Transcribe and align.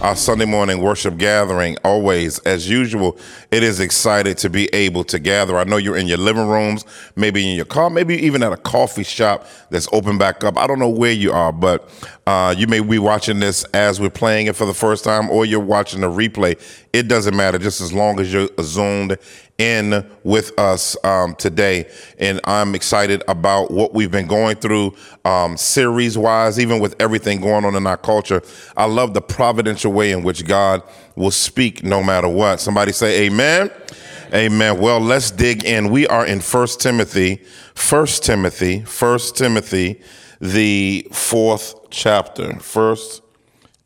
our 0.00 0.16
Sunday 0.16 0.46
morning 0.46 0.80
worship 0.80 1.18
gathering. 1.18 1.76
Always, 1.84 2.38
as 2.40 2.68
usual, 2.68 3.18
it 3.50 3.62
is 3.62 3.80
excited 3.80 4.38
to 4.38 4.48
be 4.48 4.66
able 4.72 5.04
to 5.04 5.18
gather. 5.18 5.58
I 5.58 5.64
know 5.64 5.76
you're 5.76 5.96
in 5.96 6.06
your 6.06 6.18
living 6.18 6.46
rooms, 6.46 6.84
maybe 7.16 7.50
in 7.50 7.56
your 7.56 7.66
car, 7.66 7.90
maybe 7.90 8.16
even 8.16 8.42
at 8.42 8.52
a 8.52 8.56
coffee 8.56 9.02
shop 9.02 9.46
that's 9.68 9.88
open 9.92 10.16
back 10.16 10.42
up. 10.42 10.56
I 10.56 10.66
don't 10.66 10.78
know 10.78 10.88
where 10.88 11.12
you 11.12 11.32
are, 11.32 11.52
but 11.52 11.88
uh, 12.26 12.54
you 12.56 12.66
may 12.66 12.80
be 12.80 12.98
watching 12.98 13.40
this 13.40 13.64
as 13.74 14.00
we're 14.00 14.08
playing 14.08 14.46
it 14.46 14.56
for 14.56 14.64
the 14.64 14.74
first 14.74 15.04
time, 15.04 15.28
or 15.28 15.44
you're 15.44 15.60
watching 15.60 16.02
a 16.02 16.08
replay. 16.08 16.58
It 16.92 17.06
doesn't 17.06 17.36
matter, 17.36 17.58
just 17.58 17.80
as 17.80 17.92
long 17.92 18.20
as 18.20 18.32
you're 18.32 18.48
zoomed 18.62 19.18
in 19.60 20.10
with 20.24 20.58
us 20.58 20.96
um, 21.04 21.34
today. 21.34 21.88
And 22.18 22.40
I'm 22.44 22.74
excited 22.74 23.22
about 23.28 23.70
what 23.70 23.92
we've 23.92 24.10
been 24.10 24.26
going 24.26 24.56
through 24.56 24.96
um, 25.26 25.58
series 25.58 26.16
wise, 26.16 26.58
even 26.58 26.80
with 26.80 26.96
everything 26.98 27.42
going 27.42 27.66
on 27.66 27.76
in 27.76 27.86
our 27.86 27.98
culture. 27.98 28.42
I 28.76 28.86
love 28.86 29.12
the 29.12 29.20
providential 29.20 29.92
way 29.92 30.12
in 30.12 30.22
which 30.22 30.46
God 30.46 30.82
will 31.14 31.30
speak 31.30 31.84
no 31.84 32.02
matter 32.02 32.28
what. 32.28 32.60
Somebody 32.60 32.92
say, 32.92 33.26
Amen. 33.26 33.70
Amen. 34.32 34.80
Well, 34.80 35.00
let's 35.00 35.30
dig 35.30 35.64
in. 35.64 35.90
We 35.90 36.06
are 36.06 36.24
in 36.24 36.40
First 36.40 36.80
Timothy, 36.80 37.42
First 37.74 38.24
Timothy, 38.24 38.80
First 38.82 39.36
Timothy, 39.36 40.00
the 40.40 41.06
fourth 41.12 41.90
chapter. 41.90 42.54
First 42.60 43.22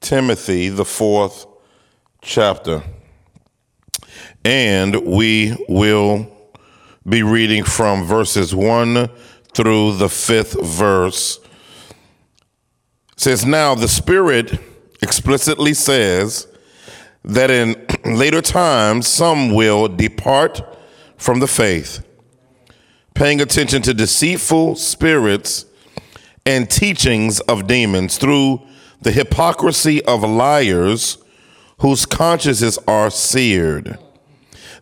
Timothy, 0.00 0.68
the 0.68 0.84
fourth 0.84 1.46
chapter 2.20 2.82
and 4.44 5.06
we 5.06 5.56
will 5.68 6.30
be 7.08 7.22
reading 7.22 7.64
from 7.64 8.04
verses 8.04 8.54
1 8.54 9.08
through 9.54 9.96
the 9.96 10.08
fifth 10.08 10.62
verse. 10.62 11.38
It 13.12 13.20
says, 13.20 13.46
Now 13.46 13.74
the 13.74 13.88
Spirit 13.88 14.58
explicitly 15.02 15.74
says 15.74 16.46
that 17.24 17.50
in 17.50 17.86
later 18.04 18.42
times 18.42 19.08
some 19.08 19.54
will 19.54 19.88
depart 19.88 20.60
from 21.16 21.40
the 21.40 21.46
faith, 21.46 22.04
paying 23.14 23.40
attention 23.40 23.80
to 23.82 23.94
deceitful 23.94 24.76
spirits 24.76 25.64
and 26.44 26.68
teachings 26.68 27.40
of 27.40 27.66
demons 27.66 28.18
through 28.18 28.60
the 29.00 29.12
hypocrisy 29.12 30.04
of 30.04 30.22
liars 30.22 31.18
whose 31.78 32.04
consciences 32.04 32.78
are 32.86 33.10
seared. 33.10 33.98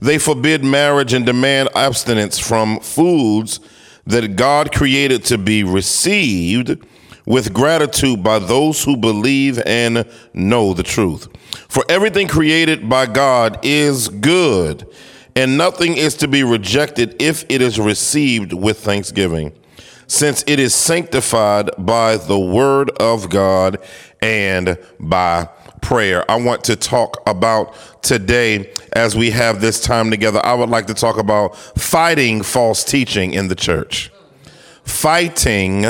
They 0.03 0.19
forbid 0.19 0.65
marriage 0.65 1.13
and 1.13 1.25
demand 1.25 1.69
abstinence 1.77 2.37
from 2.37 2.81
foods 2.81 3.61
that 4.05 4.35
God 4.35 4.73
created 4.73 5.25
to 5.27 5.39
be 5.39 5.63
received 5.63 6.85
with 7.25 7.55
gratitude 7.55 8.21
by 8.21 8.41
those 8.41 8.83
who 8.83 8.97
believe 8.97 9.63
and 9.65 10.05
know 10.35 10.75
the 10.75 10.83
truth. 10.83 11.29
For 11.69 11.85
everything 11.89 12.27
created 12.27 12.89
by 12.89 13.07
God 13.07 13.61
is 13.63 14.09
good, 14.09 14.89
and 15.37 15.57
nothing 15.57 15.97
is 15.97 16.17
to 16.17 16.27
be 16.27 16.43
rejected 16.43 17.23
if 17.23 17.45
it 17.49 17.63
is 17.63 17.79
received 17.79 18.53
with 18.53 18.81
thanksgiving, 18.81 19.53
since 20.09 20.43
it 20.49 20.59
is 20.59 20.75
sanctified 20.75 21.71
by 21.79 22.17
the 22.17 22.41
word 22.41 22.91
of 22.99 23.31
God 23.31 23.79
and 24.21 24.77
by 24.99 25.49
prayer. 25.83 26.29
I 26.31 26.37
want 26.37 26.65
to 26.65 26.77
talk 26.77 27.23
about 27.27 27.75
today 28.03 28.73
as 28.95 29.15
we 29.15 29.31
have 29.31 29.61
this 29.61 29.81
time 29.81 30.11
together. 30.11 30.41
I 30.45 30.55
would 30.55 30.71
like 30.71 30.87
to 30.87 30.95
talk 30.95 31.19
about 31.19 31.57
fighting 31.57 32.43
false 32.43 32.83
teaching 32.85 33.35
in 33.35 33.49
the 33.49 33.55
church. 33.55 34.11
Fighting 34.85 35.85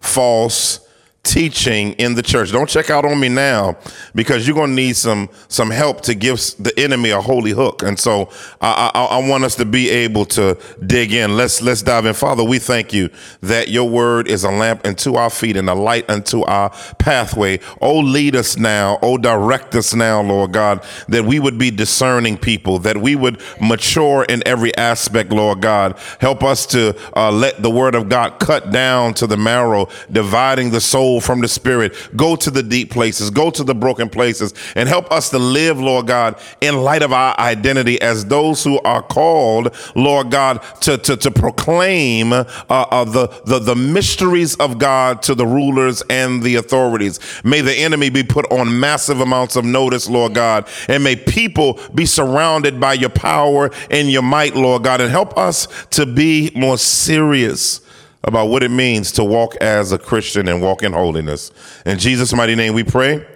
false 0.00 0.87
teaching 1.28 1.92
in 1.94 2.14
the 2.14 2.22
church. 2.22 2.50
Don't 2.52 2.68
check 2.68 2.88
out 2.88 3.04
on 3.04 3.20
me 3.20 3.28
now 3.28 3.76
because 4.14 4.46
you're 4.46 4.56
going 4.56 4.70
to 4.70 4.74
need 4.74 4.96
some 4.96 5.28
some 5.48 5.70
help 5.70 6.00
to 6.00 6.14
give 6.14 6.38
the 6.58 6.72
enemy 6.78 7.10
a 7.10 7.20
holy 7.20 7.50
hook. 7.50 7.82
And 7.82 7.98
so 7.98 8.30
I, 8.62 8.90
I, 8.94 9.04
I, 9.04 9.28
want 9.28 9.44
us 9.44 9.54
to 9.56 9.66
be 9.66 9.90
able 9.90 10.24
to 10.26 10.58
dig 10.86 11.12
in. 11.12 11.36
Let's 11.36 11.60
let's 11.60 11.82
dive 11.82 12.06
in. 12.06 12.14
Father, 12.14 12.42
we 12.42 12.58
thank 12.58 12.94
you 12.94 13.10
that 13.42 13.68
your 13.68 13.88
word 13.88 14.26
is 14.26 14.42
a 14.44 14.50
lamp 14.50 14.86
unto 14.86 15.16
our 15.16 15.28
feet 15.28 15.56
and 15.58 15.68
a 15.68 15.74
light 15.74 16.08
unto 16.08 16.44
our 16.44 16.70
pathway. 16.98 17.60
Oh, 17.82 17.98
lead 17.98 18.34
us 18.34 18.56
now. 18.56 18.98
Oh, 19.02 19.18
direct 19.18 19.74
us 19.74 19.94
now, 19.94 20.22
Lord 20.22 20.52
God, 20.52 20.82
that 21.08 21.24
we 21.24 21.38
would 21.38 21.58
be 21.58 21.70
discerning 21.70 22.38
people, 22.38 22.78
that 22.80 22.96
we 22.96 23.14
would 23.16 23.42
mature 23.60 24.24
in 24.24 24.42
every 24.46 24.74
aspect, 24.78 25.30
Lord 25.30 25.60
God. 25.60 25.98
Help 26.20 26.42
us 26.42 26.64
to 26.66 26.98
uh, 27.14 27.30
let 27.30 27.62
the 27.62 27.70
word 27.70 27.94
of 27.94 28.08
God 28.08 28.38
cut 28.38 28.70
down 28.70 29.12
to 29.14 29.26
the 29.26 29.36
marrow, 29.36 29.88
dividing 30.10 30.70
the 30.70 30.80
soul 30.80 31.17
from 31.20 31.40
the 31.40 31.48
spirit. 31.48 31.94
Go 32.16 32.36
to 32.36 32.50
the 32.50 32.62
deep 32.62 32.90
places, 32.90 33.30
go 33.30 33.50
to 33.50 33.64
the 33.64 33.74
broken 33.74 34.08
places, 34.08 34.54
and 34.74 34.88
help 34.88 35.10
us 35.10 35.30
to 35.30 35.38
live, 35.38 35.80
Lord 35.80 36.06
God, 36.06 36.40
in 36.60 36.76
light 36.76 37.02
of 37.02 37.12
our 37.12 37.38
identity 37.38 38.00
as 38.00 38.24
those 38.26 38.64
who 38.64 38.80
are 38.80 39.02
called, 39.02 39.74
Lord 39.94 40.30
God, 40.30 40.62
to, 40.82 40.98
to, 40.98 41.16
to 41.16 41.30
proclaim 41.30 42.32
uh, 42.32 42.44
uh, 42.68 43.04
the, 43.04 43.28
the, 43.44 43.58
the 43.58 43.76
mysteries 43.76 44.56
of 44.56 44.78
God 44.78 45.22
to 45.22 45.34
the 45.34 45.46
rulers 45.46 46.02
and 46.10 46.42
the 46.42 46.56
authorities. 46.56 47.20
May 47.44 47.60
the 47.60 47.74
enemy 47.74 48.10
be 48.10 48.22
put 48.22 48.50
on 48.50 48.78
massive 48.78 49.20
amounts 49.20 49.56
of 49.56 49.64
notice, 49.64 50.08
Lord 50.08 50.34
God, 50.34 50.68
and 50.88 51.04
may 51.04 51.16
people 51.16 51.80
be 51.94 52.06
surrounded 52.06 52.80
by 52.80 52.94
your 52.94 53.10
power 53.10 53.70
and 53.90 54.10
your 54.10 54.22
might, 54.22 54.54
Lord 54.54 54.84
God, 54.84 55.00
and 55.00 55.10
help 55.10 55.36
us 55.36 55.68
to 55.90 56.06
be 56.06 56.50
more 56.54 56.78
serious 56.78 57.80
about 58.28 58.48
what 58.48 58.62
it 58.62 58.70
means 58.70 59.10
to 59.12 59.24
walk 59.24 59.56
as 59.56 59.90
a 59.90 59.98
Christian 59.98 60.46
and 60.46 60.62
walk 60.62 60.82
in 60.82 60.92
holiness. 60.92 61.50
In 61.84 61.98
Jesus' 61.98 62.32
mighty 62.32 62.54
name 62.54 62.74
we 62.74 62.84
pray. 62.84 63.26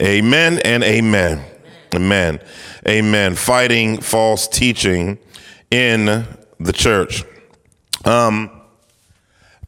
Amen 0.00 0.60
and 0.64 0.82
amen. 0.84 1.44
Amen. 1.94 2.40
Amen. 2.86 3.34
Fighting 3.34 4.00
false 4.00 4.46
teaching 4.46 5.18
in 5.70 6.24
the 6.60 6.72
church. 6.72 7.24
Um, 8.04 8.50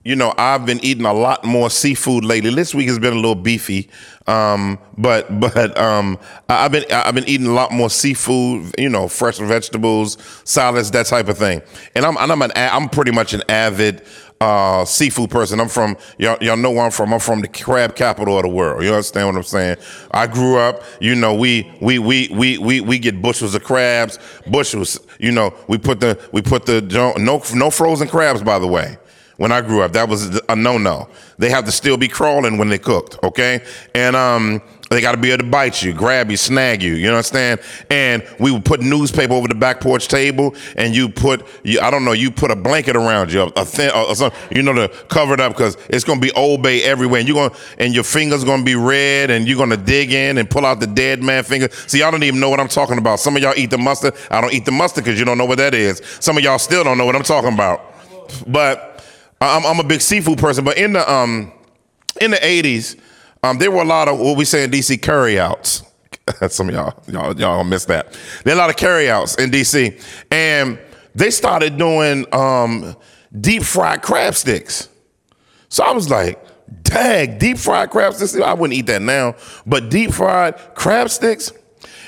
you 0.02 0.16
know, 0.16 0.32
I've 0.38 0.64
been 0.64 0.82
eating 0.82 1.04
a 1.04 1.12
lot 1.12 1.44
more 1.44 1.68
seafood 1.68 2.24
lately. 2.24 2.54
This 2.54 2.74
week 2.74 2.88
has 2.88 2.98
been 2.98 3.12
a 3.12 3.16
little 3.16 3.34
beefy, 3.34 3.90
um, 4.26 4.78
but 4.96 5.40
but 5.40 5.76
um, 5.76 6.18
I've 6.48 6.72
been 6.72 6.84
I've 6.90 7.14
been 7.14 7.28
eating 7.28 7.46
a 7.46 7.52
lot 7.52 7.70
more 7.70 7.90
seafood. 7.90 8.74
You 8.78 8.88
know, 8.88 9.08
fresh 9.08 9.38
vegetables, 9.38 10.16
salads, 10.44 10.90
that 10.92 11.04
type 11.04 11.28
of 11.28 11.36
thing. 11.36 11.60
And 11.94 12.06
I'm 12.06 12.16
and 12.16 12.32
I'm 12.32 12.40
an 12.40 12.52
I'm 12.54 12.88
pretty 12.88 13.10
much 13.10 13.34
an 13.34 13.42
avid 13.50 14.02
uh, 14.40 14.84
seafood 14.86 15.30
person. 15.30 15.60
I'm 15.60 15.68
from 15.68 15.96
y'all, 16.18 16.38
y'all 16.40 16.56
know 16.56 16.70
where 16.70 16.84
I'm 16.84 16.90
from. 16.90 17.12
I'm 17.12 17.20
from 17.20 17.42
the 17.42 17.48
crab 17.48 17.94
capital 17.94 18.36
of 18.36 18.42
the 18.42 18.48
world. 18.48 18.82
You 18.82 18.90
understand 18.90 19.28
what 19.28 19.36
I'm 19.36 19.42
saying? 19.42 19.76
I 20.12 20.26
grew 20.26 20.56
up. 20.56 20.82
You 21.00 21.14
know, 21.14 21.34
we 21.34 21.70
we 21.80 21.98
we 21.98 22.28
we 22.32 22.58
we 22.58 22.80
we 22.80 22.98
get 22.98 23.20
bushels 23.20 23.54
of 23.54 23.62
crabs, 23.64 24.18
bushels. 24.50 24.98
You 25.18 25.32
know, 25.32 25.54
we 25.68 25.76
put 25.76 26.00
the 26.00 26.18
we 26.32 26.40
put 26.40 26.64
the 26.66 26.80
no 27.18 27.40
no 27.54 27.70
frozen 27.70 28.08
crabs. 28.08 28.42
By 28.42 28.58
the 28.58 28.66
way, 28.66 28.96
when 29.40 29.52
I 29.52 29.62
grew 29.62 29.80
up, 29.80 29.94
that 29.94 30.06
was 30.06 30.38
a 30.50 30.54
no 30.54 30.76
no. 30.76 31.08
They 31.38 31.48
have 31.48 31.64
to 31.64 31.72
still 31.72 31.96
be 31.96 32.08
crawling 32.08 32.58
when 32.58 32.68
they 32.68 32.78
cooked. 32.78 33.18
Okay, 33.24 33.64
and 33.94 34.14
um 34.14 34.60
they 34.90 35.00
got 35.00 35.12
to 35.12 35.18
be 35.18 35.30
able 35.30 35.44
to 35.44 35.50
bite 35.50 35.84
you, 35.84 35.92
grab 35.92 36.32
you, 36.32 36.36
snag 36.36 36.82
you. 36.82 36.94
You 36.94 37.10
understand? 37.10 37.60
And 37.90 38.24
we 38.40 38.50
would 38.50 38.64
put 38.64 38.80
newspaper 38.80 39.32
over 39.32 39.46
the 39.46 39.54
back 39.54 39.80
porch 39.80 40.08
table, 40.08 40.54
and 40.76 40.96
you 40.96 41.08
put, 41.08 41.46
you, 41.62 41.80
I 41.80 41.92
don't 41.92 42.04
know, 42.04 42.10
you 42.10 42.32
put 42.32 42.50
a 42.50 42.56
blanket 42.56 42.96
around 42.96 43.32
you, 43.32 43.42
a 43.54 43.64
thin, 43.64 43.92
or 43.94 44.14
something, 44.16 44.38
you 44.50 44.64
know, 44.64 44.72
to 44.74 44.88
cover 45.06 45.32
it 45.32 45.40
up 45.40 45.52
because 45.52 45.76
it's 45.88 46.02
gonna 46.02 46.20
be 46.20 46.32
Old 46.32 46.62
Bay 46.62 46.82
everywhere, 46.82 47.20
and 47.20 47.28
you're 47.28 47.36
gonna, 47.48 47.60
and 47.78 47.94
your 47.94 48.02
fingers 48.02 48.42
gonna 48.42 48.64
be 48.64 48.74
red, 48.74 49.30
and 49.30 49.46
you're 49.46 49.56
gonna 49.56 49.76
dig 49.76 50.12
in 50.12 50.38
and 50.38 50.50
pull 50.50 50.66
out 50.66 50.80
the 50.80 50.88
dead 50.88 51.22
man 51.22 51.44
finger. 51.44 51.68
See, 51.86 52.00
y'all 52.00 52.10
don't 52.10 52.24
even 52.24 52.40
know 52.40 52.50
what 52.50 52.58
I'm 52.58 52.68
talking 52.68 52.98
about. 52.98 53.20
Some 53.20 53.36
of 53.36 53.42
y'all 53.42 53.54
eat 53.56 53.70
the 53.70 53.78
mustard. 53.78 54.14
I 54.28 54.40
don't 54.40 54.52
eat 54.52 54.64
the 54.64 54.72
mustard 54.72 55.04
because 55.04 55.20
you 55.20 55.24
don't 55.24 55.38
know 55.38 55.46
what 55.46 55.58
that 55.58 55.72
is. 55.72 56.02
Some 56.18 56.36
of 56.36 56.42
y'all 56.42 56.58
still 56.58 56.82
don't 56.82 56.98
know 56.98 57.06
what 57.06 57.14
I'm 57.14 57.22
talking 57.22 57.54
about. 57.54 57.94
But 58.46 58.89
I'm, 59.40 59.64
I'm 59.64 59.80
a 59.80 59.88
big 59.88 60.00
seafood 60.00 60.38
person. 60.38 60.64
But 60.64 60.76
in 60.76 60.92
the 60.92 61.10
um, 61.10 61.52
in 62.20 62.30
the 62.32 62.38
80s 62.38 63.00
um, 63.42 63.58
there 63.58 63.70
were 63.70 63.82
a 63.82 63.86
lot 63.86 64.08
of 64.08 64.18
what 64.18 64.36
we 64.36 64.44
say 64.44 64.64
in 64.64 64.70
DC 64.70 65.00
carryouts. 65.00 65.82
Some 66.48 66.68
of 66.68 66.74
y'all, 66.74 67.02
y'all, 67.08 67.38
y'all 67.38 67.64
missed 67.64 67.88
that. 67.88 68.16
There 68.44 68.54
are 68.54 68.56
a 68.56 68.60
lot 68.60 68.70
of 68.70 68.76
carryouts 68.76 69.36
in 69.36 69.50
DC, 69.50 70.00
and 70.30 70.78
they 71.14 71.30
started 71.30 71.78
doing 71.78 72.26
um, 72.34 72.96
deep 73.40 73.62
fried 73.62 74.02
crab 74.02 74.34
sticks. 74.34 74.88
So 75.68 75.84
I 75.84 75.92
was 75.92 76.10
like, 76.10 76.38
"Dang, 76.82 77.38
deep 77.38 77.56
fried 77.56 77.90
crab 77.90 78.14
sticks! 78.14 78.36
I 78.36 78.52
wouldn't 78.52 78.78
eat 78.78 78.86
that 78.86 79.02
now, 79.02 79.36
but 79.66 79.88
deep 79.88 80.12
fried 80.12 80.56
crab 80.74 81.08
sticks." 81.08 81.52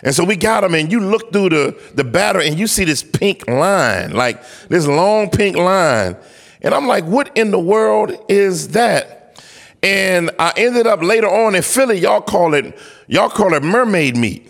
And 0.05 0.14
so 0.14 0.25
we 0.25 0.37
got 0.37 0.62
them, 0.62 0.75
and 0.75 0.90
you 0.90 1.00
look 1.00 1.32
through 1.32 1.50
the, 1.50 1.81
the 1.94 2.02
batter 2.02 2.40
and 2.40 2.58
you 2.58 2.67
see 2.67 2.85
this 2.85 3.05
pink 3.05 3.46
line, 3.46 4.12
like 4.12 4.43
this 4.69 4.87
long 4.87 5.31
pink 5.31 5.56
line. 5.56 6.17
And 6.62 6.75
I'm 6.75 6.87
like, 6.87 7.05
what 7.05 7.37
in 7.37 7.50
the 7.50 7.59
world 7.59 8.17
is 8.29 8.69
that? 8.69 9.41
And 9.82 10.31
I 10.38 10.53
ended 10.56 10.87
up 10.87 11.03
later 11.03 11.29
on 11.29 11.55
in 11.55 11.62
Philly, 11.62 11.99
y'all 11.99 12.20
call 12.20 12.55
it, 12.55 12.76
y'all 13.09 13.29
call 13.29 13.53
it 13.55 13.62
mermaid 13.62 14.17
meat. 14.17 14.49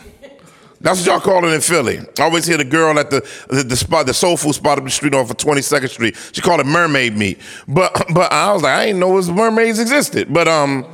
That's 0.82 0.98
what 1.00 1.06
y'all 1.06 1.20
call 1.20 1.44
it 1.44 1.54
in 1.54 1.60
Philly. 1.60 2.00
I 2.18 2.22
always 2.22 2.44
hear 2.44 2.56
the 2.56 2.64
girl 2.64 2.98
at 2.98 3.08
the, 3.08 3.26
the, 3.48 3.62
the 3.62 3.76
spot, 3.76 4.06
the 4.06 4.14
soul 4.14 4.36
food 4.36 4.54
spot 4.54 4.78
up 4.78 4.84
the 4.84 4.90
street 4.90 5.14
off 5.14 5.30
of 5.30 5.36
22nd 5.36 5.88
Street. 5.88 6.16
She 6.32 6.40
called 6.40 6.60
it 6.60 6.66
mermaid 6.66 7.16
meat. 7.16 7.40
But 7.68 7.92
but 8.14 8.32
I 8.32 8.52
was 8.52 8.62
like, 8.62 8.74
I 8.74 8.86
didn't 8.86 9.00
know 9.00 9.16
it 9.16 9.28
mermaids 9.28 9.78
existed. 9.78 10.32
But 10.32 10.48
um 10.48 10.86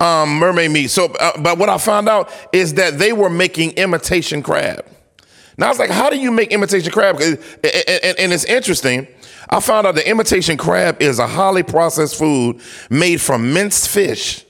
um, 0.00 0.38
mermaid 0.38 0.70
meat. 0.70 0.88
So, 0.88 1.12
uh, 1.20 1.40
but 1.42 1.58
what 1.58 1.68
I 1.68 1.78
found 1.78 2.08
out 2.08 2.32
is 2.52 2.74
that 2.74 2.98
they 2.98 3.12
were 3.12 3.30
making 3.30 3.72
imitation 3.72 4.42
crab. 4.42 4.86
Now 5.60 5.66
I 5.66 5.68
was 5.68 5.78
like, 5.78 5.90
how 5.90 6.08
do 6.08 6.16
you 6.16 6.32
make 6.32 6.52
imitation 6.52 6.90
crab? 6.90 7.20
And, 7.20 7.38
and, 7.62 8.18
and 8.18 8.32
it's 8.32 8.46
interesting. 8.46 9.06
I 9.50 9.60
found 9.60 9.86
out 9.86 9.94
the 9.94 10.08
imitation 10.08 10.56
crab 10.56 11.02
is 11.02 11.18
a 11.18 11.26
highly 11.26 11.62
processed 11.62 12.16
food 12.16 12.62
made 12.88 13.20
from 13.20 13.52
minced 13.52 13.90
fish 13.90 14.46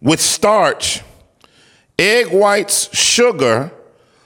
with 0.00 0.20
starch, 0.20 1.02
egg 1.98 2.28
whites, 2.28 2.96
sugar, 2.96 3.72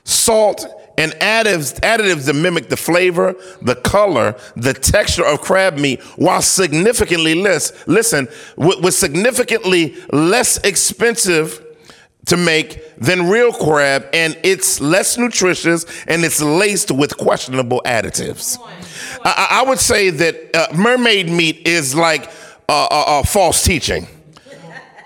salt, 0.05 0.67
and 0.99 1.13
additives, 1.13 1.81
additives 1.81 2.27
that 2.27 2.35
mimic 2.35 2.69
the 2.69 2.77
flavor, 2.77 3.35
the 3.63 3.75
color, 3.75 4.37
the 4.57 4.75
texture 4.75 5.25
of 5.25 5.41
crab 5.41 5.79
meat, 5.79 6.03
while 6.17 6.43
significantly 6.43 7.35
less, 7.35 7.73
listen, 7.87 8.29
was 8.59 8.99
significantly 8.99 9.97
less 10.13 10.59
expensive 10.59 11.64
to 12.27 12.37
make 12.37 12.97
than 12.97 13.29
real 13.29 13.53
crab, 13.53 14.07
and 14.13 14.39
it's 14.43 14.81
less 14.81 15.19
nutritious 15.19 15.85
and 16.07 16.25
it's 16.25 16.41
laced 16.41 16.91
with 16.91 17.17
questionable 17.17 17.83
additives. 17.85 18.59
I, 19.25 19.63
I 19.63 19.69
would 19.69 19.79
say 19.79 20.11
that 20.11 20.57
uh, 20.57 20.75
mermaid 20.75 21.29
meat 21.29 21.67
is 21.67 21.95
like 21.95 22.31
uh, 22.69 22.89
uh, 22.91 23.05
uh 23.07 23.23
false 23.25 23.63
teaching, 23.63 24.07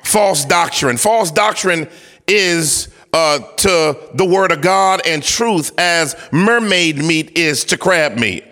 false 0.05 0.45
doctrine. 0.45 0.97
False 0.97 1.31
doctrine 1.31 1.89
is 2.27 2.89
to 3.13 3.99
the 4.15 4.25
word 4.25 4.53
of 4.53 4.61
God 4.61 5.01
and 5.05 5.23
truth 5.23 5.73
as 5.79 6.15
mermaid 6.31 6.99
meat 6.99 7.37
is 7.37 7.65
to 7.65 7.77
crab 7.79 8.17
meat. 8.17 8.45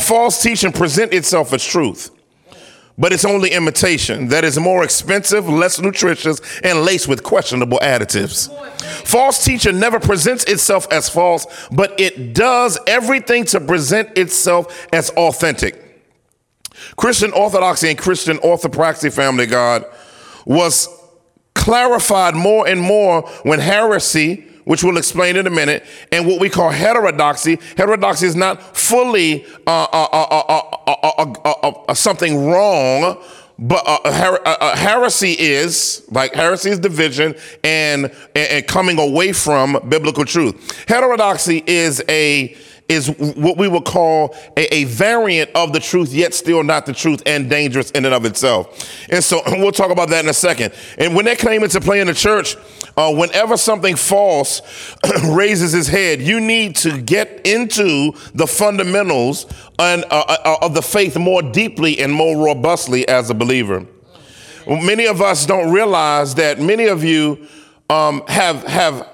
False 0.00 0.40
teaching 0.42 0.70
present 0.70 1.12
itself 1.12 1.52
as 1.52 1.64
truth, 1.64 2.10
but 2.98 3.12
it's 3.12 3.24
only 3.24 3.50
imitation 3.50 4.28
that 4.28 4.44
is 4.44 4.58
more 4.58 4.82
expensive, 4.82 5.48
less 5.48 5.80
nutritious, 5.80 6.40
and 6.62 6.82
laced 6.82 7.08
with 7.08 7.22
questionable 7.22 7.78
additives. 7.80 8.50
False 9.06 9.44
teaching 9.44 9.78
never 9.78 10.00
presents 10.00 10.44
itself 10.44 10.86
as 10.90 11.08
false, 11.08 11.46
but 11.70 11.98
it 12.00 12.34
does 12.34 12.78
everything 12.86 13.44
to 13.44 13.60
present 13.60 14.16
itself 14.16 14.86
as 14.92 15.10
authentic. 15.10 15.82
Christian 16.96 17.32
orthodoxy 17.32 17.88
and 17.88 17.98
Christian 17.98 18.38
orthopraxy, 18.38 19.12
family 19.12 19.46
God, 19.46 19.84
was 20.44 20.88
clarified 21.54 22.34
more 22.34 22.66
and 22.66 22.80
more 22.80 23.22
when 23.42 23.58
heresy, 23.58 24.45
which 24.66 24.82
we'll 24.82 24.98
explain 24.98 25.36
in 25.36 25.46
a 25.46 25.50
minute, 25.50 25.84
and 26.10 26.26
what 26.26 26.40
we 26.40 26.50
call 26.50 26.70
heterodoxy. 26.70 27.56
Heterodoxy 27.76 28.26
is 28.26 28.34
not 28.36 28.76
fully 28.76 29.46
uh, 29.66 29.86
uh, 29.92 31.72
uh, 31.88 31.94
something 31.94 32.46
wrong, 32.50 33.22
but 33.58 33.82
her- 34.04 34.74
heresy 34.74 35.36
is 35.38 36.04
like 36.10 36.34
heresy 36.34 36.70
is 36.70 36.80
division 36.80 37.34
and, 37.64 38.12
and 38.34 38.66
coming 38.66 38.98
away 38.98 39.32
from 39.32 39.78
biblical 39.88 40.24
truth. 40.24 40.84
Heterodoxy 40.88 41.62
is 41.66 42.02
a 42.08 42.56
is 42.88 43.08
what 43.08 43.56
we 43.56 43.66
would 43.68 43.84
call 43.84 44.34
a, 44.56 44.72
a, 44.74 44.84
variant 44.84 45.50
of 45.54 45.72
the 45.72 45.80
truth, 45.80 46.12
yet 46.12 46.34
still 46.34 46.62
not 46.62 46.86
the 46.86 46.92
truth 46.92 47.22
and 47.26 47.50
dangerous 47.50 47.90
in 47.90 48.04
and 48.04 48.14
of 48.14 48.24
itself. 48.24 48.88
And 49.10 49.22
so 49.22 49.42
we'll 49.46 49.72
talk 49.72 49.90
about 49.90 50.08
that 50.10 50.24
in 50.24 50.30
a 50.30 50.34
second. 50.34 50.72
And 50.98 51.14
when 51.14 51.24
that 51.24 51.38
came 51.38 51.64
into 51.64 51.80
play 51.80 52.00
in 52.00 52.06
the 52.06 52.14
church, 52.14 52.56
uh, 52.96 53.12
whenever 53.12 53.56
something 53.56 53.96
false 53.96 54.62
raises 55.24 55.74
its 55.74 55.88
head, 55.88 56.22
you 56.22 56.40
need 56.40 56.76
to 56.76 57.00
get 57.00 57.44
into 57.44 58.12
the 58.34 58.46
fundamentals 58.46 59.46
and, 59.78 60.04
uh, 60.10 60.24
uh, 60.28 60.56
of 60.62 60.74
the 60.74 60.82
faith 60.82 61.18
more 61.18 61.42
deeply 61.42 61.98
and 61.98 62.12
more 62.12 62.44
robustly 62.44 63.06
as 63.08 63.30
a 63.30 63.34
believer. 63.34 63.84
Many 64.68 65.06
of 65.06 65.20
us 65.22 65.46
don't 65.46 65.72
realize 65.72 66.34
that 66.36 66.60
many 66.60 66.86
of 66.86 67.04
you 67.04 67.46
um, 67.88 68.22
have 68.26 68.64
have 68.64 69.08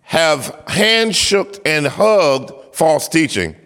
have 0.00 0.64
handshook 0.66 1.60
and 1.64 1.86
hugged 1.86 2.50
false 2.72 3.08
teaching. 3.08 3.56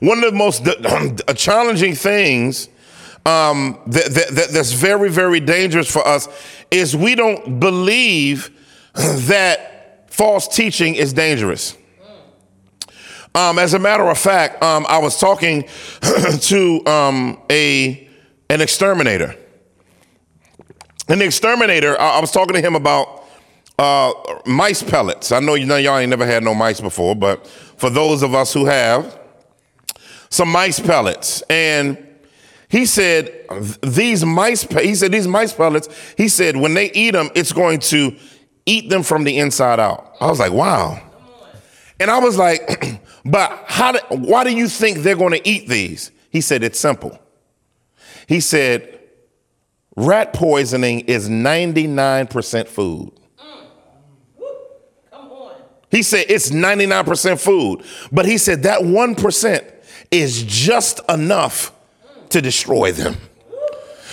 One 0.00 0.22
of 0.22 0.30
the 0.30 0.36
most 0.36 0.64
challenging 1.36 1.94
things 1.94 2.68
um, 3.24 3.80
that, 3.86 4.28
that, 4.32 4.48
that's 4.52 4.72
very, 4.72 5.10
very 5.10 5.40
dangerous 5.40 5.90
for 5.90 6.06
us 6.06 6.28
is 6.70 6.96
we 6.96 7.14
don't 7.14 7.58
believe 7.58 8.50
that 8.94 10.12
false 10.12 10.48
teaching 10.48 10.94
is 10.94 11.12
dangerous. 11.12 11.76
Um, 13.34 13.58
as 13.58 13.74
a 13.74 13.78
matter 13.78 14.08
of 14.08 14.16
fact, 14.16 14.62
um, 14.62 14.86
I 14.88 14.98
was 14.98 15.20
talking 15.20 15.68
to 16.40 16.86
um, 16.86 17.38
a 17.50 18.08
an 18.48 18.60
exterminator. 18.60 19.34
And 21.08 21.20
the 21.20 21.26
exterminator, 21.26 22.00
I, 22.00 22.16
I 22.16 22.20
was 22.20 22.30
talking 22.30 22.54
to 22.54 22.60
him 22.60 22.74
about 22.74 23.25
uh, 23.78 24.12
mice 24.46 24.82
pellets. 24.82 25.32
I 25.32 25.40
know 25.40 25.54
you 25.54 25.66
know 25.66 25.76
y'all 25.76 25.98
ain't 25.98 26.10
never 26.10 26.26
had 26.26 26.42
no 26.42 26.54
mice 26.54 26.80
before, 26.80 27.14
but 27.14 27.46
for 27.46 27.90
those 27.90 28.22
of 28.22 28.34
us 28.34 28.52
who 28.52 28.64
have, 28.64 29.18
some 30.30 30.50
mice 30.50 30.80
pellets. 30.80 31.42
And 31.42 32.02
he 32.68 32.86
said 32.86 33.32
these 33.82 34.24
mice 34.24 34.62
he 34.62 34.94
said 34.94 35.12
these 35.12 35.28
mice 35.28 35.52
pellets, 35.52 35.88
he 36.16 36.28
said 36.28 36.56
when 36.56 36.74
they 36.74 36.90
eat 36.92 37.12
them, 37.12 37.30
it's 37.34 37.52
going 37.52 37.80
to 37.80 38.16
eat 38.64 38.90
them 38.90 39.02
from 39.02 39.24
the 39.24 39.38
inside 39.38 39.78
out. 39.78 40.16
I 40.20 40.26
was 40.26 40.40
like, 40.40 40.52
wow. 40.52 41.02
And 41.98 42.10
I 42.10 42.18
was 42.18 42.36
like, 42.36 43.00
but 43.24 43.64
how 43.66 43.92
do, 43.92 43.98
why 44.10 44.44
do 44.44 44.54
you 44.54 44.68
think 44.68 44.98
they're 44.98 45.16
going 45.16 45.32
to 45.32 45.48
eat 45.48 45.68
these? 45.68 46.10
He 46.30 46.40
said 46.40 46.62
it's 46.62 46.78
simple. 46.78 47.18
He 48.26 48.40
said 48.40 49.00
rat 49.96 50.32
poisoning 50.32 51.00
is 51.00 51.28
99% 51.28 52.66
food. 52.66 53.12
He 55.96 56.02
said 56.02 56.26
it's 56.28 56.50
99% 56.50 57.40
food. 57.40 57.82
But 58.12 58.26
he 58.26 58.36
said 58.36 58.64
that 58.64 58.82
1% 58.82 59.72
is 60.10 60.42
just 60.42 61.00
enough 61.08 61.72
to 62.28 62.42
destroy 62.42 62.92
them. 62.92 63.16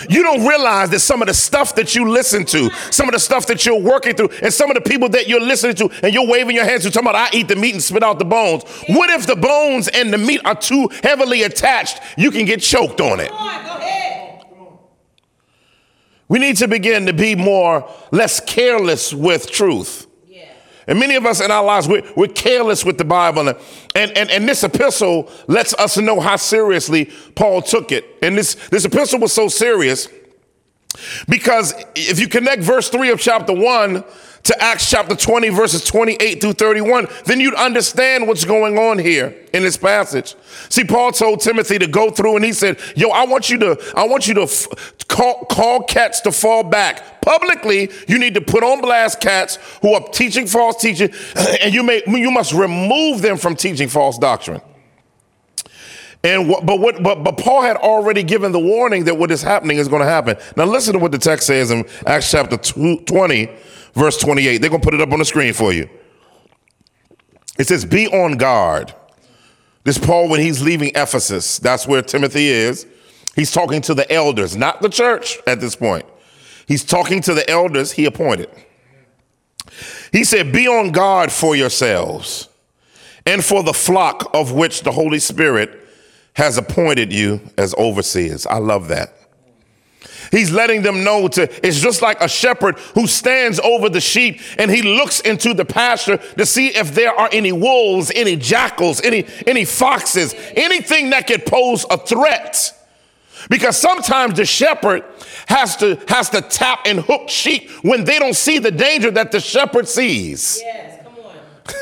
You 0.09 0.23
don't 0.23 0.47
realize 0.47 0.91
that 0.91 1.01
some 1.01 1.21
of 1.21 1.27
the 1.27 1.33
stuff 1.33 1.75
that 1.75 1.93
you 1.93 2.09
listen 2.09 2.45
to, 2.45 2.69
some 2.89 3.09
of 3.09 3.13
the 3.13 3.19
stuff 3.19 3.47
that 3.47 3.65
you're 3.65 3.81
working 3.81 4.15
through, 4.15 4.29
and 4.41 4.53
some 4.53 4.71
of 4.71 4.75
the 4.75 4.89
people 4.89 5.09
that 5.09 5.27
you're 5.27 5.41
listening 5.41 5.75
to, 5.75 5.89
and 6.01 6.13
you're 6.13 6.25
waving 6.25 6.55
your 6.55 6.63
hands 6.63 6.85
you're 6.85 6.91
talking 6.91 7.09
about, 7.09 7.33
I 7.33 7.37
eat 7.37 7.49
the 7.49 7.57
meat 7.57 7.73
and 7.73 7.83
spit 7.83 8.01
out 8.01 8.17
the 8.17 8.23
bones. 8.23 8.63
What 8.87 9.09
if 9.09 9.27
the 9.27 9.35
bones 9.35 9.89
and 9.89 10.13
the 10.13 10.17
meat 10.17 10.39
are 10.45 10.55
too 10.55 10.87
heavily 11.03 11.43
attached? 11.43 11.99
You 12.17 12.31
can 12.31 12.45
get 12.45 12.61
choked 12.61 13.01
on 13.01 13.19
it. 13.19 13.29
We 16.29 16.39
need 16.39 16.55
to 16.57 16.69
begin 16.69 17.07
to 17.07 17.13
be 17.13 17.35
more, 17.35 17.89
less 18.13 18.39
careless 18.39 19.13
with 19.13 19.51
truth. 19.51 20.02
And 20.87 20.99
many 20.99 21.15
of 21.15 21.25
us 21.25 21.39
in 21.39 21.51
our 21.51 21.63
lives, 21.63 21.87
we're, 21.87 22.03
we're 22.15 22.27
careless 22.27 22.83
with 22.83 22.97
the 22.97 23.05
Bible. 23.05 23.49
And, 23.49 23.57
and, 23.95 24.29
and 24.29 24.47
this 24.47 24.63
epistle 24.63 25.31
lets 25.47 25.73
us 25.75 25.97
know 25.97 26.19
how 26.19 26.35
seriously 26.35 27.11
Paul 27.35 27.61
took 27.61 27.91
it. 27.91 28.05
And 28.21 28.37
this, 28.37 28.55
this 28.69 28.85
epistle 28.85 29.19
was 29.19 29.33
so 29.33 29.47
serious 29.47 30.07
because 31.27 31.73
if 31.95 32.19
you 32.19 32.27
connect 32.27 32.61
verse 32.61 32.89
3 32.89 33.11
of 33.11 33.19
chapter 33.19 33.53
1 33.53 34.03
to 34.43 34.61
Acts 34.61 34.89
chapter 34.89 35.15
20, 35.15 35.49
verses 35.49 35.85
28 35.85 36.41
through 36.41 36.53
31, 36.53 37.07
then 37.25 37.39
you'd 37.39 37.53
understand 37.53 38.27
what's 38.27 38.43
going 38.43 38.77
on 38.77 38.99
here 38.99 39.33
in 39.53 39.63
this 39.63 39.77
passage. 39.77 40.35
See, 40.69 40.83
Paul 40.83 41.13
told 41.13 41.39
Timothy 41.39 41.79
to 41.79 41.87
go 41.87 42.09
through 42.11 42.35
and 42.35 42.43
he 42.43 42.51
said, 42.51 42.79
Yo, 42.95 43.09
I 43.09 43.25
want 43.25 43.49
you 43.49 43.57
to, 43.59 43.93
I 43.95 44.05
want 44.05 44.27
you 44.27 44.33
to 44.35 44.43
f- 44.43 44.67
call, 45.07 45.45
call 45.45 45.83
cats 45.83 46.19
to 46.21 46.31
fall 46.31 46.63
back. 46.63 47.21
Publicly, 47.21 47.89
you 48.07 48.19
need 48.19 48.33
to 48.33 48.41
put 48.41 48.63
on 48.63 48.81
blast 48.81 49.21
cats 49.21 49.57
who 49.81 49.93
are 49.93 50.05
teaching 50.09 50.45
false 50.45 50.81
teaching, 50.81 51.09
and 51.61 51.73
you 51.73 51.83
may 51.83 52.03
you 52.05 52.31
must 52.31 52.51
remove 52.51 53.21
them 53.21 53.37
from 53.37 53.55
teaching 53.55 53.87
false 53.87 54.17
doctrine. 54.17 54.61
And 56.25 56.49
what, 56.49 56.65
but 56.65 56.79
what 56.79 57.01
but, 57.01 57.23
but 57.23 57.37
Paul 57.37 57.61
had 57.61 57.77
already 57.77 58.23
given 58.23 58.51
the 58.51 58.59
warning 58.59 59.05
that 59.05 59.17
what 59.17 59.31
is 59.31 59.41
happening 59.41 59.77
is 59.77 59.87
going 59.87 60.01
to 60.01 60.07
happen. 60.07 60.35
Now 60.57 60.65
listen 60.65 60.93
to 60.93 60.99
what 60.99 61.13
the 61.13 61.17
text 61.17 61.47
says 61.47 61.71
in 61.71 61.85
Acts 62.05 62.29
chapter 62.29 62.57
20 62.57 63.49
verse 63.93 64.17
28. 64.17 64.57
They're 64.57 64.69
going 64.69 64.81
to 64.81 64.85
put 64.85 64.93
it 64.93 65.01
up 65.01 65.11
on 65.11 65.19
the 65.19 65.25
screen 65.25 65.53
for 65.53 65.73
you. 65.73 65.89
It 67.57 67.67
says, 67.67 67.85
Be 67.85 68.07
on 68.07 68.37
guard. 68.37 68.93
This 69.83 69.97
Paul, 69.97 70.29
when 70.29 70.39
he's 70.39 70.61
leaving 70.61 70.91
Ephesus, 70.95 71.59
that's 71.59 71.87
where 71.87 72.01
Timothy 72.01 72.47
is. 72.47 72.87
He's 73.35 73.51
talking 73.51 73.81
to 73.81 73.93
the 73.93 74.09
elders, 74.11 74.55
not 74.55 74.81
the 74.81 74.89
church 74.89 75.39
at 75.45 75.59
this 75.59 75.75
point. 75.75 76.05
He's 76.67 76.85
talking 76.85 77.21
to 77.21 77.33
the 77.33 77.49
elders 77.49 77.91
he 77.91 78.05
appointed. 78.05 78.49
He 80.11 80.23
said, 80.23 80.53
Be 80.53 80.67
on 80.67 80.91
guard 80.91 81.31
for 81.31 81.55
yourselves 81.55 82.49
and 83.25 83.43
for 83.43 83.63
the 83.63 83.73
flock 83.73 84.29
of 84.33 84.51
which 84.51 84.81
the 84.81 84.91
Holy 84.91 85.19
Spirit 85.19 85.79
has 86.35 86.57
appointed 86.57 87.11
you 87.11 87.41
as 87.57 87.73
overseers. 87.75 88.45
I 88.45 88.57
love 88.57 88.87
that. 88.87 89.13
He's 90.33 90.51
letting 90.51 90.81
them 90.81 91.03
know 91.03 91.27
to, 91.27 91.43
it's 91.65 91.79
just 91.79 92.01
like 92.01 92.19
a 92.19 92.27
shepherd 92.27 92.79
who 92.95 93.05
stands 93.05 93.59
over 93.59 93.87
the 93.87 94.01
sheep 94.01 94.41
and 94.57 94.71
he 94.71 94.81
looks 94.81 95.19
into 95.19 95.53
the 95.53 95.63
pasture 95.63 96.17
to 96.17 96.45
see 96.47 96.69
if 96.69 96.95
there 96.95 97.13
are 97.13 97.29
any 97.31 97.51
wolves, 97.51 98.11
any 98.15 98.35
jackals, 98.35 98.99
any, 99.01 99.27
any 99.45 99.63
foxes, 99.63 100.33
anything 100.55 101.11
that 101.11 101.27
could 101.27 101.45
pose 101.45 101.85
a 101.91 101.97
threat. 101.97 102.73
Because 103.47 103.77
sometimes 103.77 104.33
the 104.33 104.45
shepherd 104.45 105.03
has 105.47 105.75
to, 105.77 106.01
has 106.07 106.31
to 106.31 106.41
tap 106.41 106.79
and 106.87 107.01
hook 107.01 107.29
sheep 107.29 107.69
when 107.83 108.03
they 108.03 108.17
don't 108.17 108.35
see 108.35 108.57
the 108.57 108.71
danger 108.71 109.11
that 109.11 109.31
the 109.31 109.39
shepherd 109.39 109.87
sees. 109.87 110.59
Yes, 110.63 110.99
come 111.03 111.13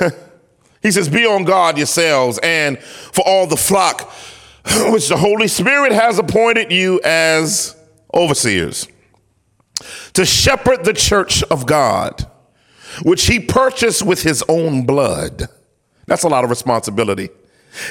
on. 0.02 0.12
He 0.82 0.90
says, 0.90 1.08
Be 1.08 1.28
on 1.28 1.44
guard 1.44 1.78
yourselves 1.78 2.40
and 2.42 2.80
for 2.80 3.22
all 3.26 3.46
the 3.46 3.56
flock 3.56 4.12
which 4.88 5.10
the 5.10 5.18
Holy 5.18 5.48
Spirit 5.48 5.92
has 5.92 6.18
appointed 6.18 6.72
you 6.72 7.00
as 7.04 7.78
overseers 8.14 8.88
to 10.14 10.26
shepherd 10.26 10.86
the 10.86 10.94
church 10.94 11.44
of 11.44 11.66
God, 11.66 12.28
which 13.04 13.28
he 13.28 13.40
purchased 13.40 14.06
with 14.06 14.24
his 14.24 14.44
own 14.48 14.86
blood. 14.86 15.48
That's 16.06 16.24
a 16.24 16.30
lot 16.30 16.44
of 16.44 16.50
responsibility. 16.50 17.30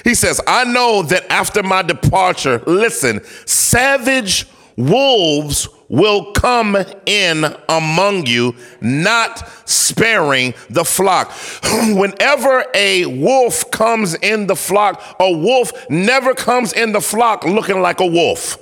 He 0.05 0.15
says, 0.15 0.41
I 0.47 0.65
know 0.65 1.03
that 1.03 1.31
after 1.31 1.63
my 1.63 1.83
departure, 1.83 2.63
listen, 2.67 3.25
savage 3.47 4.47
wolves 4.77 5.69
will 5.89 6.33
come 6.33 6.77
in 7.05 7.45
among 7.69 8.27
you, 8.27 8.55
not 8.81 9.49
sparing 9.69 10.55
the 10.69 10.85
flock. 10.85 11.33
Whenever 11.89 12.65
a 12.75 13.07
wolf 13.07 13.71
comes 13.71 14.15
in 14.15 14.47
the 14.47 14.55
flock, 14.55 15.17
a 15.19 15.31
wolf 15.31 15.73
never 15.91 16.35
comes 16.35 16.73
in 16.73 16.93
the 16.93 17.01
flock 17.01 17.45
looking 17.45 17.81
like 17.81 18.01
a 18.01 18.07
wolf. 18.07 18.57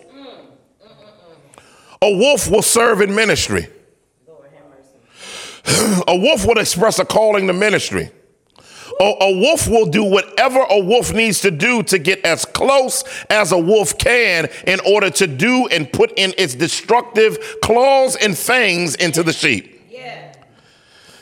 A 2.00 2.16
wolf 2.16 2.50
will 2.50 2.62
serve 2.62 3.00
in 3.00 3.14
ministry. 3.14 3.68
A 6.06 6.16
wolf 6.16 6.46
will 6.46 6.58
express 6.58 6.98
a 6.98 7.04
calling 7.04 7.46
to 7.46 7.52
ministry. 7.52 8.10
A, 9.00 9.04
a, 9.04 9.38
wolf 9.38 9.68
will 9.68 9.86
do 9.86 10.02
whatever 10.02 10.60
a 10.70 10.78
wolf 10.80 11.12
needs 11.12 11.40
to 11.42 11.50
do 11.50 11.82
to 11.84 11.98
get 11.98 12.24
as 12.24 12.44
close 12.44 13.04
as 13.30 13.52
a 13.52 13.58
wolf 13.58 13.96
can 13.98 14.48
in 14.66 14.80
order 14.80 15.10
to 15.10 15.26
do 15.26 15.68
and 15.68 15.92
put 15.92 16.12
in 16.16 16.32
its 16.36 16.54
destructive 16.54 17.38
claws 17.62 18.16
and 18.16 18.36
fangs 18.36 18.96
into 18.96 19.22
the 19.22 19.32
sheep. 19.32 19.86
Yeah. 19.88 20.32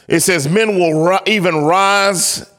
It 0.09 0.21
says, 0.21 0.49
Men 0.49 0.79
will 0.79 1.05
ri- 1.05 1.19
even 1.27 1.65
rise 1.65 2.51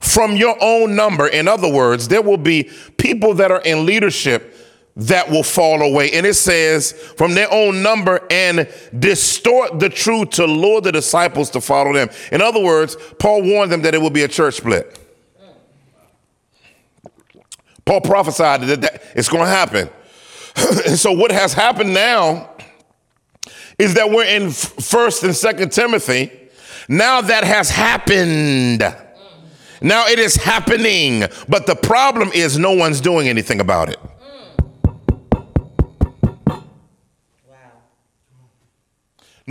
from 0.00 0.36
your 0.36 0.56
own 0.60 0.96
number. 0.96 1.26
In 1.26 1.48
other 1.48 1.70
words, 1.70 2.08
there 2.08 2.22
will 2.22 2.38
be 2.38 2.70
people 2.96 3.34
that 3.34 3.50
are 3.50 3.62
in 3.62 3.84
leadership 3.84 4.56
that 4.96 5.30
will 5.30 5.42
fall 5.42 5.80
away. 5.80 6.10
And 6.12 6.26
it 6.26 6.34
says, 6.34 6.92
from 6.92 7.34
their 7.34 7.52
own 7.52 7.82
number 7.82 8.20
and 8.30 8.68
distort 8.98 9.78
the 9.78 9.88
truth 9.88 10.30
to 10.30 10.46
lure 10.46 10.80
the 10.80 10.92
disciples 10.92 11.50
to 11.50 11.60
follow 11.60 11.92
them. 11.92 12.10
In 12.30 12.42
other 12.42 12.60
words, 12.60 12.96
Paul 13.18 13.42
warned 13.42 13.72
them 13.72 13.82
that 13.82 13.94
it 13.94 14.02
would 14.02 14.12
be 14.12 14.22
a 14.22 14.28
church 14.28 14.56
split. 14.56 14.98
Paul 17.84 18.00
prophesied 18.00 18.60
that, 18.62 18.80
that 18.82 19.02
it's 19.14 19.28
going 19.28 19.44
to 19.44 19.50
happen. 19.50 19.90
and 20.86 20.98
so 20.98 21.12
what 21.12 21.32
has 21.32 21.54
happened 21.54 21.94
now 21.94 22.50
is 23.78 23.94
that 23.94 24.10
we're 24.10 24.26
in 24.26 24.50
first 24.50 25.24
and 25.24 25.34
second 25.34 25.72
Timothy. 25.72 26.30
Now 26.88 27.22
that 27.22 27.44
has 27.44 27.70
happened. 27.70 28.80
Now 29.80 30.06
it 30.06 30.18
is 30.18 30.36
happening. 30.36 31.24
But 31.48 31.66
the 31.66 31.74
problem 31.74 32.30
is 32.34 32.58
no 32.58 32.72
one's 32.72 33.00
doing 33.00 33.28
anything 33.28 33.60
about 33.60 33.88
it. 33.88 33.98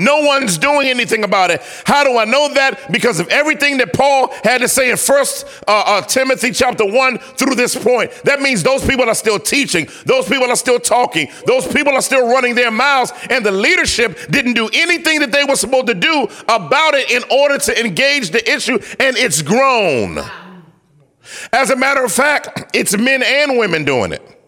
No 0.02 0.22
one's 0.22 0.58
doing 0.58 0.88
anything 0.88 1.24
about 1.24 1.52
it. 1.52 1.62
How 1.86 2.04
do 2.04 2.18
I 2.18 2.26
know 2.26 2.52
that? 2.56 2.92
Because 2.92 3.20
of 3.20 3.28
everything 3.28 3.78
that 3.78 3.94
Paul 3.94 4.34
had 4.44 4.62
to 4.62 4.68
say 4.68 4.90
in 4.90 4.98
First 4.98 5.46
uh, 5.68 5.84
uh, 5.86 6.02
Timothy 6.02 6.52
chapter 6.52 6.86
one 6.86 7.20
through 7.20 7.54
this 7.54 7.76
point. 7.76 8.12
That 8.24 8.42
means 8.42 8.64
those 8.64 8.84
people 8.84 9.08
are 9.08 9.16
still 9.16 9.38
teaching. 9.38 9.88
Those 10.06 10.28
people 10.28 10.50
are 10.50 10.56
still 10.56 10.80
talking. 10.80 11.28
Those 11.46 11.72
people 11.72 11.94
are 11.94 12.02
still 12.02 12.28
running 12.28 12.56
their 12.56 12.72
mouths, 12.72 13.14
and 13.30 13.46
the 13.46 13.52
leadership 13.52 14.18
didn't 14.32 14.54
do 14.54 14.70
anything 14.74 15.20
that 15.20 15.32
they 15.32 15.44
were 15.44 15.56
supposed 15.56 15.88
to 15.88 15.94
do 15.94 16.28
about 16.50 16.96
it 16.96 17.12
in 17.12 17.24
order 17.30 17.60
to 17.60 17.80
engage 17.80 18.32
the 18.32 18.52
issue, 18.52 18.80
and 19.00 19.16
it's 19.18 19.44
grown. 19.44 20.18
As 21.54 21.70
a 21.70 21.76
matter 21.76 22.04
of 22.04 22.12
fact, 22.12 22.76
it's 22.76 22.98
men 22.98 23.22
and 23.22 23.60
women 23.60 23.86
doing 23.86 24.14
it. 24.14 24.41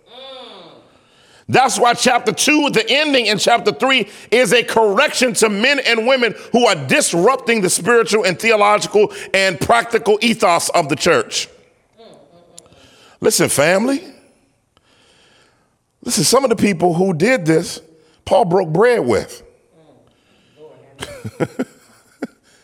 That's 1.50 1.78
why 1.78 1.94
chapter 1.94 2.32
two, 2.32 2.70
the 2.70 2.86
ending 2.88 3.26
in 3.26 3.38
chapter 3.38 3.72
three, 3.72 4.10
is 4.32 4.54
a 4.54 4.64
correction 4.64 5.34
to 5.36 5.50
men 5.50 5.80
and 5.80 6.08
women 6.08 6.36
who 6.52 6.66
are 6.66 6.76
disrupting 6.88 7.62
the 7.62 7.70
spiritual 7.70 8.24
and 8.24 8.40
theological 8.40 9.14
and 9.34 9.60
practical 9.60 10.18
ethos 10.22 10.70
of 10.70 10.90
the 10.90 10.96
church. 10.96 11.50
Listen, 13.20 13.50
family. 13.50 14.04
Listen, 16.02 16.24
some 16.24 16.44
of 16.44 16.50
the 16.50 16.56
people 16.56 16.94
who 16.94 17.14
did 17.14 17.46
this, 17.46 17.82
Paul 18.26 18.46
broke 18.46 18.70
bread 18.70 19.06
with. 19.06 19.44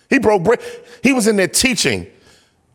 he 0.10 0.20
broke 0.20 0.44
bread. 0.44 0.62
He 1.02 1.14
was 1.14 1.28
in 1.28 1.36
there 1.38 1.48
teaching. 1.48 2.08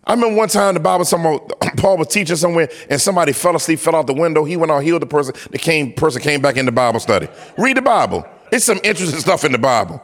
I 0.07 0.13
remember 0.13 0.37
one 0.37 0.49
time 0.49 0.75
the 0.75 0.81
Bible, 0.81 1.05
someone, 1.05 1.41
Paul 1.77 1.97
was 1.97 2.09
teaching 2.09 2.37
somewhere, 2.37 2.69
and 2.91 3.01
somebody 3.01 3.33
fell 3.33 3.57
asleep, 3.57 3.79
fell 3.79 3.97
out 3.97 4.07
the 4.07 4.15
window. 4.15 4.45
He 4.45 4.57
went 4.57 4.71
out, 4.71 4.83
healed 4.83 5.03
the 5.03 5.07
person. 5.07 5.35
The 5.51 5.59
came, 5.59 5.93
person 5.93 6.21
came 6.21 6.43
back 6.43 6.57
in 6.57 6.67
the 6.67 6.73
Bible 6.73 7.01
study. 7.01 7.29
Read 7.57 7.77
the 7.77 7.83
Bible. 7.83 8.27
It's 8.53 8.65
some 8.65 8.81
interesting 8.85 9.21
stuff 9.21 9.45
in 9.45 9.53
the 9.53 9.59
Bible. 9.59 10.03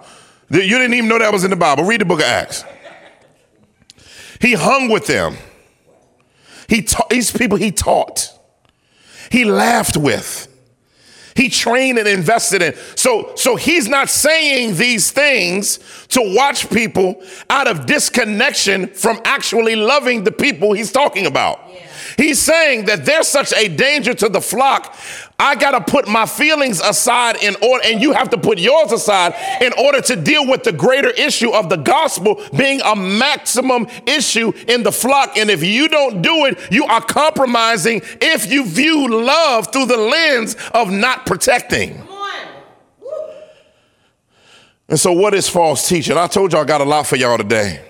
You 0.51 0.79
didn't 0.79 0.95
even 0.95 1.09
know 1.09 1.19
that 1.19 1.33
was 1.33 1.45
in 1.45 1.51
the 1.51 1.57
Bible. 1.57 1.85
Read 1.85 2.01
the 2.01 2.05
book 2.05 2.21
of 2.21 2.27
Acts. 2.27 2.65
He 4.41 4.55
hung 4.55 4.89
with 4.89 5.07
them. 5.07 5.37
He 6.67 6.83
taught, 6.83 7.11
these 7.11 7.31
people 7.31 7.59
he 7.59 7.71
taught. 7.71 8.33
He 9.31 9.45
laughed 9.45 9.97
with. 9.97 10.49
He 11.35 11.49
trained 11.49 11.99
and 11.99 12.09
invested 12.09 12.63
in. 12.63 12.75
So, 12.97 13.33
so 13.37 13.57
he's 13.57 13.89
not 13.89 14.09
saying 14.09 14.77
these 14.77 15.11
things 15.11 15.79
to 16.09 16.35
watch 16.37 16.69
people 16.71 17.23
out 17.49 17.69
of 17.69 17.87
disconnection 17.87 18.89
from 18.89 19.21
actually 19.25 19.77
loving 19.77 20.25
the 20.25 20.33
people 20.33 20.73
he's 20.73 20.93
talking 20.93 21.27
about. 21.27 21.70
He's 22.21 22.39
saying 22.39 22.85
that 22.85 23.07
there's 23.07 23.27
such 23.27 23.55
a 23.55 23.67
danger 23.67 24.13
to 24.13 24.29
the 24.29 24.43
flock. 24.43 24.95
I 25.39 25.55
got 25.55 25.71
to 25.71 25.81
put 25.81 26.07
my 26.07 26.27
feelings 26.27 26.79
aside 26.79 27.43
in 27.43 27.57
order, 27.63 27.83
and 27.87 28.03
you 28.03 28.13
have 28.13 28.29
to 28.29 28.37
put 28.37 28.59
yours 28.59 28.93
aside 28.93 29.35
in 29.63 29.73
order 29.73 30.03
to 30.03 30.17
deal 30.17 30.47
with 30.47 30.63
the 30.63 30.73
greater 30.73 31.09
issue 31.09 31.51
of 31.51 31.71
the 31.71 31.79
gospel 31.79 32.39
being 32.55 32.83
a 32.83 32.95
maximum 32.95 33.87
issue 34.07 34.53
in 34.69 34.83
the 34.83 34.93
flock. 34.93 35.39
And 35.39 35.49
if 35.49 35.65
you 35.65 35.89
don't 35.89 36.21
do 36.21 36.45
it, 36.45 36.59
you 36.71 36.85
are 36.85 37.01
compromising 37.01 38.03
if 38.21 38.53
you 38.53 38.67
view 38.67 39.09
love 39.09 39.73
through 39.73 39.87
the 39.87 39.97
lens 39.97 40.57
of 40.75 40.93
not 40.93 41.25
protecting. 41.25 42.07
And 44.91 45.01
so, 45.01 45.13
what 45.13 45.33
is 45.33 45.49
false 45.49 45.89
teaching? 45.89 46.19
I 46.19 46.27
told 46.27 46.53
y'all 46.53 46.61
I 46.61 46.65
got 46.67 46.83
a 46.83 46.85
lot 46.85 47.07
for 47.07 47.17
y'all 47.17 47.39
today. 47.39 47.81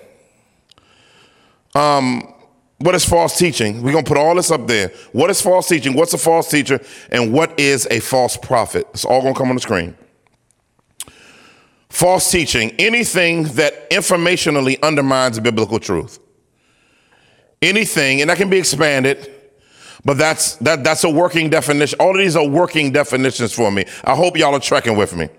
Um, 1.75 2.33
what 2.81 2.95
is 2.95 3.05
false 3.05 3.37
teaching? 3.37 3.81
We're 3.81 3.91
going 3.91 4.03
to 4.03 4.07
put 4.07 4.17
all 4.17 4.35
this 4.35 4.51
up 4.51 4.67
there. 4.67 4.89
What 5.11 5.29
is 5.29 5.41
false 5.41 5.67
teaching? 5.67 5.93
What's 5.93 6.13
a 6.13 6.17
false 6.17 6.49
teacher? 6.49 6.79
And 7.11 7.31
what 7.31 7.59
is 7.59 7.87
a 7.91 7.99
false 7.99 8.37
prophet? 8.37 8.87
It's 8.93 9.05
all 9.05 9.21
going 9.21 9.33
to 9.33 9.37
come 9.37 9.49
on 9.49 9.55
the 9.55 9.61
screen. 9.61 9.95
False 11.89 12.31
teaching, 12.31 12.71
anything 12.79 13.43
that 13.55 13.89
informationally 13.89 14.81
undermines 14.81 15.39
biblical 15.39 15.79
truth. 15.79 16.19
Anything, 17.61 18.21
and 18.21 18.29
that 18.29 18.37
can 18.37 18.49
be 18.49 18.57
expanded, 18.57 19.31
but 20.03 20.17
that's 20.17 20.55
that 20.55 20.83
that's 20.83 21.03
a 21.03 21.09
working 21.09 21.49
definition. 21.49 21.99
All 21.99 22.11
of 22.11 22.17
these 22.17 22.35
are 22.35 22.47
working 22.47 22.91
definitions 22.91 23.53
for 23.53 23.69
me. 23.71 23.85
I 24.03 24.15
hope 24.15 24.35
y'all 24.35 24.55
are 24.55 24.59
tracking 24.59 24.97
with 24.97 25.15
me. 25.15 25.29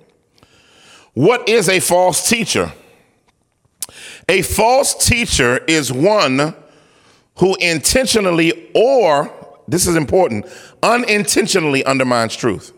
What 1.15 1.49
is 1.49 1.69
a 1.69 1.81
false 1.81 2.29
teacher? 2.29 2.73
A 4.29 4.43
false 4.43 4.95
teacher 4.95 5.59
is 5.67 5.93
one 5.93 6.55
who 7.37 7.55
intentionally 7.57 8.71
or, 8.75 9.33
this 9.69 9.87
is 9.87 9.97
important, 9.97 10.47
unintentionally 10.83 11.85
undermines 11.85 12.37
truth. 12.37 12.73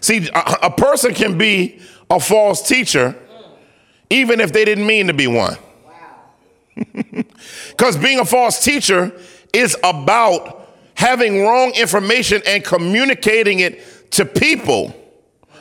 See, 0.00 0.28
a, 0.34 0.58
a 0.64 0.70
person 0.70 1.14
can 1.14 1.36
be 1.36 1.80
a 2.10 2.20
false 2.20 2.66
teacher 2.66 3.14
even 4.10 4.40
if 4.40 4.52
they 4.52 4.64
didn't 4.64 4.86
mean 4.86 5.08
to 5.08 5.14
be 5.14 5.26
one. 5.26 5.56
Because 7.70 7.96
being 7.96 8.18
a 8.20 8.24
false 8.24 8.62
teacher 8.62 9.12
is 9.52 9.76
about 9.82 10.68
having 10.94 11.42
wrong 11.42 11.72
information 11.74 12.42
and 12.46 12.64
communicating 12.64 13.60
it 13.60 14.10
to 14.12 14.24
people 14.24 14.94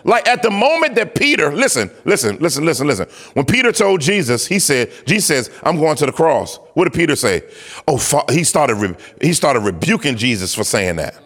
Like 0.06 0.28
at 0.28 0.44
the 0.44 0.52
moment 0.52 0.94
that 0.96 1.16
Peter, 1.16 1.52
listen, 1.52 1.90
listen, 2.06 2.38
listen, 2.38 2.64
listen, 2.64 2.86
listen. 2.86 3.08
When 3.34 3.44
Peter 3.44 3.72
told 3.72 4.02
Jesus, 4.02 4.46
he 4.46 4.60
said, 4.60 4.92
Jesus 5.08 5.26
says, 5.26 5.60
I'm 5.64 5.78
going 5.78 5.96
to 5.98 6.06
the 6.06 6.12
cross. 6.12 6.58
What 6.76 6.84
did 6.84 6.94
Peter 6.94 7.16
say? 7.16 7.42
Oh, 7.88 7.98
he 8.30 8.44
started, 8.44 8.98
he 9.20 9.34
started 9.34 9.62
rebuking 9.62 10.16
Jesus 10.16 10.54
for 10.54 10.64
saying 10.64 10.98
that. 10.98 11.20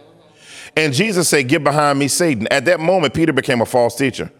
And 0.74 0.94
Jesus 0.94 1.28
said, 1.28 1.46
Get 1.46 1.62
behind 1.62 1.98
me, 1.98 2.08
Satan. 2.08 2.48
At 2.50 2.64
that 2.64 2.80
moment, 2.80 3.12
Peter 3.12 3.34
became 3.34 3.60
a 3.60 3.66
false 3.66 3.96
teacher. 3.96 4.32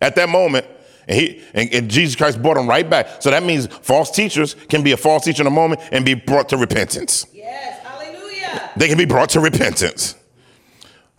At 0.00 0.14
that 0.14 0.28
moment, 0.28 0.64
and, 1.08 1.18
he, 1.18 1.42
and, 1.54 1.74
and, 1.74 1.90
Jesus 1.90 2.14
Christ 2.14 2.40
brought 2.40 2.56
him 2.56 2.68
right 2.68 2.88
back. 2.88 3.20
So 3.20 3.30
that 3.30 3.42
means 3.42 3.66
false 3.66 4.12
teachers 4.12 4.54
can 4.54 4.84
be 4.84 4.92
a 4.92 4.96
false 4.96 5.24
teacher 5.24 5.42
in 5.42 5.48
a 5.48 5.50
moment 5.50 5.80
and 5.90 6.04
be 6.04 6.14
brought 6.14 6.48
to 6.50 6.56
repentance. 6.56 7.26
Yes, 7.32 7.80
hallelujah. 7.80 8.70
They 8.76 8.86
can 8.86 8.96
be 8.96 9.06
brought 9.06 9.30
to 9.30 9.40
repentance. 9.40 10.14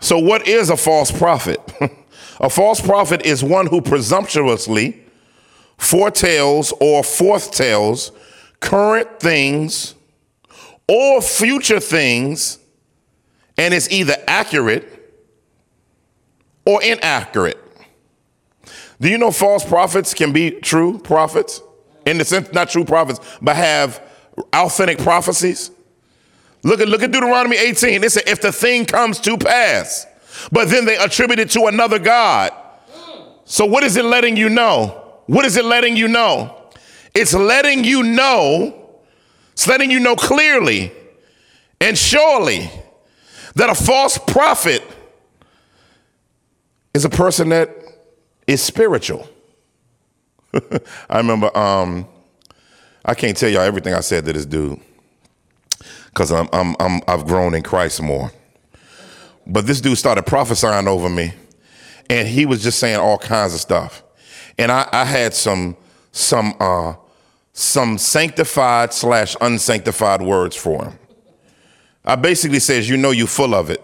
So, 0.01 0.17
what 0.17 0.47
is 0.47 0.69
a 0.69 0.77
false 0.77 1.11
prophet? 1.11 1.59
a 2.39 2.49
false 2.49 2.81
prophet 2.81 3.25
is 3.25 3.43
one 3.43 3.67
who 3.67 3.81
presumptuously 3.81 5.01
foretells 5.77 6.73
or 6.81 7.03
foretells 7.03 8.11
current 8.59 9.19
things 9.19 9.95
or 10.87 11.21
future 11.21 11.79
things 11.79 12.59
and 13.57 13.73
is 13.73 13.91
either 13.91 14.15
accurate 14.27 14.87
or 16.65 16.81
inaccurate. 16.83 17.57
Do 18.99 19.09
you 19.09 19.17
know 19.17 19.31
false 19.31 19.63
prophets 19.65 20.13
can 20.13 20.31
be 20.31 20.51
true 20.51 20.99
prophets? 20.99 21.61
In 22.05 22.17
the 22.17 22.25
sense, 22.25 22.51
not 22.53 22.69
true 22.69 22.85
prophets, 22.85 23.19
but 23.41 23.55
have 23.55 24.01
authentic 24.53 24.97
prophecies? 24.99 25.71
Look 26.63 26.79
at 26.79 26.87
look 26.87 27.01
at 27.01 27.11
Deuteronomy 27.11 27.57
18. 27.57 28.03
It 28.03 28.11
said, 28.11 28.23
if 28.27 28.41
the 28.41 28.51
thing 28.51 28.85
comes 28.85 29.19
to 29.21 29.37
pass, 29.37 30.05
but 30.51 30.69
then 30.69 30.85
they 30.85 30.97
attribute 30.97 31.39
it 31.39 31.49
to 31.51 31.65
another 31.65 31.99
God. 31.99 32.51
So 33.45 33.65
what 33.65 33.83
is 33.83 33.97
it 33.97 34.05
letting 34.05 34.37
you 34.37 34.49
know? 34.49 35.21
What 35.25 35.45
is 35.45 35.57
it 35.57 35.65
letting 35.65 35.97
you 35.97 36.07
know? 36.07 36.55
It's 37.13 37.33
letting 37.33 37.83
you 37.83 38.03
know, 38.03 38.99
it's 39.51 39.67
letting 39.67 39.91
you 39.91 39.99
know 39.99 40.15
clearly 40.15 40.91
and 41.81 41.97
surely 41.97 42.69
that 43.55 43.69
a 43.69 43.75
false 43.75 44.17
prophet 44.17 44.83
is 46.93 47.03
a 47.03 47.09
person 47.09 47.49
that 47.49 47.75
is 48.47 48.61
spiritual. 48.61 49.27
I 51.09 51.17
remember, 51.17 51.55
um, 51.57 52.07
I 53.03 53.13
can't 53.13 53.35
tell 53.35 53.49
y'all 53.49 53.61
everything 53.61 53.93
I 53.93 54.01
said 54.01 54.25
to 54.25 54.33
this 54.33 54.45
dude 54.45 54.79
because 56.13 56.31
I'm, 56.31 56.49
I'm, 56.51 56.75
I'm, 56.79 57.01
I've 57.07 57.25
grown 57.25 57.53
in 57.53 57.63
Christ 57.63 58.01
more. 58.01 58.31
But 59.47 59.65
this 59.65 59.81
dude 59.81 59.97
started 59.97 60.25
prophesying 60.25 60.87
over 60.87 61.09
me, 61.09 61.33
and 62.09 62.27
he 62.27 62.45
was 62.45 62.61
just 62.61 62.79
saying 62.79 62.99
all 62.99 63.17
kinds 63.17 63.53
of 63.53 63.59
stuff. 63.59 64.03
And 64.57 64.71
I, 64.71 64.87
I 64.91 65.05
had 65.05 65.33
some, 65.33 65.75
some, 66.11 66.53
uh, 66.59 66.95
some 67.53 67.97
sanctified 67.97 68.93
slash 68.93 69.35
unsanctified 69.41 70.21
words 70.21 70.55
for 70.55 70.85
him. 70.85 70.99
I 72.03 72.15
basically 72.15 72.59
says, 72.59 72.89
you 72.89 72.97
know, 72.97 73.11
you 73.11 73.27
full 73.27 73.53
of 73.53 73.69
it. 73.69 73.83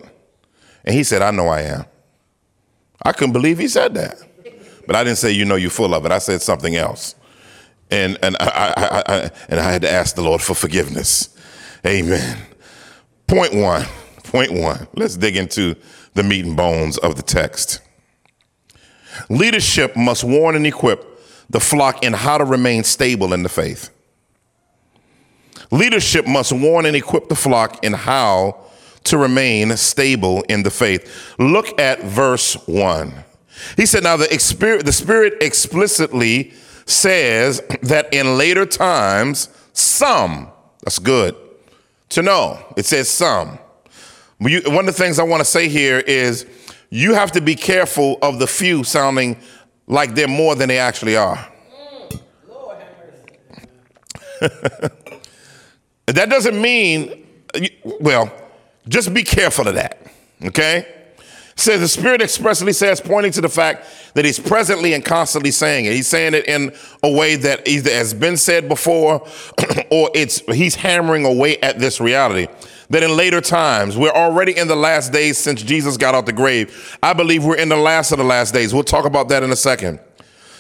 And 0.84 0.96
he 0.96 1.04
said, 1.04 1.22
I 1.22 1.32
know 1.32 1.48
I 1.48 1.62
am. 1.62 1.86
I 3.04 3.12
couldn't 3.12 3.34
believe 3.34 3.58
he 3.58 3.68
said 3.68 3.94
that. 3.96 4.18
But 4.86 4.96
I 4.96 5.04
didn't 5.04 5.18
say, 5.18 5.32
you 5.32 5.46
know, 5.46 5.56
you're 5.56 5.70
full 5.70 5.94
of 5.94 6.06
it. 6.06 6.12
I 6.12 6.18
said 6.18 6.42
something 6.42 6.76
else. 6.76 7.16
And, 7.92 8.18
and, 8.22 8.36
I, 8.40 8.74
I, 8.76 9.04
I, 9.06 9.32
and 9.50 9.60
I 9.60 9.72
had 9.72 9.82
to 9.84 9.92
ask 9.92 10.16
the 10.16 10.22
Lord 10.22 10.42
for 10.42 10.54
forgiveness. 10.54 11.37
Amen. 11.86 12.38
Point 13.28 13.54
one. 13.54 13.86
Point 14.24 14.54
one. 14.54 14.88
Let's 14.96 15.18
dig 15.18 15.36
into 15.36 15.76
the 16.14 16.24
meat 16.24 16.46
and 16.46 16.58
bones 16.58 16.98
of 16.98 17.16
the 17.16 17.22
text. 17.22 17.82
Leadership 19.30 19.96
must 19.96 20.24
warn 20.24 20.56
and 20.56 20.66
equip 20.66 21.20
the 21.50 21.60
flock 21.60 22.04
in 22.04 22.14
how 22.14 22.38
to 22.38 22.46
remain 22.46 22.84
stable 22.84 23.34
in 23.34 23.44
the 23.44 23.50
faith. 23.50 23.90
Leadership 25.72 26.26
must 26.28 26.52
warn 26.52 26.86
and 26.86 26.96
equip 26.96 27.30
the 27.30 27.36
flock 27.36 27.84
in 27.84 27.94
how 27.94 28.58
to 29.04 29.18
remain 29.18 29.76
stable 29.78 30.44
in 30.44 30.64
the 30.64 30.70
faith. 30.70 31.36
Look 31.40 31.80
at 31.80 32.02
verse 32.04 32.56
1. 32.68 33.14
He 33.76 33.86
said, 33.86 34.04
Now 34.04 34.18
the 34.18 34.28
Spirit, 34.40 34.86
the 34.86 34.92
Spirit 34.92 35.36
explicitly 35.42 36.54
says 36.86 37.62
that 37.82 38.14
in 38.14 38.38
later 38.38 38.66
times, 38.66 39.50
some, 39.74 40.52
that's 40.84 41.00
good 41.00 41.36
to 42.10 42.22
know. 42.22 42.60
It 42.76 42.86
says 42.86 43.10
some. 43.10 43.60
One 44.40 44.80
of 44.80 44.86
the 44.86 44.94
things 44.94 45.20
I 45.20 45.24
want 45.24 45.42
to 45.42 45.46
say 45.46 45.68
here 45.68 46.00
is 46.00 46.46
you 46.90 47.14
have 47.14 47.32
to 47.34 47.42
be 47.42 47.56
careful 47.56 48.18
of 48.22 48.40
the 48.40 48.48
few 48.48 48.84
sounding 48.84 49.38
like 49.88 50.16
they're 50.16 50.28
more 50.28 50.56
than 50.56 50.70
they 50.70 50.78
actually 50.78 51.16
are. 51.16 51.52
that 56.06 56.30
doesn't 56.30 56.62
mean, 56.62 57.26
well, 58.00 58.32
just 58.88 59.14
be 59.14 59.24
careful 59.24 59.68
of 59.68 59.76
that, 59.76 60.00
okay? 60.44 60.97
Says 61.58 61.82
the 61.82 61.88
Spirit 61.88 62.22
expressly 62.22 62.72
says, 62.72 63.02
pointing 63.02 63.32
to 63.34 63.42
the 63.42 63.50
fact 63.50 63.86
that 64.14 64.24
He's 64.24 64.40
presently 64.40 64.94
and 64.94 65.04
constantly 65.04 65.52
saying 65.52 65.86
it. 65.86 65.94
He's 65.94 66.08
saying 66.08 66.34
it 66.34 66.48
in 66.48 66.74
a 67.04 67.12
way 67.12 67.36
that 67.36 67.68
either 67.68 67.92
has 67.92 68.14
been 68.14 68.38
said 68.38 68.70
before 68.70 69.28
or 69.92 70.10
it's 70.14 70.42
He's 70.54 70.76
hammering 70.76 71.26
away 71.26 71.58
at 71.58 71.80
this 71.80 72.00
reality. 72.00 72.48
That 72.90 73.04
in 73.04 73.18
later 73.18 73.42
times, 73.42 73.98
we're 73.98 74.12
already 74.12 74.58
in 74.58 74.70
the 74.70 74.76
last 74.76 75.12
days 75.12 75.38
since 75.38 75.62
Jesus 75.62 75.98
got 75.98 76.16
out 76.16 76.26
the 76.26 76.32
grave. 76.32 76.98
I 77.04 77.12
believe 77.12 77.44
we're 77.44 77.58
in 77.58 77.68
the 77.68 77.76
last 77.76 78.14
of 78.14 78.18
the 78.18 78.24
last 78.24 78.54
days. 78.54 78.74
We'll 78.74 78.84
talk 78.84 79.06
about 79.06 79.28
that 79.30 79.44
in 79.44 79.52
a 79.52 79.58
second. 79.58 80.00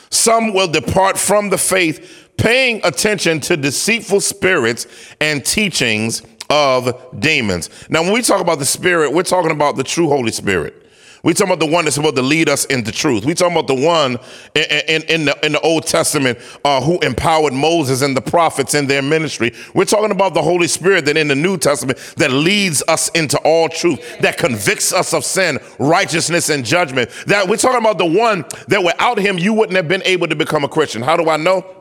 Some 0.10 0.54
will 0.54 0.68
depart 0.68 1.18
from 1.18 1.50
the 1.50 1.58
faith, 1.58 2.30
paying 2.38 2.82
attention 2.84 3.40
to 3.42 3.56
deceitful 3.56 4.22
spirits 4.22 4.88
and 5.22 5.46
teachings 5.46 6.22
of 6.50 7.20
demons. 7.20 7.70
Now, 7.90 8.04
when 8.04 8.14
we 8.14 8.22
talk 8.22 8.42
about 8.42 8.60
the 8.60 8.66
Spirit, 8.66 9.14
we're 9.14 9.24
talking 9.24 9.52
about 9.52 9.76
the 9.76 9.84
true 9.84 10.08
Holy 10.08 10.32
Spirit. 10.32 10.87
We 11.24 11.34
talking 11.34 11.54
about 11.54 11.66
the 11.66 11.72
one 11.72 11.86
that's 11.86 11.96
supposed 11.96 12.16
to 12.18 12.22
lead 12.22 12.50
us 12.50 12.66
into 12.66 12.92
truth. 12.92 13.26
We 13.26 13.34
talking 13.34 13.58
about 13.58 13.68
the 13.68 13.76
one 13.76 14.18
in, 14.56 14.64
in, 14.88 15.02
in 15.04 15.26
the, 15.26 15.46
in 15.46 15.52
the 15.54 15.60
Old 15.62 15.86
Testament 15.88 16.40
uh, 16.64 16.82
who 16.82 17.00
empowered 17.00 17.54
Moses 17.54 18.02
and 18.02 18.16
the 18.16 18.22
prophets 18.22 18.74
in 18.74 18.88
their 18.88 19.02
ministry. 19.02 19.54
We're 19.74 19.86
talking 19.86 20.12
about 20.12 20.34
the 20.34 20.42
Holy 20.42 20.68
Spirit 20.68 21.06
that 21.06 21.18
in 21.18 21.28
the 21.28 21.36
New 21.36 21.58
Testament 21.58 21.98
that 22.18 22.32
leads 22.32 22.84
us 22.88 23.10
into 23.10 23.38
all 23.40 23.70
truth, 23.70 24.20
that 24.20 24.38
convicts 24.38 24.94
us 24.94 25.14
of 25.14 25.26
sin, 25.26 25.60
righteousness, 25.80 26.50
and 26.50 26.64
judgment. 26.64 27.10
That 27.28 27.48
we're 27.48 27.58
talking 27.58 27.80
about 27.80 27.98
the 27.98 28.06
one 28.06 28.46
that 28.68 28.84
without 28.84 29.18
him 29.18 29.38
you 29.38 29.54
wouldn't 29.54 29.76
have 29.76 29.88
been 29.88 30.04
able 30.04 30.28
to 30.28 30.36
become 30.36 30.64
a 30.64 30.70
Christian. 30.70 31.02
How 31.02 31.18
do 31.18 31.30
I 31.30 31.38
know? 31.38 31.77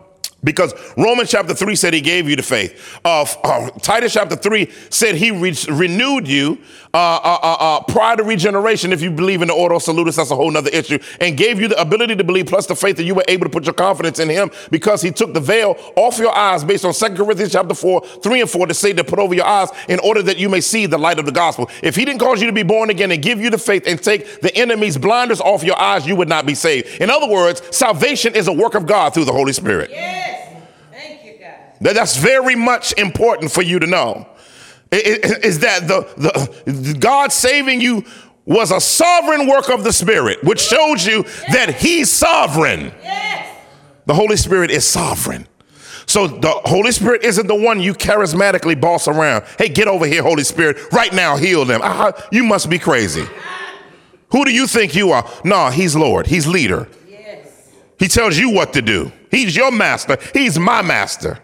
Because 0.46 0.72
Romans 0.96 1.28
chapter 1.28 1.54
3 1.54 1.74
said 1.74 1.92
he 1.92 2.00
gave 2.00 2.28
you 2.28 2.36
the 2.36 2.42
faith. 2.42 3.00
Uh, 3.04 3.26
uh, 3.42 3.68
Titus 3.80 4.12
chapter 4.12 4.36
3 4.36 4.70
said 4.90 5.16
he 5.16 5.32
re- 5.32 5.56
renewed 5.68 6.28
you 6.28 6.58
uh, 6.94 7.20
uh, 7.22 7.38
uh, 7.42 7.56
uh, 7.60 7.80
prior 7.82 8.16
to 8.16 8.22
regeneration, 8.22 8.90
if 8.90 9.02
you 9.02 9.10
believe 9.10 9.42
in 9.42 9.48
the 9.48 9.54
order 9.54 9.74
of 9.74 9.82
salutis, 9.82 10.16
that's 10.16 10.30
a 10.30 10.34
whole 10.34 10.50
nother 10.50 10.70
issue, 10.70 10.98
and 11.20 11.36
gave 11.36 11.60
you 11.60 11.68
the 11.68 11.78
ability 11.78 12.16
to 12.16 12.24
believe 12.24 12.46
plus 12.46 12.64
the 12.66 12.74
faith 12.74 12.96
that 12.96 13.04
you 13.04 13.14
were 13.14 13.24
able 13.28 13.44
to 13.44 13.50
put 13.50 13.64
your 13.64 13.74
confidence 13.74 14.18
in 14.18 14.30
him 14.30 14.50
because 14.70 15.02
he 15.02 15.10
took 15.10 15.34
the 15.34 15.40
veil 15.40 15.76
off 15.96 16.16
your 16.16 16.34
eyes 16.34 16.64
based 16.64 16.86
on 16.86 16.94
2 16.94 17.14
Corinthians 17.14 17.52
chapter 17.52 17.74
4, 17.74 18.00
3 18.00 18.40
and 18.40 18.48
4 18.48 18.66
to 18.68 18.72
say 18.72 18.94
to 18.94 19.04
put 19.04 19.18
over 19.18 19.34
your 19.34 19.44
eyes 19.44 19.68
in 19.90 19.98
order 19.98 20.22
that 20.22 20.38
you 20.38 20.48
may 20.48 20.62
see 20.62 20.86
the 20.86 20.96
light 20.96 21.18
of 21.18 21.26
the 21.26 21.32
gospel. 21.32 21.68
If 21.82 21.96
he 21.96 22.06
didn't 22.06 22.20
cause 22.20 22.40
you 22.40 22.46
to 22.46 22.52
be 22.54 22.62
born 22.62 22.88
again 22.88 23.12
and 23.12 23.20
give 23.20 23.42
you 23.42 23.50
the 23.50 23.58
faith 23.58 23.82
and 23.86 24.02
take 24.02 24.40
the 24.40 24.56
enemy's 24.56 24.96
blinders 24.96 25.42
off 25.42 25.64
your 25.64 25.78
eyes, 25.78 26.06
you 26.06 26.16
would 26.16 26.30
not 26.30 26.46
be 26.46 26.54
saved. 26.54 26.88
In 27.02 27.10
other 27.10 27.28
words, 27.28 27.60
salvation 27.76 28.34
is 28.34 28.48
a 28.48 28.52
work 28.54 28.74
of 28.74 28.86
God 28.86 29.12
through 29.12 29.26
the 29.26 29.32
Holy 29.32 29.52
Spirit. 29.52 29.90
Yes. 29.90 30.35
That's 31.80 32.16
very 32.16 32.54
much 32.54 32.92
important 32.98 33.52
for 33.52 33.62
you 33.62 33.78
to 33.78 33.86
know. 33.86 34.28
Is 34.92 35.58
that 35.60 35.88
the, 35.88 36.06
the 36.64 36.96
God 36.98 37.32
saving 37.32 37.80
you 37.80 38.04
was 38.44 38.70
a 38.70 38.80
sovereign 38.80 39.48
work 39.48 39.68
of 39.68 39.82
the 39.84 39.92
Spirit, 39.92 40.42
which 40.44 40.60
shows 40.60 41.04
you 41.04 41.24
that 41.50 41.76
He's 41.78 42.10
sovereign. 42.10 42.92
Yes. 43.02 43.58
The 44.06 44.14
Holy 44.14 44.36
Spirit 44.36 44.70
is 44.70 44.86
sovereign. 44.86 45.48
So 46.06 46.28
the 46.28 46.52
Holy 46.64 46.92
Spirit 46.92 47.24
isn't 47.24 47.48
the 47.48 47.56
one 47.56 47.80
you 47.80 47.92
charismatically 47.92 48.80
boss 48.80 49.08
around. 49.08 49.44
Hey, 49.58 49.68
get 49.68 49.88
over 49.88 50.06
here, 50.06 50.22
Holy 50.22 50.44
Spirit, 50.44 50.76
right 50.92 51.12
now, 51.12 51.36
heal 51.36 51.64
them. 51.64 51.80
Uh, 51.82 52.12
you 52.30 52.44
must 52.44 52.70
be 52.70 52.78
crazy. 52.78 53.26
Who 54.30 54.44
do 54.44 54.52
you 54.52 54.68
think 54.68 54.94
you 54.94 55.10
are? 55.10 55.28
No, 55.44 55.68
He's 55.70 55.96
Lord, 55.96 56.28
He's 56.28 56.46
leader. 56.46 56.86
Yes. 57.08 57.72
He 57.98 58.06
tells 58.06 58.38
you 58.38 58.50
what 58.50 58.72
to 58.74 58.82
do. 58.82 59.10
He's 59.32 59.56
your 59.56 59.72
master, 59.72 60.16
He's 60.32 60.58
my 60.58 60.82
master. 60.82 61.40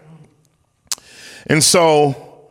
And 1.47 1.63
so 1.63 2.49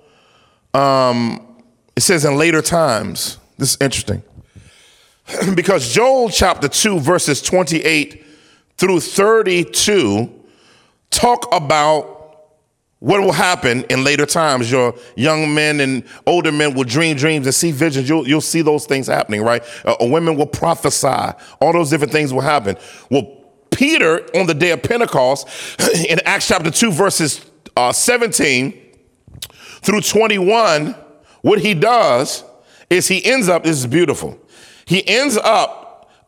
um, 0.74 1.62
it 1.96 2.02
says 2.02 2.24
in 2.24 2.36
later 2.36 2.62
times, 2.62 3.38
this 3.58 3.74
is 3.74 3.78
interesting, 3.80 4.22
because 5.54 5.92
Joel 5.92 6.30
chapter 6.30 6.68
2, 6.68 7.00
verses 7.00 7.42
28 7.42 8.24
through 8.76 9.00
32 9.00 10.32
talk 11.10 11.46
about 11.52 12.12
what 12.98 13.20
will 13.20 13.32
happen 13.32 13.84
in 13.90 14.04
later 14.04 14.24
times? 14.24 14.70
Your 14.70 14.94
young 15.16 15.52
men 15.52 15.80
and 15.80 16.04
older 16.24 16.52
men 16.52 16.72
will 16.74 16.84
dream 16.84 17.16
dreams 17.16 17.46
and 17.46 17.54
see 17.54 17.72
visions. 17.72 18.08
You'll, 18.08 18.28
you'll 18.28 18.40
see 18.40 18.62
those 18.62 18.86
things 18.86 19.08
happening, 19.08 19.42
right? 19.42 19.62
Uh, 19.84 19.96
women 20.02 20.36
will 20.36 20.46
prophesy. 20.46 21.36
All 21.60 21.72
those 21.72 21.90
different 21.90 22.12
things 22.12 22.32
will 22.32 22.42
happen. 22.42 22.76
Well, 23.10 23.42
Peter, 23.72 24.20
on 24.36 24.46
the 24.46 24.54
day 24.54 24.70
of 24.70 24.84
Pentecost, 24.84 25.48
in 26.08 26.20
Acts 26.24 26.46
chapter 26.46 26.70
2, 26.70 26.92
verses 26.92 27.44
uh, 27.76 27.92
17 27.92 28.81
through 29.82 30.00
21, 30.00 30.94
what 31.42 31.60
he 31.60 31.74
does 31.74 32.44
is 32.88 33.08
he 33.08 33.24
ends 33.24 33.48
up, 33.48 33.64
this 33.64 33.78
is 33.78 33.86
beautiful, 33.86 34.38
he 34.84 35.06
ends 35.06 35.36
up 35.36 35.82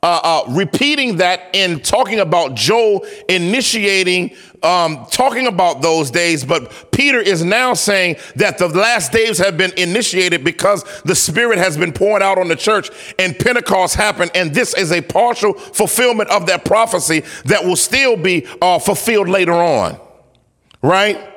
uh, 0.04 0.20
uh, 0.22 0.52
repeating 0.52 1.16
that 1.16 1.48
and 1.54 1.82
talking 1.82 2.20
about 2.20 2.54
Joel 2.54 3.06
initiating, 3.26 4.36
um, 4.62 5.06
talking 5.10 5.46
about 5.46 5.80
those 5.80 6.10
days. 6.10 6.44
But 6.44 6.92
Peter 6.92 7.18
is 7.18 7.42
now 7.42 7.72
saying 7.72 8.16
that 8.36 8.58
the 8.58 8.68
last 8.68 9.12
days 9.12 9.38
have 9.38 9.56
been 9.56 9.72
initiated 9.78 10.44
because 10.44 10.84
the 11.04 11.14
Spirit 11.14 11.56
has 11.56 11.78
been 11.78 11.90
poured 11.90 12.20
out 12.20 12.36
on 12.36 12.48
the 12.48 12.56
church 12.56 12.90
and 13.18 13.38
Pentecost 13.38 13.94
happened. 13.94 14.30
And 14.34 14.54
this 14.54 14.74
is 14.74 14.92
a 14.92 15.00
partial 15.00 15.54
fulfillment 15.54 16.28
of 16.28 16.44
that 16.48 16.66
prophecy 16.66 17.22
that 17.46 17.64
will 17.64 17.74
still 17.74 18.18
be 18.18 18.46
uh, 18.60 18.78
fulfilled 18.78 19.30
later 19.30 19.54
on. 19.54 19.98
Right? 20.82 21.33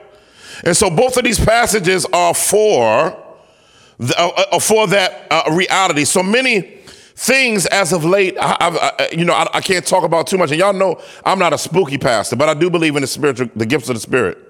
And 0.63 0.75
so 0.75 0.89
both 0.89 1.17
of 1.17 1.23
these 1.23 1.43
passages 1.43 2.05
are 2.13 2.33
for. 2.33 3.23
The, 3.99 4.15
uh, 4.15 4.43
uh, 4.51 4.59
for 4.59 4.85
that 4.85 5.25
uh, 5.31 5.51
reality. 5.51 6.05
So 6.05 6.21
many 6.21 6.77
things 7.15 7.65
as 7.65 7.91
of 7.93 8.05
late, 8.05 8.37
I, 8.39 8.55
I, 8.59 9.09
you 9.11 9.25
know, 9.25 9.33
I, 9.33 9.47
I, 9.55 9.61
can't 9.61 9.83
talk 9.83 10.03
about 10.03 10.27
too 10.27 10.37
much. 10.37 10.51
And 10.51 10.59
y'all 10.59 10.71
know 10.71 11.01
I'm 11.25 11.39
not 11.39 11.51
a 11.51 11.57
spooky 11.57 11.97
pastor, 11.97 12.35
but 12.35 12.47
I 12.47 12.53
do 12.53 12.69
believe 12.69 12.95
in 12.95 13.01
the 13.01 13.07
spiritual, 13.07 13.49
the 13.55 13.65
gifts 13.65 13.89
of 13.89 13.95
the 13.95 13.99
spirit. 13.99 14.47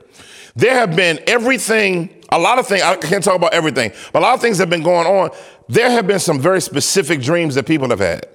There 0.57 0.73
have 0.73 0.95
been 0.95 1.21
everything, 1.27 2.25
a 2.29 2.37
lot 2.37 2.59
of 2.59 2.67
things, 2.67 2.81
I 2.81 2.97
can't 2.97 3.23
talk 3.23 3.35
about 3.35 3.53
everything, 3.53 3.93
but 4.11 4.19
a 4.19 4.23
lot 4.23 4.33
of 4.33 4.41
things 4.41 4.57
have 4.57 4.69
been 4.69 4.83
going 4.83 5.07
on. 5.07 5.29
There 5.69 5.89
have 5.89 6.07
been 6.07 6.19
some 6.19 6.41
very 6.41 6.59
specific 6.59 7.21
dreams 7.21 7.55
that 7.55 7.65
people 7.65 7.89
have 7.89 7.99
had. 7.99 8.27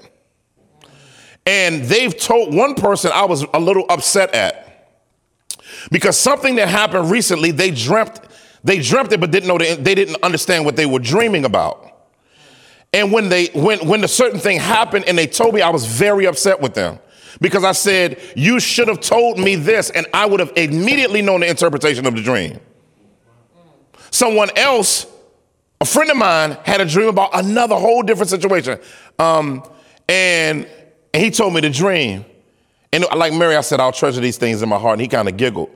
And 1.44 1.82
they've 1.82 2.16
told 2.16 2.54
one 2.54 2.74
person 2.74 3.10
I 3.12 3.26
was 3.26 3.44
a 3.52 3.60
little 3.60 3.84
upset 3.90 4.32
at 4.34 4.71
because 5.90 6.18
something 6.18 6.56
that 6.56 6.68
happened 6.68 7.10
recently, 7.10 7.50
they 7.50 7.70
dreamt, 7.70 8.20
they 8.64 8.80
dreamt 8.80 9.12
it, 9.12 9.20
but 9.20 9.30
didn't 9.30 9.48
know 9.48 9.58
they, 9.58 9.74
they 9.74 9.94
didn't 9.94 10.22
understand 10.22 10.64
what 10.64 10.76
they 10.76 10.86
were 10.86 10.98
dreaming 10.98 11.44
about. 11.44 11.88
And 12.92 13.10
when 13.10 13.28
they 13.28 13.46
when 13.46 13.86
when 13.88 14.04
a 14.04 14.08
certain 14.08 14.38
thing 14.38 14.58
happened 14.60 15.06
and 15.08 15.16
they 15.16 15.26
told 15.26 15.54
me, 15.54 15.62
I 15.62 15.70
was 15.70 15.86
very 15.86 16.26
upset 16.26 16.60
with 16.60 16.74
them 16.74 16.98
because 17.40 17.64
I 17.64 17.72
said, 17.72 18.20
"You 18.36 18.60
should 18.60 18.88
have 18.88 19.00
told 19.00 19.38
me 19.38 19.56
this, 19.56 19.88
and 19.88 20.06
I 20.12 20.26
would 20.26 20.40
have 20.40 20.52
immediately 20.56 21.22
known 21.22 21.40
the 21.40 21.48
interpretation 21.48 22.06
of 22.06 22.14
the 22.14 22.22
dream." 22.22 22.60
Someone 24.10 24.50
else, 24.56 25.06
a 25.80 25.86
friend 25.86 26.10
of 26.10 26.18
mine, 26.18 26.58
had 26.64 26.82
a 26.82 26.84
dream 26.84 27.08
about 27.08 27.30
another 27.32 27.76
whole 27.76 28.02
different 28.02 28.28
situation, 28.28 28.78
um, 29.18 29.62
and 30.06 30.68
and 31.14 31.22
he 31.22 31.30
told 31.30 31.54
me 31.54 31.62
the 31.62 31.70
dream. 31.70 32.26
And 32.92 33.06
like 33.16 33.32
Mary, 33.32 33.56
I 33.56 33.62
said, 33.62 33.80
"I'll 33.80 33.92
treasure 33.92 34.20
these 34.20 34.36
things 34.36 34.62
in 34.62 34.68
my 34.68 34.78
heart," 34.78 34.94
and 34.94 35.00
he 35.00 35.08
kind 35.08 35.28
of 35.28 35.36
giggled. 35.36 35.70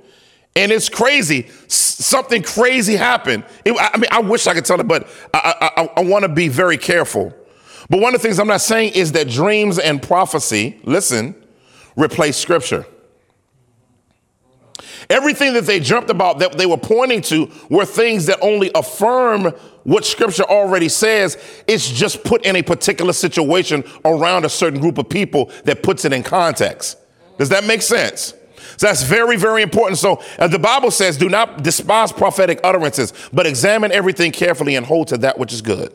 And 0.54 0.72
it's 0.72 0.88
crazy. 0.88 1.48
something 1.68 2.42
crazy 2.42 2.96
happened. 2.96 3.44
It, 3.64 3.76
I 3.78 3.96
mean, 3.98 4.08
I 4.10 4.20
wish 4.20 4.46
I 4.46 4.54
could 4.54 4.64
tell 4.64 4.80
it, 4.80 4.88
but 4.88 5.06
I, 5.34 5.70
I, 5.76 5.90
I 5.98 6.04
want 6.04 6.22
to 6.22 6.28
be 6.28 6.48
very 6.48 6.78
careful. 6.78 7.34
But 7.90 8.00
one 8.00 8.14
of 8.14 8.20
the 8.20 8.26
things 8.26 8.38
I'm 8.38 8.46
not 8.46 8.62
saying 8.62 8.92
is 8.94 9.12
that 9.12 9.28
dreams 9.28 9.78
and 9.78 10.02
prophecy, 10.02 10.80
listen, 10.84 11.34
replace 11.94 12.36
scripture. 12.36 12.86
Everything 15.08 15.52
that 15.54 15.66
they 15.66 15.78
jumped 15.78 16.10
about 16.10 16.40
that 16.40 16.58
they 16.58 16.66
were 16.66 16.76
pointing 16.76 17.20
to 17.22 17.50
were 17.70 17.84
things 17.84 18.26
that 18.26 18.38
only 18.42 18.70
affirm 18.74 19.52
what 19.84 20.04
scripture 20.04 20.42
already 20.44 20.88
says. 20.88 21.36
It's 21.68 21.88
just 21.88 22.24
put 22.24 22.44
in 22.44 22.56
a 22.56 22.62
particular 22.62 23.12
situation 23.12 23.84
around 24.04 24.44
a 24.44 24.48
certain 24.48 24.80
group 24.80 24.98
of 24.98 25.08
people 25.08 25.50
that 25.64 25.82
puts 25.82 26.04
it 26.04 26.12
in 26.12 26.22
context. 26.22 26.98
Does 27.38 27.48
that 27.50 27.64
make 27.64 27.82
sense? 27.82 28.34
So 28.76 28.86
that's 28.86 29.02
very, 29.02 29.36
very 29.36 29.62
important. 29.62 29.98
So 29.98 30.22
uh, 30.38 30.48
the 30.48 30.58
Bible 30.58 30.90
says, 30.90 31.16
do 31.16 31.28
not 31.28 31.62
despise 31.62 32.12
prophetic 32.12 32.60
utterances, 32.62 33.12
but 33.32 33.46
examine 33.46 33.92
everything 33.92 34.32
carefully 34.32 34.76
and 34.76 34.84
hold 34.84 35.08
to 35.08 35.18
that 35.18 35.38
which 35.38 35.52
is 35.52 35.62
good. 35.62 35.92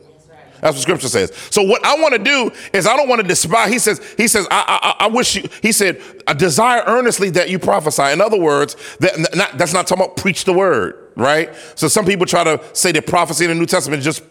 That's 0.60 0.76
what 0.76 0.82
scripture 0.82 1.08
says. 1.08 1.32
So 1.50 1.62
what 1.62 1.84
I 1.84 1.96
want 1.96 2.14
to 2.14 2.22
do 2.22 2.52
is 2.72 2.86
I 2.86 2.96
don't 2.96 3.08
want 3.08 3.20
to 3.20 3.26
despise. 3.26 3.72
He 3.72 3.80
says, 3.80 4.14
he 4.16 4.28
says, 4.28 4.46
I, 4.48 4.94
I, 5.00 5.06
I 5.06 5.08
wish 5.08 5.34
you, 5.34 5.48
he 5.60 5.72
said, 5.72 6.00
I 6.28 6.34
desire 6.34 6.84
earnestly 6.86 7.30
that 7.30 7.50
you 7.50 7.58
prophesy. 7.58 8.12
In 8.12 8.20
other 8.20 8.38
words, 8.38 8.76
that 9.00 9.34
not, 9.34 9.58
that's 9.58 9.72
not 9.72 9.88
talking 9.88 10.04
about 10.04 10.16
preach 10.16 10.44
the 10.44 10.52
word, 10.52 11.12
right? 11.16 11.52
So 11.74 11.88
some 11.88 12.04
people 12.04 12.26
try 12.26 12.44
to 12.44 12.62
say 12.74 12.92
that 12.92 13.08
prophecy 13.08 13.44
in 13.44 13.50
the 13.50 13.56
New 13.56 13.66
Testament 13.66 13.98
is 13.98 14.04
just 14.04 14.22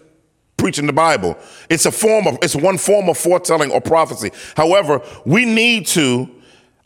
preaching 0.55 0.87
the 0.87 0.93
Bible. 0.93 1.37
It's 1.69 1.85
a 1.85 1.91
form 1.91 2.27
of, 2.27 2.37
it's 2.41 2.55
one 2.55 2.77
form 2.77 3.09
of 3.09 3.17
foretelling 3.17 3.69
or 3.69 3.81
prophecy. 3.81 4.31
However, 4.55 5.01
we 5.25 5.43
need 5.43 5.85
to 5.87 6.29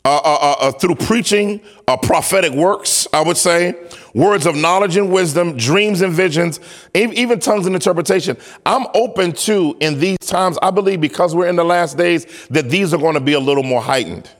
uh, 0.06 0.18
uh, 0.18 0.38
uh, 0.40 0.56
uh, 0.60 0.70
through 0.70 0.94
preaching, 0.94 1.60
uh, 1.88 1.96
prophetic 1.96 2.52
works, 2.52 3.08
I 3.12 3.22
would 3.22 3.36
say, 3.36 3.74
words 4.14 4.46
of 4.46 4.54
knowledge 4.54 4.96
and 4.96 5.10
wisdom, 5.10 5.56
dreams 5.56 6.00
and 6.00 6.12
visions, 6.12 6.60
even 6.94 7.40
tongues 7.40 7.66
and 7.66 7.74
interpretation. 7.74 8.36
I'm 8.64 8.86
open 8.94 9.32
to, 9.32 9.76
in 9.80 9.98
these 9.98 10.18
times, 10.18 10.58
I 10.62 10.70
believe 10.70 11.00
because 11.00 11.34
we're 11.34 11.48
in 11.48 11.56
the 11.56 11.64
last 11.64 11.96
days, 11.96 12.46
that 12.50 12.70
these 12.70 12.94
are 12.94 12.98
going 12.98 13.14
to 13.14 13.20
be 13.20 13.32
a 13.32 13.40
little 13.40 13.64
more 13.64 13.82
heightened. 13.82 14.30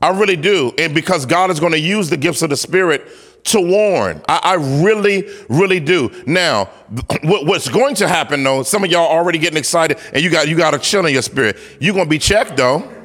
I 0.00 0.18
really 0.18 0.36
do. 0.36 0.72
And 0.78 0.94
because 0.94 1.26
God 1.26 1.50
is 1.50 1.60
going 1.60 1.72
to 1.72 1.78
use 1.78 2.08
the 2.08 2.16
gifts 2.16 2.40
of 2.40 2.48
the 2.48 2.56
Spirit 2.56 3.06
to 3.44 3.60
warn. 3.60 4.22
I, 4.30 4.40
I 4.42 4.54
really, 4.82 5.28
really 5.50 5.78
do. 5.78 6.10
Now, 6.26 6.64
what, 7.22 7.44
what's 7.44 7.68
going 7.68 7.96
to 7.96 8.08
happen 8.08 8.42
though, 8.42 8.62
some 8.62 8.82
of 8.82 8.90
y'all 8.90 9.10
already 9.10 9.38
getting 9.38 9.58
excited 9.58 9.98
and 10.14 10.22
you 10.22 10.30
got 10.30 10.48
you 10.48 10.56
got 10.56 10.72
a 10.72 10.78
chill 10.78 11.04
in 11.04 11.12
your 11.12 11.22
spirit. 11.22 11.58
You're 11.80 11.94
gonna 11.94 12.08
be 12.08 12.18
checked 12.18 12.56
though. 12.56 13.01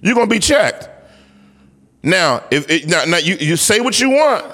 You're 0.00 0.14
gonna 0.14 0.26
be 0.26 0.38
checked. 0.38 0.88
Now, 2.02 2.44
if 2.50 2.70
it, 2.70 2.86
now, 2.86 3.04
now 3.04 3.18
you, 3.18 3.36
you 3.36 3.56
say 3.56 3.80
what 3.80 4.00
you 4.00 4.10
want, 4.10 4.44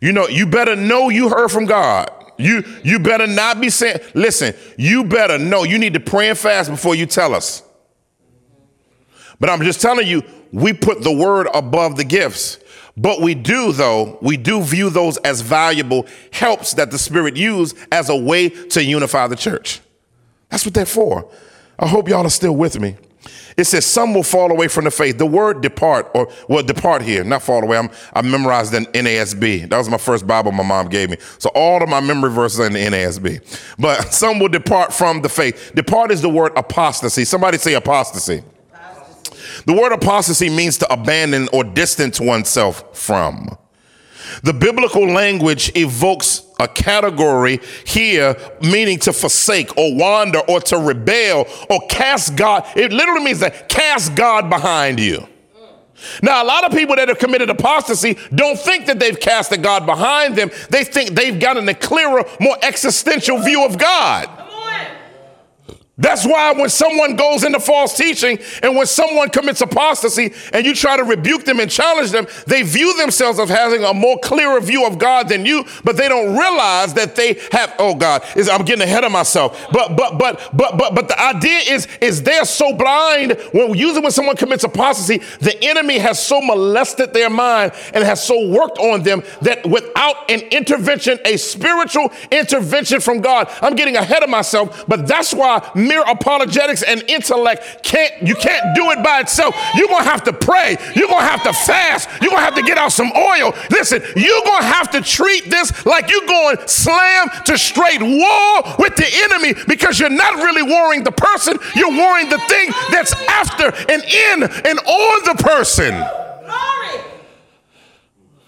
you 0.00 0.12
know, 0.12 0.28
you 0.28 0.46
better 0.46 0.74
know 0.76 1.08
you 1.08 1.28
heard 1.28 1.50
from 1.50 1.66
God. 1.66 2.10
You 2.36 2.64
you 2.82 2.98
better 2.98 3.26
not 3.26 3.60
be 3.60 3.70
saying, 3.70 3.98
listen, 4.14 4.54
you 4.76 5.04
better 5.04 5.38
know 5.38 5.62
you 5.62 5.78
need 5.78 5.94
to 5.94 6.00
pray 6.00 6.30
and 6.30 6.38
fast 6.38 6.68
before 6.70 6.94
you 6.94 7.06
tell 7.06 7.34
us. 7.34 7.62
But 9.38 9.50
I'm 9.50 9.62
just 9.62 9.80
telling 9.80 10.06
you, 10.06 10.22
we 10.52 10.72
put 10.72 11.02
the 11.02 11.12
word 11.12 11.48
above 11.54 11.96
the 11.96 12.04
gifts. 12.04 12.58
But 12.96 13.20
we 13.20 13.34
do, 13.34 13.72
though, 13.72 14.18
we 14.22 14.36
do 14.36 14.62
view 14.62 14.88
those 14.88 15.16
as 15.18 15.40
valuable 15.40 16.06
helps 16.32 16.74
that 16.74 16.90
the 16.90 16.98
Spirit 16.98 17.36
used 17.36 17.76
as 17.90 18.08
a 18.08 18.16
way 18.16 18.48
to 18.48 18.84
unify 18.84 19.26
the 19.26 19.36
church. 19.36 19.80
That's 20.48 20.64
what 20.64 20.74
they're 20.74 20.86
for. 20.86 21.28
I 21.76 21.88
hope 21.88 22.08
y'all 22.08 22.24
are 22.24 22.30
still 22.30 22.54
with 22.54 22.78
me. 22.78 22.96
It 23.56 23.64
says 23.64 23.86
some 23.86 24.14
will 24.14 24.22
fall 24.22 24.50
away 24.50 24.68
from 24.68 24.84
the 24.84 24.90
faith. 24.90 25.18
The 25.18 25.26
word 25.26 25.60
depart, 25.60 26.10
or 26.14 26.28
well, 26.48 26.62
depart 26.62 27.02
here, 27.02 27.22
not 27.24 27.42
fall 27.42 27.62
away. 27.62 27.78
I'm, 27.78 27.90
I 28.12 28.22
memorized 28.22 28.74
in 28.74 28.86
NASB. 28.86 29.68
That 29.68 29.78
was 29.78 29.88
my 29.88 29.98
first 29.98 30.26
Bible 30.26 30.52
my 30.52 30.64
mom 30.64 30.88
gave 30.88 31.10
me. 31.10 31.16
So 31.38 31.50
all 31.54 31.82
of 31.82 31.88
my 31.88 32.00
memory 32.00 32.30
verses 32.30 32.60
are 32.60 32.66
in 32.66 32.72
the 32.72 32.80
NASB. 32.80 33.76
But 33.78 34.12
some 34.12 34.38
will 34.38 34.48
depart 34.48 34.92
from 34.92 35.22
the 35.22 35.28
faith. 35.28 35.72
Depart 35.74 36.10
is 36.10 36.20
the 36.20 36.28
word 36.28 36.52
apostasy. 36.56 37.24
Somebody 37.24 37.58
say 37.58 37.74
apostasy. 37.74 38.42
apostasy. 38.72 39.62
The 39.66 39.72
word 39.72 39.92
apostasy 39.92 40.50
means 40.50 40.78
to 40.78 40.92
abandon 40.92 41.48
or 41.52 41.64
distance 41.64 42.20
oneself 42.20 42.96
from. 42.96 43.56
The 44.42 44.52
biblical 44.52 45.06
language 45.06 45.72
evokes 45.74 46.42
a 46.60 46.68
category 46.68 47.60
here 47.84 48.36
meaning 48.60 48.98
to 49.00 49.12
forsake 49.12 49.76
or 49.76 49.94
wander 49.96 50.40
or 50.40 50.60
to 50.60 50.78
rebel 50.78 51.46
or 51.68 51.80
cast 51.88 52.36
God. 52.36 52.66
It 52.76 52.92
literally 52.92 53.24
means 53.24 53.40
that 53.40 53.68
cast 53.68 54.14
God 54.14 54.48
behind 54.48 55.00
you. 55.00 55.26
Now, 56.22 56.42
a 56.42 56.46
lot 56.46 56.64
of 56.64 56.72
people 56.72 56.96
that 56.96 57.08
have 57.08 57.18
committed 57.18 57.48
apostasy 57.50 58.18
don't 58.34 58.58
think 58.58 58.86
that 58.86 58.98
they've 58.98 59.18
cast 59.18 59.52
a 59.52 59.56
God 59.56 59.86
behind 59.86 60.36
them. 60.36 60.50
They 60.68 60.84
think 60.84 61.10
they've 61.10 61.38
gotten 61.38 61.68
a 61.68 61.74
clearer, 61.74 62.24
more 62.40 62.56
existential 62.62 63.38
view 63.38 63.64
of 63.64 63.78
God. 63.78 64.28
That's 65.96 66.26
why 66.26 66.52
when 66.52 66.70
someone 66.70 67.14
goes 67.14 67.44
into 67.44 67.60
false 67.60 67.96
teaching 67.96 68.40
and 68.64 68.74
when 68.74 68.86
someone 68.86 69.28
commits 69.28 69.60
apostasy 69.60 70.32
and 70.52 70.66
you 70.66 70.74
try 70.74 70.96
to 70.96 71.04
rebuke 71.04 71.44
them 71.44 71.60
and 71.60 71.70
challenge 71.70 72.10
them, 72.10 72.26
they 72.48 72.62
view 72.62 72.96
themselves 72.96 73.38
as 73.38 73.48
having 73.48 73.84
a 73.84 73.94
more 73.94 74.18
clearer 74.18 74.60
view 74.60 74.86
of 74.88 74.98
God 74.98 75.28
than 75.28 75.46
you, 75.46 75.64
but 75.84 75.96
they 75.96 76.08
don't 76.08 76.36
realize 76.36 76.94
that 76.94 77.14
they 77.14 77.34
have, 77.52 77.72
oh 77.78 77.94
God, 77.94 78.24
is 78.34 78.48
I'm 78.48 78.64
getting 78.64 78.82
ahead 78.82 79.04
of 79.04 79.12
myself. 79.12 79.68
But 79.70 79.96
but 79.96 80.18
but 80.18 80.50
but 80.52 80.76
but 80.76 80.96
but 80.96 81.06
the 81.06 81.20
idea 81.20 81.60
is 81.68 81.86
is 82.00 82.24
they're 82.24 82.44
so 82.44 82.72
blind 82.74 83.38
when 83.52 83.74
usually 83.74 84.00
when 84.00 84.10
someone 84.10 84.34
commits 84.34 84.64
apostasy, 84.64 85.18
the 85.38 85.56
enemy 85.62 85.98
has 85.98 86.20
so 86.20 86.40
molested 86.40 87.12
their 87.12 87.30
mind 87.30 87.70
and 87.92 88.02
has 88.02 88.20
so 88.20 88.48
worked 88.48 88.78
on 88.78 89.04
them 89.04 89.22
that 89.42 89.64
without 89.64 90.28
an 90.28 90.40
intervention, 90.50 91.20
a 91.24 91.36
spiritual 91.36 92.10
intervention 92.32 92.98
from 93.00 93.20
God, 93.20 93.48
I'm 93.62 93.76
getting 93.76 93.94
ahead 93.94 94.24
of 94.24 94.28
myself, 94.28 94.84
but 94.88 95.06
that's 95.06 95.32
why 95.32 95.70
mere 95.86 96.02
apologetics 96.02 96.82
and 96.82 97.02
intellect 97.08 97.82
can't, 97.82 98.26
you 98.26 98.34
can't 98.34 98.74
do 98.74 98.90
it 98.90 99.02
by 99.04 99.20
itself. 99.20 99.54
You're 99.74 99.88
going 99.88 100.04
to 100.04 100.10
have 100.10 100.24
to 100.24 100.32
pray. 100.32 100.76
You're 100.94 101.08
going 101.08 101.20
to 101.24 101.30
have 101.30 101.42
to 101.44 101.52
fast. 101.52 102.08
You're 102.20 102.30
going 102.30 102.40
to 102.40 102.44
have 102.44 102.54
to 102.56 102.62
get 102.62 102.78
out 102.78 102.92
some 102.92 103.12
oil. 103.16 103.54
Listen, 103.70 104.02
you're 104.16 104.42
going 104.44 104.62
to 104.62 104.66
have 104.66 104.90
to 104.90 105.00
treat 105.00 105.50
this 105.50 105.84
like 105.86 106.10
you're 106.10 106.26
going 106.26 106.56
slam 106.66 107.28
to 107.44 107.58
straight 107.58 108.02
war 108.02 108.76
with 108.78 108.96
the 108.96 109.08
enemy 109.24 109.54
because 109.68 110.00
you're 110.00 110.10
not 110.10 110.34
really 110.36 110.62
warring 110.62 111.04
the 111.04 111.12
person. 111.12 111.56
You're 111.74 111.96
warring 111.96 112.28
the 112.28 112.38
thing 112.38 112.70
that's 112.90 113.12
after 113.28 113.66
and 113.90 114.02
in 114.02 114.42
and 114.42 114.78
on 114.78 115.36
the 115.36 115.42
person. 115.42 115.94
Glory. 115.94 117.04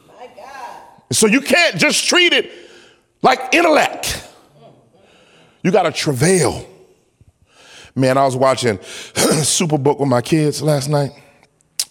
My 0.09 0.29
God. 0.37 0.83
So 1.12 1.27
you 1.27 1.40
can't 1.40 1.77
just 1.77 2.07
treat 2.07 2.33
it 2.33 2.51
like 3.22 3.55
intellect. 3.55 4.22
You 5.62 5.72
got 5.72 5.83
to 5.83 5.92
travail. 5.92 6.64
Man, 7.97 8.19
I 8.19 8.27
was 8.27 8.37
watching 8.37 8.77
Superbook 8.79 9.99
with 9.99 10.09
my 10.09 10.21
kids 10.21 10.61
last 10.61 10.89
night. 10.89 11.13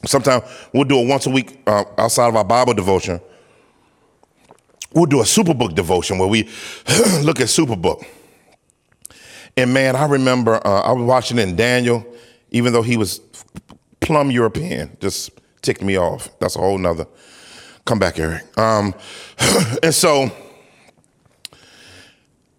Sometimes 0.06 0.44
we'll 0.72 0.84
do 0.84 1.00
it 1.00 1.08
once 1.08 1.26
a 1.26 1.32
week 1.32 1.60
uh, 1.66 1.84
outside 1.98 2.28
of 2.28 2.36
our 2.36 2.44
Bible 2.44 2.76
devotion. 2.76 3.20
We'll 4.94 5.08
do 5.08 5.20
a 5.22 5.24
Superbook 5.24 5.74
devotion 5.74 6.20
where 6.20 6.28
we 6.28 6.44
look 7.24 7.40
at 7.40 7.48
Superbook. 7.48 8.06
And 9.58 9.74
man, 9.74 9.96
I 9.96 10.06
remember 10.06 10.56
uh, 10.66 10.82
I 10.82 10.92
was 10.92 11.04
watching 11.06 11.40
in 11.40 11.56
Daniel, 11.56 12.06
even 12.52 12.72
though 12.72 12.84
he 12.84 12.98
was 12.98 13.20
plumb 14.00 14.30
European, 14.30 14.96
just 15.02 15.32
ticked 15.64 15.82
me 15.82 15.98
off. 15.98 16.30
That's 16.38 16.56
a 16.56 16.60
whole 16.60 16.78
nother. 16.78 17.08
Come 17.86 17.98
back, 17.98 18.20
Eric. 18.20 18.44
Um, 18.60 18.94
and 19.84 19.94
so 19.94 20.30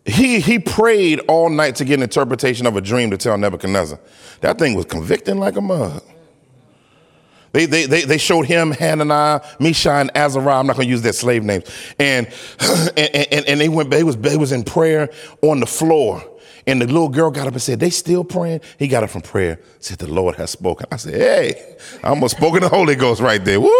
he 0.06 0.40
he 0.40 0.58
prayed 0.58 1.20
all 1.28 1.50
night 1.50 1.76
to 1.76 1.84
get 1.84 1.94
an 1.94 2.02
interpretation 2.02 2.66
of 2.66 2.76
a 2.76 2.80
dream 2.80 3.10
to 3.10 3.16
tell 3.16 3.36
Nebuchadnezzar. 3.36 3.98
That 4.40 4.58
thing 4.58 4.74
was 4.74 4.86
convicting 4.86 5.38
like 5.38 5.56
a 5.56 5.60
mug. 5.60 6.02
They, 7.52 7.64
they, 7.64 7.86
they, 7.86 8.02
they 8.02 8.18
showed 8.18 8.44
him, 8.44 8.70
Hananiah, 8.70 9.40
Mishael, 9.58 10.00
and 10.00 10.10
Azariah. 10.14 10.58
I'm 10.58 10.66
not 10.66 10.76
going 10.76 10.88
to 10.88 10.90
use 10.90 11.00
their 11.00 11.14
slave 11.14 11.42
names. 11.42 11.64
And, 11.98 12.26
and, 12.98 13.16
and, 13.32 13.46
and 13.46 13.60
they 13.60 13.70
went, 13.70 13.88
they 13.88 14.04
was, 14.04 14.18
they 14.18 14.36
was 14.36 14.52
in 14.52 14.62
prayer 14.62 15.08
on 15.40 15.60
the 15.60 15.66
floor. 15.66 16.22
And 16.68 16.82
the 16.82 16.86
little 16.86 17.08
girl 17.08 17.30
got 17.30 17.46
up 17.46 17.52
and 17.52 17.62
said, 17.62 17.78
They 17.78 17.90
still 17.90 18.24
praying? 18.24 18.60
He 18.78 18.88
got 18.88 19.04
up 19.04 19.10
from 19.10 19.22
prayer, 19.22 19.60
said, 19.78 19.98
The 19.98 20.12
Lord 20.12 20.34
has 20.34 20.50
spoken. 20.50 20.86
I 20.90 20.96
said, 20.96 21.14
Hey, 21.14 21.76
I 22.02 22.08
almost 22.08 22.36
spoken 22.36 22.60
the 22.60 22.68
Holy 22.68 22.96
Ghost 22.96 23.20
right 23.20 23.44
there. 23.44 23.60
Woo! 23.60 23.70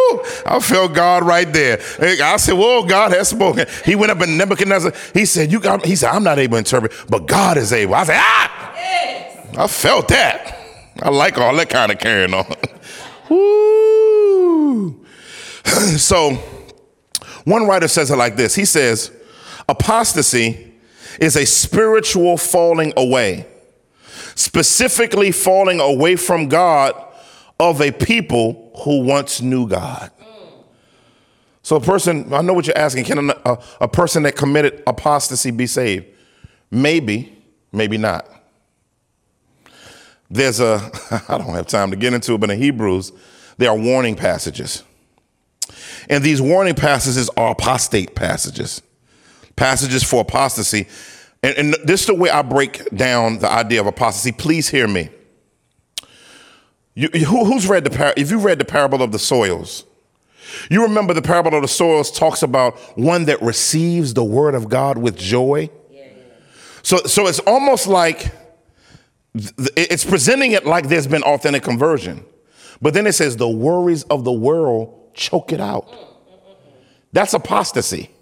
I 0.47 0.61
felt 0.61 0.95
God 0.95 1.25
right 1.25 1.53
there. 1.53 1.81
I 2.01 2.37
said, 2.37 2.55
Whoa, 2.55 2.85
God 2.85 3.11
has 3.11 3.29
spoken. 3.29 3.67
He 3.85 3.97
went 3.97 4.13
up 4.13 4.23
in 4.23 4.37
Nebuchadnezzar. 4.37 4.93
He 5.13 5.25
said, 5.25 5.51
You 5.51 5.59
got 5.59 5.85
he 5.85 5.97
said, 5.97 6.11
I'm 6.11 6.23
not 6.23 6.39
able 6.39 6.53
to 6.55 6.59
interpret, 6.59 6.93
but 7.09 7.27
God 7.27 7.57
is 7.57 7.73
able. 7.73 7.97
I 7.97 8.05
said, 8.05 8.19
Ah! 8.19 8.73
Yes. 8.77 9.57
I 9.57 9.67
felt 9.67 10.09
that. 10.09 10.57
I 11.03 11.11
like 11.11 11.39
all 11.39 11.57
that 11.57 11.69
kind 11.69 11.91
of 11.91 11.99
carrying 11.99 12.35
on. 12.35 12.47
Woo! 13.29 15.05
so 15.65 16.35
one 17.45 17.67
writer 17.67 17.89
says 17.89 18.13
it 18.13 18.17
like 18.17 18.37
this. 18.37 18.55
He 18.55 18.65
says, 18.65 19.11
apostasy 19.69 20.66
is 21.21 21.37
a 21.37 21.47
spiritual 21.47 22.37
falling 22.37 22.93
away, 22.97 23.47
specifically 24.35 25.33
falling 25.33 25.81
away 25.81 26.17
from 26.17 26.49
God 26.49 26.95
of 27.59 27.81
a 27.81 27.91
people 27.91 28.73
who 28.85 29.03
once 29.03 29.41
knew 29.41 29.69
God. 29.69 30.11
So, 31.63 31.77
a 31.77 31.81
person, 31.81 32.33
I 32.33 32.43
know 32.43 32.53
what 32.53 32.67
you're 32.69 32.79
asking, 32.79 33.05
can 33.05 33.31
a, 33.31 33.59
a, 33.81 33.89
person 33.89 34.23
that 34.23 34.37
committed 34.37 34.85
apostasy 34.87 35.51
be 35.51 35.67
saved? 35.67 36.07
Maybe, 36.71 37.37
maybe 37.73 37.99
not. 37.99 38.29
There's 40.31 40.61
a, 40.61 40.93
I 41.29 41.39
don't 41.39 41.55
have 41.55 41.67
time 41.67 41.91
to 41.91 41.97
get 41.97 42.15
into 42.15 42.35
it, 42.35 42.39
but 42.39 42.51
in 42.51 42.61
Hebrews, 42.61 43.11
there 43.59 43.71
are 43.71 43.77
warning 43.77 44.15
passages. 44.15 44.85
And 46.09 46.23
these 46.23 46.41
warning 46.41 46.75
passages 46.75 47.29
are 47.37 47.51
apostate 47.51 48.15
passages 48.15 48.81
passages 49.57 50.03
for 50.03 50.21
apostasy. 50.21 50.87
And, 51.43 51.57
and 51.57 51.77
this 51.85 52.03
is 52.03 52.07
the 52.07 52.15
way 52.15 52.31
I 52.31 52.43
break 52.43 52.89
down 52.91 53.39
the 53.39 53.51
idea 53.51 53.81
of 53.81 53.87
apostasy. 53.87 54.33
Please 54.33 54.69
hear 54.69 54.87
me. 54.87 55.11
You, 56.95 57.09
who, 57.09 57.45
who's 57.45 57.69
read 57.69 57.85
the 57.85 57.91
par- 57.91 58.15
if 58.17 58.31
you 58.31 58.39
read 58.39 58.59
the 58.59 58.65
parable 58.65 59.03
of 59.03 59.13
the 59.13 59.19
soils, 59.19 59.85
you 60.71 60.83
remember 60.83 61.13
the 61.13 61.23
parable 61.23 61.55
of 61.55 61.63
the 61.63 61.69
soils 61.69 62.11
talks 62.11 62.43
about 62.43 62.79
one 62.99 63.27
that 63.27 63.43
receives 63.43 64.15
the 64.15 64.25
word 64.25 64.55
of 64.55 64.69
God 64.69 64.97
with 64.97 65.17
joy. 65.17 65.71
So, 66.83 66.99
so 66.99 67.27
it's 67.27 67.41
almost 67.41 67.89
like 67.89 68.33
it's 69.35 70.05
presenting 70.05 70.53
it 70.53 70.65
like 70.65 70.89
there's 70.89 71.09
been 71.09 71.25
authentic 71.25 71.65
conversion, 71.65 72.25
but 72.81 72.95
then 72.95 73.07
it 73.09 73.13
says 73.15 73.37
the 73.37 73.49
worries 73.49 74.05
of 74.05 74.23
the 74.23 74.33
world 74.33 75.13
choke 75.13 75.53
it 75.53 75.61
out. 75.61 75.89
Mm, 75.89 75.95
mm, 75.95 75.99
mm, 75.99 76.73
That's 77.13 77.35
apostasy. 77.35 78.16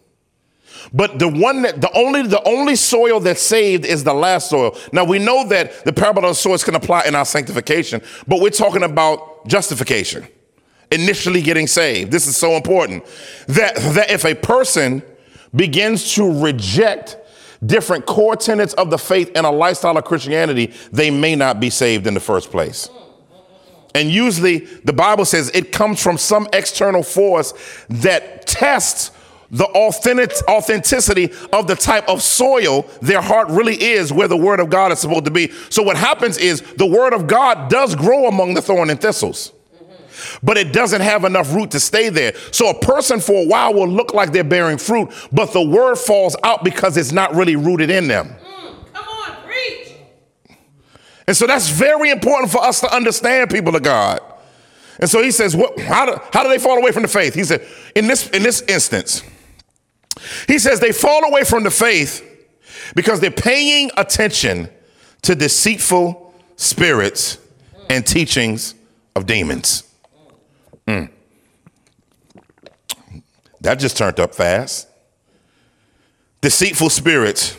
But 0.92 1.18
the 1.18 1.28
one 1.28 1.62
that 1.62 1.80
the 1.80 1.90
only 1.96 2.22
the 2.22 2.42
only 2.46 2.76
soil 2.76 3.20
that's 3.20 3.42
saved 3.42 3.84
is 3.84 4.04
the 4.04 4.14
last 4.14 4.50
soil. 4.50 4.76
Now 4.92 5.04
we 5.04 5.18
know 5.18 5.46
that 5.48 5.84
the 5.84 5.92
parable 5.92 6.24
of 6.24 6.30
the 6.30 6.34
soils 6.34 6.64
can 6.64 6.74
apply 6.74 7.04
in 7.04 7.14
our 7.14 7.24
sanctification, 7.24 8.02
but 8.26 8.40
we're 8.40 8.50
talking 8.50 8.82
about 8.82 9.46
justification, 9.46 10.26
initially 10.90 11.42
getting 11.42 11.66
saved. 11.66 12.10
This 12.10 12.26
is 12.26 12.36
so 12.36 12.52
important 12.52 13.04
that 13.48 13.76
that 13.76 14.10
if 14.10 14.24
a 14.24 14.34
person 14.34 15.02
begins 15.54 16.14
to 16.14 16.42
reject 16.42 17.16
different 17.64 18.06
core 18.06 18.36
tenets 18.36 18.74
of 18.74 18.90
the 18.90 18.98
faith 18.98 19.30
and 19.34 19.46
a 19.46 19.50
lifestyle 19.50 19.96
of 19.96 20.04
Christianity, 20.04 20.72
they 20.92 21.10
may 21.10 21.34
not 21.34 21.60
be 21.60 21.70
saved 21.70 22.06
in 22.06 22.14
the 22.14 22.20
first 22.20 22.50
place. 22.50 22.90
And 23.94 24.10
usually 24.10 24.58
the 24.58 24.92
Bible 24.92 25.24
says 25.24 25.50
it 25.54 25.70
comes 25.70 26.02
from 26.02 26.18
some 26.18 26.48
external 26.52 27.02
force 27.02 27.54
that 27.88 28.46
tests 28.46 29.12
the 29.54 29.66
authentic, 29.66 30.32
authenticity 30.48 31.32
of 31.52 31.68
the 31.68 31.76
type 31.76 32.08
of 32.08 32.20
soil 32.20 32.84
their 33.00 33.22
heart 33.22 33.48
really 33.48 33.80
is 33.80 34.12
where 34.12 34.26
the 34.26 34.36
word 34.36 34.58
of 34.58 34.68
God 34.68 34.90
is 34.90 34.98
supposed 34.98 35.26
to 35.26 35.30
be. 35.30 35.52
So 35.70 35.80
what 35.82 35.96
happens 35.96 36.38
is 36.38 36.60
the 36.76 36.86
word 36.86 37.12
of 37.12 37.28
God 37.28 37.70
does 37.70 37.94
grow 37.94 38.26
among 38.26 38.54
the 38.54 38.62
thorn 38.62 38.90
and 38.90 39.00
thistles. 39.00 39.52
But 40.42 40.56
it 40.56 40.72
doesn't 40.72 41.02
have 41.02 41.24
enough 41.24 41.54
root 41.54 41.70
to 41.70 41.80
stay 41.80 42.08
there. 42.08 42.34
So 42.50 42.68
a 42.68 42.78
person 42.80 43.20
for 43.20 43.44
a 43.44 43.46
while 43.46 43.72
will 43.74 43.88
look 43.88 44.12
like 44.12 44.32
they're 44.32 44.42
bearing 44.42 44.76
fruit, 44.76 45.10
but 45.30 45.52
the 45.52 45.62
word 45.62 45.96
falls 45.96 46.34
out 46.42 46.64
because 46.64 46.96
it's 46.96 47.12
not 47.12 47.34
really 47.34 47.54
rooted 47.54 47.90
in 47.90 48.08
them. 48.08 48.30
Mm, 48.30 48.92
come 48.92 49.06
on, 49.06 49.36
preach. 49.44 49.94
And 51.28 51.36
so 51.36 51.46
that's 51.46 51.68
very 51.68 52.10
important 52.10 52.50
for 52.50 52.58
us 52.58 52.80
to 52.80 52.92
understand, 52.92 53.50
people 53.50 53.76
of 53.76 53.84
God. 53.84 54.20
And 54.98 55.08
so 55.08 55.22
he 55.22 55.30
says, 55.30 55.54
what, 55.54 55.78
how, 55.78 56.06
do, 56.06 56.20
how 56.32 56.42
do 56.42 56.48
they 56.48 56.58
fall 56.58 56.78
away 56.78 56.90
from 56.90 57.02
the 57.02 57.08
faith? 57.08 57.34
He 57.34 57.44
said, 57.44 57.64
in 57.94 58.08
this, 58.08 58.28
in 58.30 58.42
this 58.42 58.62
instance, 58.62 59.22
he 60.46 60.58
says 60.58 60.80
they 60.80 60.92
fall 60.92 61.24
away 61.24 61.44
from 61.44 61.64
the 61.64 61.70
faith 61.70 62.22
because 62.94 63.20
they're 63.20 63.30
paying 63.30 63.90
attention 63.96 64.68
to 65.22 65.34
deceitful 65.34 66.34
spirits 66.56 67.38
and 67.90 68.06
teachings 68.06 68.74
of 69.16 69.26
demons. 69.26 69.84
Mm. 70.86 71.10
That 73.60 73.78
just 73.78 73.96
turned 73.96 74.20
up 74.20 74.34
fast. 74.34 74.88
Deceitful 76.40 76.90
spirits. 76.90 77.56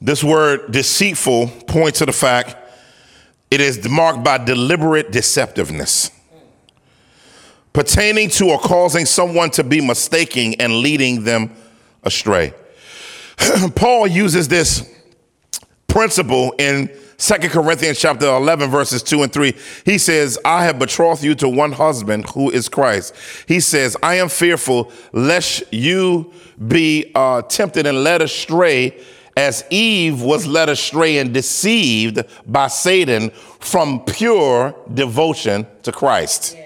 This 0.00 0.24
word 0.24 0.72
deceitful 0.72 1.48
points 1.66 1.98
to 1.98 2.06
the 2.06 2.12
fact 2.12 2.56
it 3.50 3.60
is 3.60 3.88
marked 3.88 4.24
by 4.24 4.38
deliberate 4.38 5.12
deceptiveness 5.12 6.10
pertaining 7.74 8.30
to 8.30 8.48
or 8.48 8.58
causing 8.58 9.04
someone 9.04 9.50
to 9.50 9.62
be 9.62 9.82
mistaken 9.82 10.54
and 10.58 10.78
leading 10.78 11.24
them 11.24 11.54
astray. 12.04 12.54
Paul 13.74 14.06
uses 14.06 14.48
this 14.48 14.90
principle 15.88 16.54
in 16.58 16.88
2 17.18 17.34
Corinthians 17.48 17.98
chapter 17.98 18.26
11 18.26 18.70
verses 18.70 19.02
2 19.02 19.24
and 19.24 19.32
3. 19.32 19.54
He 19.84 19.98
says, 19.98 20.38
"I 20.44 20.64
have 20.64 20.78
betrothed 20.78 21.22
you 21.22 21.34
to 21.36 21.48
one 21.48 21.72
husband 21.72 22.28
who 22.30 22.50
is 22.50 22.68
Christ." 22.68 23.14
He 23.46 23.60
says, 23.60 23.96
"I 24.02 24.16
am 24.16 24.28
fearful 24.28 24.90
lest 25.12 25.62
you 25.72 26.32
be 26.66 27.10
uh, 27.14 27.42
tempted 27.42 27.86
and 27.86 28.04
led 28.04 28.22
astray 28.22 28.96
as 29.36 29.64
Eve 29.70 30.22
was 30.22 30.46
led 30.46 30.68
astray 30.68 31.18
and 31.18 31.32
deceived 31.34 32.22
by 32.46 32.68
Satan 32.68 33.30
from 33.58 34.04
pure 34.04 34.74
devotion 34.92 35.66
to 35.82 35.90
Christ." 35.90 36.56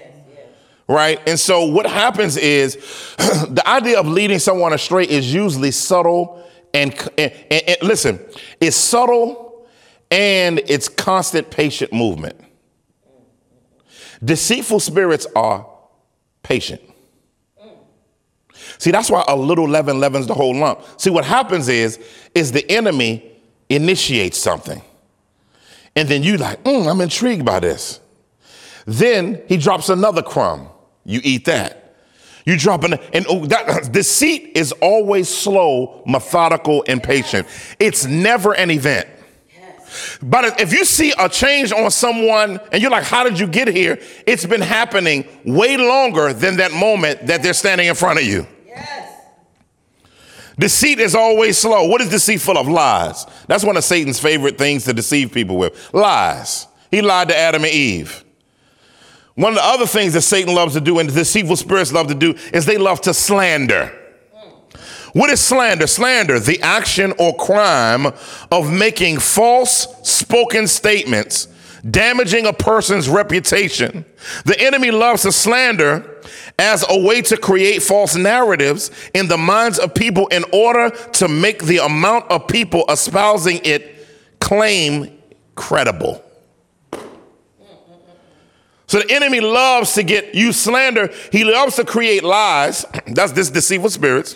Right? 0.89 1.21
And 1.27 1.39
so 1.39 1.65
what 1.65 1.85
happens 1.85 2.35
is 2.35 2.75
the 3.17 3.61
idea 3.65 3.99
of 3.99 4.07
leading 4.07 4.39
someone 4.39 4.73
astray 4.73 5.05
is 5.05 5.31
usually 5.31 5.71
subtle 5.71 6.43
and, 6.73 6.93
and, 7.17 7.31
and, 7.51 7.63
and, 7.67 7.77
listen, 7.83 8.19
it's 8.59 8.75
subtle 8.75 9.67
and 10.11 10.59
it's 10.67 10.89
constant 10.89 11.51
patient 11.51 11.93
movement. 11.93 12.35
Deceitful 14.23 14.79
spirits 14.79 15.27
are 15.35 15.65
patient. 16.43 16.81
See, 18.79 18.91
that's 18.91 19.11
why 19.11 19.23
a 19.27 19.35
little 19.35 19.67
leaven 19.67 19.99
leavens 19.99 20.25
the 20.25 20.33
whole 20.33 20.55
lump. 20.55 20.81
See, 20.97 21.09
what 21.09 21.25
happens 21.25 21.67
is, 21.67 21.99
is 22.33 22.51
the 22.51 22.69
enemy 22.71 23.39
initiates 23.69 24.37
something. 24.37 24.81
And 25.95 26.07
then 26.07 26.23
you 26.23 26.37
like, 26.37 26.63
mm, 26.63 26.89
I'm 26.89 27.01
intrigued 27.01 27.45
by 27.45 27.59
this. 27.59 27.99
Then 28.85 29.41
he 29.47 29.57
drops 29.57 29.89
another 29.89 30.23
crumb. 30.23 30.69
You 31.09 31.21
eat 31.23 31.45
that. 31.45 31.95
You 32.45 32.55
drop 32.55 32.83
an, 32.83 32.93
and 33.13 33.25
oh, 33.27 33.47
that 33.47 33.89
deceit 33.91 34.51
is 34.55 34.71
always 34.73 35.27
slow, 35.27 36.03
methodical, 36.05 36.83
and 36.87 37.01
patient. 37.01 37.47
It's 37.79 38.05
never 38.05 38.53
an 38.53 38.69
event. 38.69 39.07
But 40.21 40.61
if 40.61 40.71
you 40.71 40.85
see 40.85 41.11
a 41.17 41.27
change 41.27 41.71
on 41.71 41.89
someone 41.89 42.59
and 42.71 42.79
you're 42.79 42.91
like, 42.91 43.05
how 43.05 43.23
did 43.23 43.39
you 43.39 43.47
get 43.47 43.67
here? 43.69 43.97
It's 44.27 44.45
been 44.45 44.61
happening 44.61 45.27
way 45.45 45.77
longer 45.77 46.31
than 46.31 46.57
that 46.57 46.71
moment 46.71 47.25
that 47.25 47.41
they're 47.41 47.53
standing 47.53 47.87
in 47.87 47.95
front 47.95 48.19
of 48.19 48.25
you. 48.25 48.45
Yes. 48.67 49.11
Deceit 50.59 50.99
is 50.99 51.15
always 51.15 51.57
slow. 51.57 51.87
What 51.87 52.01
is 52.01 52.09
deceit 52.09 52.39
full 52.39 52.59
of? 52.59 52.67
Lies. 52.67 53.25
That's 53.47 53.63
one 53.63 53.77
of 53.77 53.83
Satan's 53.83 54.19
favorite 54.19 54.59
things 54.59 54.85
to 54.85 54.93
deceive 54.93 55.31
people 55.31 55.57
with. 55.57 55.91
Lies. 55.91 56.67
He 56.91 57.01
lied 57.01 57.29
to 57.29 57.37
Adam 57.37 57.63
and 57.63 57.73
Eve. 57.73 58.23
One 59.39 59.53
of 59.53 59.55
the 59.55 59.63
other 59.63 59.85
things 59.85 60.11
that 60.15 60.23
Satan 60.23 60.53
loves 60.53 60.73
to 60.73 60.81
do 60.81 60.99
and 60.99 61.07
the 61.07 61.13
deceitful 61.13 61.55
spirits 61.55 61.93
love 61.93 62.09
to 62.09 62.13
do 62.13 62.35
is 62.51 62.65
they 62.65 62.77
love 62.77 62.99
to 63.01 63.13
slander. 63.13 63.89
What 65.13 65.29
is 65.29 65.39
slander? 65.39 65.87
Slander, 65.87 66.41
the 66.41 66.61
action 66.61 67.13
or 67.17 67.33
crime 67.37 68.07
of 68.51 68.69
making 68.69 69.19
false 69.19 69.87
spoken 70.03 70.67
statements, 70.67 71.47
damaging 71.89 72.47
a 72.47 72.51
person's 72.51 73.07
reputation. 73.07 74.03
The 74.43 74.59
enemy 74.59 74.91
loves 74.91 75.21
to 75.21 75.31
slander 75.31 76.21
as 76.59 76.83
a 76.89 77.01
way 77.01 77.21
to 77.21 77.37
create 77.37 77.81
false 77.81 78.17
narratives 78.17 78.91
in 79.13 79.29
the 79.29 79.37
minds 79.37 79.79
of 79.79 79.93
people 79.93 80.27
in 80.27 80.43
order 80.51 80.89
to 81.13 81.29
make 81.29 81.63
the 81.63 81.77
amount 81.77 82.29
of 82.29 82.45
people 82.49 82.83
espousing 82.89 83.61
it 83.63 84.05
claim 84.41 85.17
credible. 85.55 86.25
So 88.89 88.99
the 88.99 89.11
enemy 89.11 89.39
loves 89.39 89.93
to 89.93 90.03
get 90.03 90.35
you 90.35 90.51
slander. 90.51 91.11
He 91.31 91.43
loves 91.43 91.75
to 91.77 91.85
create 91.85 92.23
lies. 92.23 92.85
That's 93.07 93.31
this 93.31 93.49
deceitful 93.49 93.91
spirits 93.91 94.35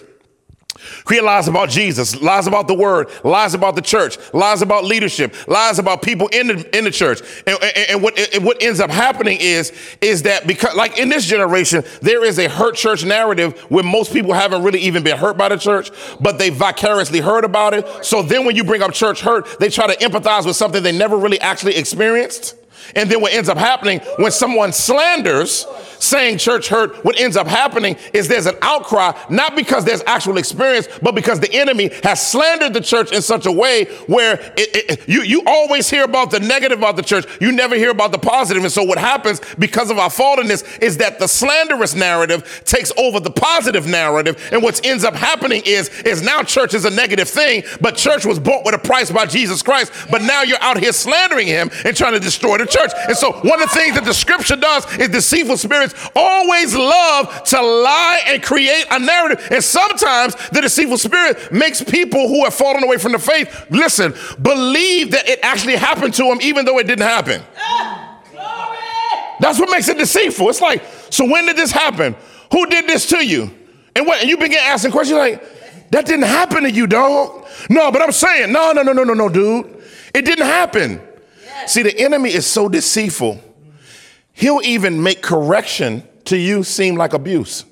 Create 1.06 1.24
lies 1.24 1.48
about 1.48 1.70
Jesus, 1.70 2.22
lies 2.22 2.48
about 2.48 2.68
the 2.68 2.74
word, 2.74 3.10
lies 3.24 3.54
about 3.54 3.76
the 3.76 3.82
church, 3.82 4.18
lies 4.34 4.62
about 4.62 4.84
leadership, 4.84 5.36
lies 5.48 5.80
about 5.80 6.02
people 6.02 6.28
in 6.30 6.48
the, 6.48 6.78
in 6.78 6.84
the 6.84 6.92
church. 6.92 7.22
And, 7.46 7.58
and, 7.62 7.90
and 7.90 8.04
what, 8.04 8.18
and 8.34 8.44
what 8.44 8.62
ends 8.62 8.80
up 8.80 8.90
happening 8.90 9.38
is, 9.40 9.72
is 10.02 10.24
that 10.24 10.48
because, 10.48 10.76
like 10.76 10.98
in 10.98 11.10
this 11.10 11.26
generation, 11.26 11.84
there 12.02 12.24
is 12.24 12.40
a 12.40 12.50
hurt 12.50 12.76
church 12.76 13.06
narrative 13.06 13.60
where 13.70 13.84
most 13.84 14.14
people 14.14 14.34
haven't 14.34 14.64
really 14.64 14.80
even 14.80 15.04
been 15.04 15.18
hurt 15.18 15.38
by 15.38 15.50
the 15.50 15.58
church, 15.58 15.92
but 16.20 16.38
they 16.38 16.50
vicariously 16.50 17.20
heard 17.20 17.46
about 17.46 17.74
it. 17.74 17.88
So 18.06 18.22
then 18.22 18.46
when 18.46 18.56
you 18.56 18.64
bring 18.64 18.82
up 18.82 18.94
church 18.94 19.22
hurt, 19.22 19.60
they 19.60 19.70
try 19.70 19.94
to 19.94 19.98
empathize 20.06 20.46
with 20.46 20.56
something 20.56 20.84
they 20.84 20.98
never 20.98 21.18
really 21.18 21.40
actually 21.40 21.76
experienced. 21.76 22.56
And 22.96 23.10
then 23.10 23.22
what 23.22 23.34
ends 23.34 23.50
up 23.50 23.58
happening 23.58 24.00
when 24.18 24.32
someone 24.32 24.74
slanders 24.74 25.66
saying 26.00 26.38
church 26.38 26.68
hurt, 26.68 27.04
what 27.06 27.20
ends 27.20 27.38
up 27.38 27.48
happening 27.48 27.96
is 28.14 28.28
there's 28.28 28.46
an 28.46 28.58
outcry, 28.62 29.18
not 29.30 29.56
because 29.56 29.86
there's 29.86 30.04
actual 30.06 30.38
experience, 30.38 30.88
but 31.02 31.16
because 31.16 31.40
the 31.40 31.52
enemy 31.54 31.90
has 32.04 32.26
slandered 32.26 32.74
the 32.74 32.82
church 32.82 33.12
in 33.12 33.22
such 33.22 33.46
a 33.46 33.52
way 33.52 33.86
where 34.08 34.34
it, 34.58 34.90
it, 34.90 35.08
you, 35.08 35.22
you 35.22 35.42
always 35.46 35.90
hear 35.90 36.04
about 36.04 36.32
the 36.32 36.40
negative 36.40 36.80
about 36.80 36.96
the 36.98 37.04
church. 37.04 37.26
You 37.40 37.52
never 37.52 37.76
hear 37.76 37.92
about 37.92 38.12
the 38.12 38.18
positive. 38.18 38.64
And 38.64 38.72
so 38.72 38.84
what 38.84 38.98
happens 38.98 39.42
because 39.58 39.90
of 39.90 39.98
our 39.98 40.10
fallenness 40.10 40.82
is 40.82 40.98
that 40.98 41.20
the 41.20 41.28
slanderous 41.28 41.96
narrative 41.96 42.64
takes 42.66 42.92
over 42.98 43.20
the 43.20 43.32
positive 43.32 43.88
narrative. 43.88 44.50
And 44.52 44.62
what 44.62 44.86
ends 44.86 45.04
up 45.04 45.16
happening 45.16 45.62
is, 45.66 45.90
is 46.02 46.22
now 46.22 46.44
church 46.44 46.74
is 46.74 46.86
a 46.86 46.90
negative 46.90 47.30
thing, 47.30 47.64
but 47.80 47.96
church 47.96 48.26
was 48.26 48.40
bought 48.40 48.66
with 48.66 48.76
a 48.76 48.80
price 48.80 49.10
by 49.10 49.26
Jesus 49.26 49.62
Christ. 49.62 49.94
But 50.12 50.22
now 50.22 50.44
you're 50.44 50.62
out 50.62 50.78
here 50.80 50.92
slandering 50.92 51.48
him 51.48 51.70
and 51.86 51.96
trying 51.96 52.14
to 52.14 52.20
destroy 52.20 52.58
the 52.58 52.66
church. 52.66 52.73
And 53.08 53.18
so 53.18 53.32
one 53.32 53.62
of 53.62 53.70
the 53.70 53.76
things 53.76 53.96
that 53.96 54.06
the 54.06 54.14
scripture 54.14 54.56
does 54.56 54.86
is 54.98 55.10
deceitful 55.10 55.58
spirits 55.58 55.94
always 56.16 56.76
love 56.76 57.44
to 57.46 57.62
lie 57.62 58.22
and 58.28 58.42
create 58.42 58.86
a 58.92 59.00
narrative. 59.00 59.48
And 59.52 59.64
sometimes 59.64 60.36
the 60.50 60.62
deceitful 60.62 60.98
spirit 60.98 61.52
makes 61.52 61.84
people 61.84 62.28
who 62.28 62.44
have 62.44 62.54
fallen 62.54 62.84
away 62.84 62.98
from 62.98 63.12
the 63.12 63.20
faith, 63.20 63.68
listen, 63.70 64.14
believe 64.42 65.12
that 65.12 65.28
it 65.28 65.40
actually 65.44 65.76
happened 65.76 66.14
to 66.16 66.24
them 66.24 66.40
even 66.42 66.66
though 66.66 66.80
it 66.80 66.88
didn't 66.88 67.08
happen. 67.08 67.42
That's 69.40 69.60
what 69.60 69.70
makes 69.70 69.90
it 69.90 69.98
deceitful. 69.98 70.50
It's 70.50 70.62
like, 70.62 70.84
so 71.10 71.30
when 71.30 71.46
did 71.46 71.58
this 71.58 71.72
happen? 71.72 72.16
Who 72.52 72.66
did 72.68 72.88
this 72.88 73.08
to 73.10 73.26
you? 73.26 73.52
And 73.96 74.08
what 74.08 74.22
and 74.22 74.30
you 74.30 74.38
begin 74.38 74.60
asking 74.64 74.92
questions 74.92 75.18
like, 75.18 75.44
that 75.92 76.06
didn't 76.06 76.26
happen 76.26 76.64
to 76.64 76.72
you, 76.72 76.88
dog. 76.88 77.46
No, 77.70 77.92
but 77.92 78.02
I'm 78.02 78.12
saying, 78.12 78.52
no, 78.52 78.72
no, 78.72 78.82
no, 78.82 78.94
no, 78.94 79.04
no, 79.04 79.14
no, 79.14 79.30
dude. 79.30 79.84
It 80.14 80.26
didn't 80.26 80.46
happen. 80.46 81.02
See, 81.68 81.84
the 81.84 81.98
enemy 82.00 82.34
is 82.34 82.46
so 82.46 82.70
deceitful. 82.70 83.42
He'll 84.34 84.62
even 84.64 85.02
make 85.02 85.22
correction 85.22 86.08
to 86.26 86.38
you 86.38 86.64
seem 86.64 86.96
like 86.96 87.14
abuse. 87.14 87.66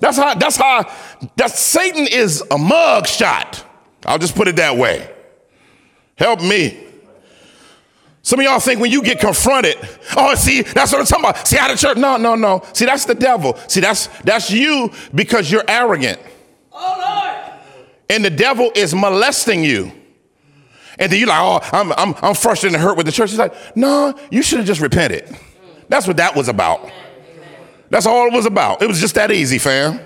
That's 0.00 0.16
how, 0.16 0.34
that's 0.34 0.56
how, 0.56 0.90
that 1.36 1.50
Satan 1.50 2.06
is 2.06 2.42
a 2.50 2.58
mug 2.58 3.06
shot. 3.06 3.64
I'll 4.06 4.18
just 4.18 4.36
put 4.36 4.46
it 4.48 4.56
that 4.56 4.76
way. 4.76 5.12
Help 6.16 6.40
me. 6.40 6.84
Some 8.22 8.40
of 8.40 8.44
y'all 8.44 8.60
think 8.60 8.80
when 8.80 8.90
you 8.90 9.02
get 9.02 9.20
confronted, 9.20 9.76
oh, 10.16 10.34
see, 10.34 10.62
that's 10.62 10.92
what 10.92 11.00
I'm 11.00 11.06
talking 11.06 11.24
about. 11.24 11.48
See 11.48 11.56
how 11.56 11.68
the 11.68 11.76
church, 11.76 11.96
no, 11.96 12.16
no, 12.16 12.34
no. 12.34 12.62
See, 12.74 12.84
that's 12.84 13.06
the 13.06 13.14
devil. 13.14 13.56
See, 13.68 13.80
that's 13.80 14.08
that's 14.22 14.50
you 14.50 14.92
because 15.14 15.50
you're 15.50 15.64
arrogant. 15.66 16.20
Oh, 16.72 16.96
Lord. 16.98 17.60
And 18.10 18.24
the 18.24 18.30
devil 18.30 18.70
is 18.74 18.94
molesting 18.94 19.64
you. 19.64 19.92
And 20.98 21.12
then 21.12 21.18
you're 21.18 21.28
like, 21.28 21.40
oh, 21.40 21.60
I'm, 21.72 21.92
I'm, 21.92 22.14
I'm 22.22 22.34
frustrated 22.34 22.74
and 22.74 22.82
hurt 22.82 22.96
with 22.96 23.06
the 23.06 23.12
church. 23.12 23.30
He's 23.30 23.38
like, 23.38 23.54
no, 23.76 24.18
you 24.30 24.42
should 24.42 24.58
have 24.58 24.66
just 24.66 24.80
repented. 24.80 25.28
That's 25.88 26.06
what 26.06 26.16
that 26.16 26.34
was 26.34 26.48
about. 26.48 26.90
That's 27.90 28.06
all 28.06 28.26
it 28.26 28.32
was 28.32 28.46
about. 28.46 28.82
It 28.82 28.88
was 28.88 29.00
just 29.00 29.14
that 29.14 29.30
easy, 29.30 29.58
fam. 29.58 30.00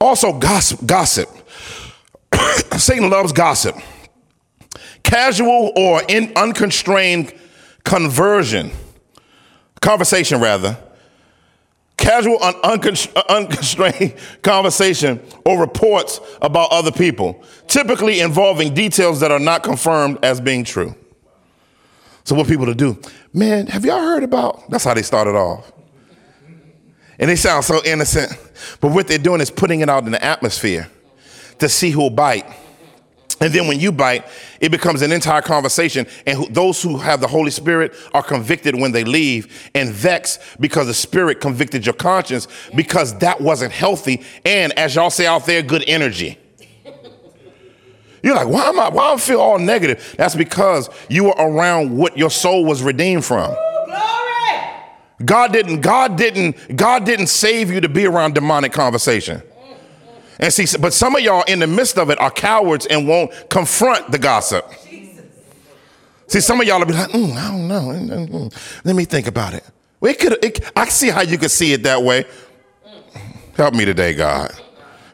Also, 0.00 0.38
gossip. 0.38 0.84
Gossip. 0.86 1.28
Satan 2.76 3.10
loves 3.10 3.32
gossip. 3.32 3.76
Casual 5.02 5.72
or 5.74 6.02
in 6.08 6.32
unconstrained 6.36 7.34
conversion, 7.84 8.70
conversation 9.80 10.40
rather, 10.40 10.78
casual 12.00 12.38
uh, 12.42 12.52
unconstrained 13.28 14.16
conversation 14.42 15.20
or 15.44 15.60
reports 15.60 16.20
about 16.42 16.72
other 16.72 16.90
people, 16.90 17.44
typically 17.68 18.20
involving 18.20 18.74
details 18.74 19.20
that 19.20 19.30
are 19.30 19.38
not 19.38 19.62
confirmed 19.62 20.18
as 20.24 20.40
being 20.40 20.64
true. 20.64 20.94
So, 22.24 22.34
what 22.34 22.48
people 22.48 22.66
to 22.66 22.74
do? 22.74 23.00
Man, 23.32 23.66
have 23.68 23.84
y'all 23.84 24.00
heard 24.00 24.24
about? 24.24 24.68
That's 24.70 24.84
how 24.84 24.94
they 24.94 25.02
started 25.02 25.36
off. 25.36 25.70
And 27.18 27.28
they 27.28 27.36
sound 27.36 27.64
so 27.64 27.80
innocent, 27.84 28.32
but 28.80 28.92
what 28.92 29.06
they're 29.06 29.18
doing 29.18 29.40
is 29.40 29.50
putting 29.50 29.80
it 29.80 29.90
out 29.90 30.04
in 30.04 30.12
the 30.12 30.24
atmosphere 30.24 30.88
to 31.58 31.68
see 31.68 31.90
who'll 31.90 32.10
bite. 32.10 32.46
And 33.40 33.52
then 33.52 33.68
when 33.68 33.78
you 33.78 33.92
bite, 33.92 34.26
it 34.60 34.70
becomes 34.70 35.02
an 35.02 35.10
entire 35.10 35.42
conversation. 35.42 36.06
And 36.26 36.38
who, 36.38 36.48
those 36.48 36.82
who 36.82 36.98
have 36.98 37.20
the 37.20 37.26
Holy 37.26 37.50
Spirit 37.50 37.94
are 38.12 38.22
convicted 38.22 38.74
when 38.74 38.92
they 38.92 39.04
leave 39.04 39.70
and 39.74 39.90
vexed 39.90 40.40
because 40.60 40.86
the 40.86 40.94
Spirit 40.94 41.40
convicted 41.40 41.86
your 41.86 41.94
conscience 41.94 42.46
because 42.76 43.18
that 43.18 43.40
wasn't 43.40 43.72
healthy. 43.72 44.22
And 44.44 44.78
as 44.78 44.94
y'all 44.94 45.10
say 45.10 45.26
out 45.26 45.46
there, 45.46 45.62
good 45.62 45.84
energy. 45.86 46.38
You're 48.22 48.34
like, 48.34 48.48
why 48.48 48.68
am 48.68 48.78
I, 48.78 48.90
why 48.90 49.14
I 49.14 49.16
feel 49.16 49.40
all 49.40 49.58
negative? 49.58 50.14
That's 50.18 50.34
because 50.34 50.90
you 51.08 51.24
were 51.24 51.34
around 51.38 51.96
what 51.96 52.18
your 52.18 52.30
soul 52.30 52.66
was 52.66 52.82
redeemed 52.82 53.24
from. 53.24 53.50
Glory. 53.86 54.70
God 55.24 55.54
didn't, 55.54 55.80
God 55.80 56.16
didn't, 56.16 56.76
God 56.76 57.06
didn't 57.06 57.28
save 57.28 57.70
you 57.70 57.80
to 57.80 57.88
be 57.88 58.06
around 58.06 58.34
demonic 58.34 58.72
conversation. 58.72 59.42
And 60.40 60.52
see, 60.52 60.66
but 60.78 60.92
some 60.92 61.14
of 61.14 61.22
y'all 61.22 61.44
in 61.46 61.58
the 61.58 61.66
midst 61.66 61.98
of 61.98 62.10
it 62.10 62.18
are 62.20 62.30
cowards 62.30 62.86
and 62.86 63.06
won't 63.06 63.30
confront 63.50 64.10
the 64.10 64.18
gossip. 64.18 64.64
See, 66.26 66.40
some 66.40 66.60
of 66.60 66.66
y'all 66.66 66.78
will 66.78 66.86
be 66.86 66.94
like, 66.94 67.10
mm, 67.10 67.36
I 67.36 67.48
don't 67.50 67.68
know. 67.68 67.80
Mm, 67.88 68.08
mm, 68.08 68.28
mm. 68.28 68.84
Let 68.84 68.94
me 68.94 69.04
think 69.04 69.26
about 69.26 69.52
it. 69.52 69.64
It 70.00 70.18
could, 70.18 70.44
it, 70.44 70.70
I 70.76 70.86
see 70.86 71.10
how 71.10 71.22
you 71.22 71.36
could 71.36 71.50
see 71.50 71.72
it 71.72 71.82
that 71.82 72.02
way. 72.02 72.24
Help 73.54 73.74
me 73.74 73.84
today, 73.84 74.14
God. 74.14 74.52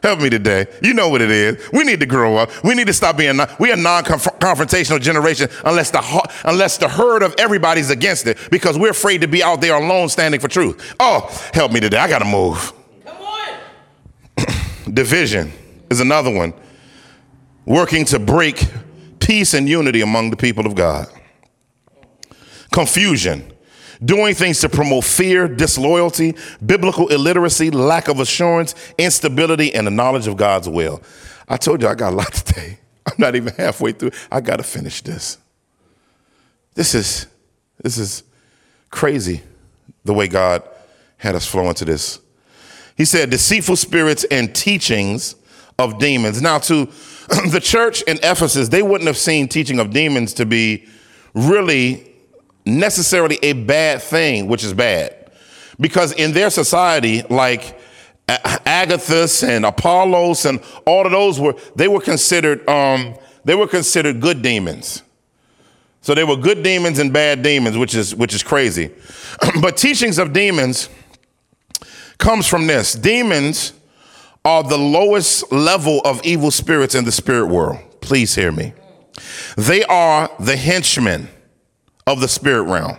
Help 0.03 0.21
me 0.21 0.29
today. 0.29 0.67
You 0.81 0.93
know 0.93 1.09
what 1.09 1.21
it 1.21 1.31
is. 1.31 1.69
We 1.73 1.83
need 1.83 1.99
to 1.99 2.05
grow 2.05 2.37
up. 2.37 2.51
We 2.63 2.75
need 2.75 2.87
to 2.87 2.93
stop 2.93 3.17
being. 3.17 3.35
Non- 3.35 3.49
we 3.59 3.71
are 3.71 3.75
non-confrontational 3.75 5.01
generation 5.01 5.49
unless 5.65 5.89
the 5.89 6.29
unless 6.45 6.77
the 6.77 6.87
herd 6.87 7.23
of 7.23 7.33
everybody's 7.39 7.89
against 7.89 8.27
it 8.27 8.37
because 8.51 8.77
we're 8.77 8.91
afraid 8.91 9.21
to 9.21 9.27
be 9.27 9.41
out 9.43 9.59
there 9.59 9.75
alone 9.75 10.07
standing 10.07 10.39
for 10.39 10.47
truth. 10.47 10.95
Oh, 10.99 11.27
help 11.53 11.71
me 11.71 11.79
today. 11.79 11.97
I 11.97 12.07
got 12.07 12.19
to 12.19 12.25
move. 12.25 12.73
Division 14.93 15.51
is 15.89 15.99
another 15.99 16.31
one. 16.31 16.53
Working 17.65 18.05
to 18.05 18.19
break 18.19 18.65
peace 19.19 19.53
and 19.53 19.67
unity 19.67 20.01
among 20.01 20.29
the 20.29 20.37
people 20.37 20.65
of 20.65 20.75
God. 20.75 21.07
Confusion. 22.71 23.51
Doing 24.03 24.35
things 24.35 24.59
to 24.61 24.69
promote 24.69 25.03
fear, 25.03 25.47
disloyalty, 25.47 26.35
biblical 26.63 27.07
illiteracy, 27.07 27.71
lack 27.71 28.07
of 28.07 28.19
assurance, 28.19 28.75
instability, 28.97 29.73
and 29.73 29.87
the 29.87 29.91
knowledge 29.91 30.27
of 30.27 30.37
God's 30.37 30.69
will. 30.69 31.01
I 31.49 31.57
told 31.57 31.81
you 31.81 31.87
I 31.87 31.95
got 31.95 32.13
a 32.13 32.15
lot 32.15 32.31
today. 32.33 32.79
I'm 33.05 33.15
not 33.17 33.35
even 33.35 33.53
halfway 33.55 33.93
through. 33.93 34.11
I 34.31 34.41
got 34.41 34.57
to 34.57 34.63
finish 34.63 35.01
this. 35.01 35.37
This 36.75 36.93
is 36.93 37.25
this 37.81 37.97
is 37.97 38.23
crazy 38.89 39.41
the 40.03 40.13
way 40.13 40.27
God 40.27 40.63
had 41.17 41.35
us 41.35 41.47
flow 41.47 41.67
into 41.69 41.85
this. 41.85 42.19
He 42.97 43.05
said 43.05 43.29
deceitful 43.29 43.75
spirits 43.75 44.25
and 44.25 44.53
teachings 44.53 45.35
of 45.77 45.99
demons. 45.99 46.41
Now 46.41 46.57
to 46.59 46.85
the 47.51 47.61
church 47.61 48.01
in 48.01 48.17
Ephesus, 48.23 48.69
they 48.69 48.81
wouldn't 48.81 49.07
have 49.07 49.17
seen 49.17 49.47
teaching 49.47 49.79
of 49.79 49.91
demons 49.91 50.33
to 50.33 50.45
be 50.45 50.87
really 51.33 52.11
necessarily 52.65 53.37
a 53.43 53.53
bad 53.53 54.01
thing, 54.01 54.47
which 54.47 54.63
is 54.63 54.73
bad. 54.73 55.31
Because 55.79 56.11
in 56.13 56.33
their 56.33 56.49
society, 56.49 57.21
like 57.29 57.79
Agathos 58.27 59.47
and 59.47 59.65
Apollos 59.65 60.45
and 60.45 60.59
all 60.85 61.05
of 61.05 61.11
those 61.11 61.39
were 61.39 61.55
they 61.75 61.87
were 61.87 62.01
considered 62.01 62.67
um, 62.67 63.15
they 63.45 63.55
were 63.55 63.67
considered 63.67 64.19
good 64.19 64.41
demons. 64.41 65.03
So 66.01 66.13
they 66.13 66.23
were 66.23 66.35
good 66.35 66.63
demons 66.63 66.99
and 66.99 67.13
bad 67.13 67.43
demons, 67.43 67.77
which 67.77 67.95
is 67.95 68.15
which 68.15 68.33
is 68.33 68.43
crazy. 68.43 68.91
but 69.61 69.77
teachings 69.77 70.17
of 70.17 70.33
demons 70.33 70.89
comes 72.17 72.47
from 72.47 72.67
this. 72.67 72.93
Demons 72.93 73.73
are 74.43 74.63
the 74.63 74.77
lowest 74.77 75.51
level 75.51 76.01
of 76.05 76.23
evil 76.23 76.51
spirits 76.51 76.95
in 76.95 77.05
the 77.05 77.11
spirit 77.11 77.47
world. 77.47 77.79
Please 78.01 78.35
hear 78.35 78.51
me. 78.51 78.73
They 79.57 79.83
are 79.83 80.29
the 80.39 80.55
henchmen 80.55 81.27
of 82.05 82.21
the 82.21 82.27
spirit 82.27 82.63
realm 82.63 82.97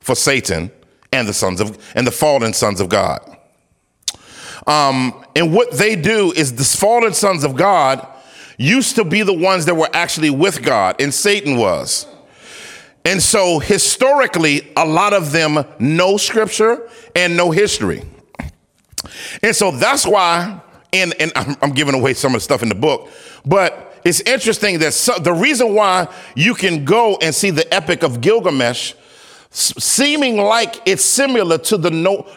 for 0.00 0.14
Satan 0.14 0.70
and 1.12 1.28
the 1.28 1.34
sons 1.34 1.60
of 1.60 1.78
and 1.94 2.06
the 2.06 2.10
fallen 2.12 2.52
sons 2.52 2.80
of 2.80 2.88
God. 2.88 3.20
Um, 4.66 5.24
and 5.36 5.52
what 5.52 5.72
they 5.72 5.94
do 5.94 6.32
is 6.32 6.54
the 6.54 6.64
fallen 6.64 7.12
sons 7.12 7.44
of 7.44 7.54
God 7.54 8.06
used 8.56 8.96
to 8.96 9.04
be 9.04 9.22
the 9.22 9.32
ones 9.32 9.66
that 9.66 9.74
were 9.74 9.90
actually 9.92 10.30
with 10.30 10.62
God, 10.62 11.00
and 11.00 11.12
Satan 11.12 11.56
was. 11.56 12.06
And 13.04 13.22
so 13.22 13.58
historically, 13.58 14.72
a 14.76 14.86
lot 14.86 15.12
of 15.12 15.30
them 15.30 15.64
know 15.78 16.16
scripture 16.16 16.88
and 17.14 17.36
know 17.36 17.50
history. 17.50 18.02
And 19.42 19.54
so 19.54 19.70
that's 19.70 20.06
why, 20.06 20.60
and, 20.92 21.14
and 21.20 21.30
I'm, 21.36 21.56
I'm 21.60 21.72
giving 21.72 21.94
away 21.94 22.14
some 22.14 22.34
of 22.34 22.40
the 22.40 22.44
stuff 22.44 22.62
in 22.62 22.68
the 22.70 22.74
book, 22.74 23.10
but 23.44 24.00
it's 24.04 24.20
interesting 24.22 24.78
that 24.80 24.94
so, 24.94 25.18
the 25.18 25.32
reason 25.32 25.74
why 25.74 26.08
you 26.34 26.54
can 26.54 26.84
go 26.84 27.16
and 27.20 27.34
see 27.34 27.50
the 27.50 27.72
Epic 27.72 28.02
of 28.02 28.20
Gilgamesh 28.20 28.94
seeming 29.54 30.36
like 30.36 30.82
it's 30.84 31.04
similar 31.04 31.56
to 31.56 31.78
the 31.78 31.90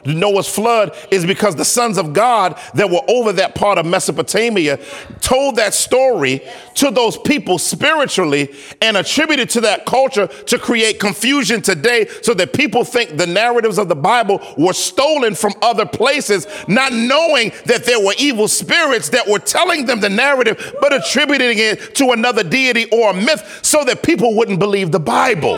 Noah's 0.05 0.47
flood 0.47 0.95
is 1.09 1.25
because 1.25 1.55
the 1.55 1.65
sons 1.65 1.97
of 1.97 2.13
God 2.13 2.59
that 2.75 2.91
were 2.91 3.01
over 3.07 3.33
that 3.33 3.55
part 3.55 3.79
of 3.79 3.87
Mesopotamia 3.87 4.77
told 5.19 5.55
that 5.55 5.73
story 5.73 6.41
to 6.75 6.91
those 6.91 7.17
people 7.17 7.57
spiritually 7.57 8.53
and 8.81 8.95
attributed 8.97 9.49
to 9.49 9.61
that 9.61 9.87
culture 9.87 10.27
to 10.27 10.59
create 10.59 10.99
confusion 10.99 11.59
today 11.59 12.07
so 12.21 12.35
that 12.35 12.53
people 12.53 12.83
think 12.83 13.17
the 13.17 13.25
narratives 13.25 13.79
of 13.79 13.89
the 13.89 13.95
Bible 13.95 14.39
were 14.55 14.73
stolen 14.73 15.33
from 15.33 15.53
other 15.63 15.87
places, 15.87 16.45
not 16.67 16.93
knowing 16.93 17.51
that 17.65 17.83
there 17.83 17.99
were 17.99 18.13
evil 18.19 18.47
spirits 18.47 19.09
that 19.09 19.27
were 19.27 19.39
telling 19.39 19.87
them 19.87 19.99
the 19.99 20.09
narrative 20.09 20.75
but 20.79 20.93
attributing 20.93 21.57
it 21.57 21.95
to 21.95 22.11
another 22.11 22.43
deity 22.43 22.85
or 22.91 23.09
a 23.09 23.13
myth 23.13 23.59
so 23.63 23.83
that 23.83 24.03
people 24.03 24.35
wouldn't 24.35 24.59
believe 24.59 24.91
the 24.91 24.99
Bible. 24.99 25.57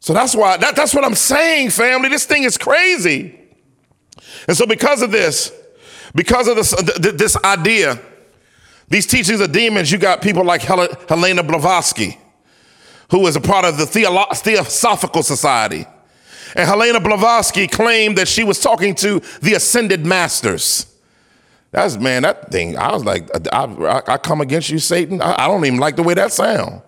So 0.00 0.12
that's 0.12 0.34
why, 0.34 0.56
that, 0.56 0.76
that's 0.76 0.94
what 0.94 1.04
I'm 1.04 1.14
saying, 1.14 1.70
family. 1.70 2.08
This 2.08 2.24
thing 2.24 2.44
is 2.44 2.56
crazy. 2.56 3.38
And 4.46 4.56
so, 4.56 4.66
because 4.66 5.02
of 5.02 5.10
this, 5.10 5.52
because 6.14 6.48
of 6.48 6.56
this, 6.56 6.72
uh, 6.72 6.82
this 7.14 7.36
idea, 7.44 8.00
these 8.88 9.06
teachings 9.06 9.40
of 9.40 9.52
demons, 9.52 9.90
you 9.90 9.98
got 9.98 10.22
people 10.22 10.44
like 10.44 10.62
Helena 10.62 11.42
Blavatsky, 11.42 12.18
who 13.10 13.26
is 13.26 13.36
a 13.36 13.40
part 13.40 13.64
of 13.64 13.76
the 13.76 13.84
Theolo- 13.84 14.34
Theosophical 14.36 15.22
Society. 15.22 15.86
And 16.56 16.66
Helena 16.66 17.00
Blavatsky 17.00 17.66
claimed 17.66 18.16
that 18.16 18.28
she 18.28 18.44
was 18.44 18.60
talking 18.60 18.94
to 18.96 19.20
the 19.42 19.54
ascended 19.54 20.06
masters. 20.06 20.86
That's 21.70 21.98
man, 21.98 22.22
that 22.22 22.50
thing. 22.50 22.78
I 22.78 22.92
was 22.94 23.04
like, 23.04 23.28
I, 23.52 23.64
I, 23.64 24.14
I 24.14 24.16
come 24.16 24.40
against 24.40 24.70
you, 24.70 24.78
Satan. 24.78 25.20
I, 25.20 25.44
I, 25.44 25.48
don't 25.48 25.62
even 25.66 25.78
like 25.78 25.96
the 25.96 26.02
way 26.02 26.14
that 26.14 26.32
sound 26.32 26.80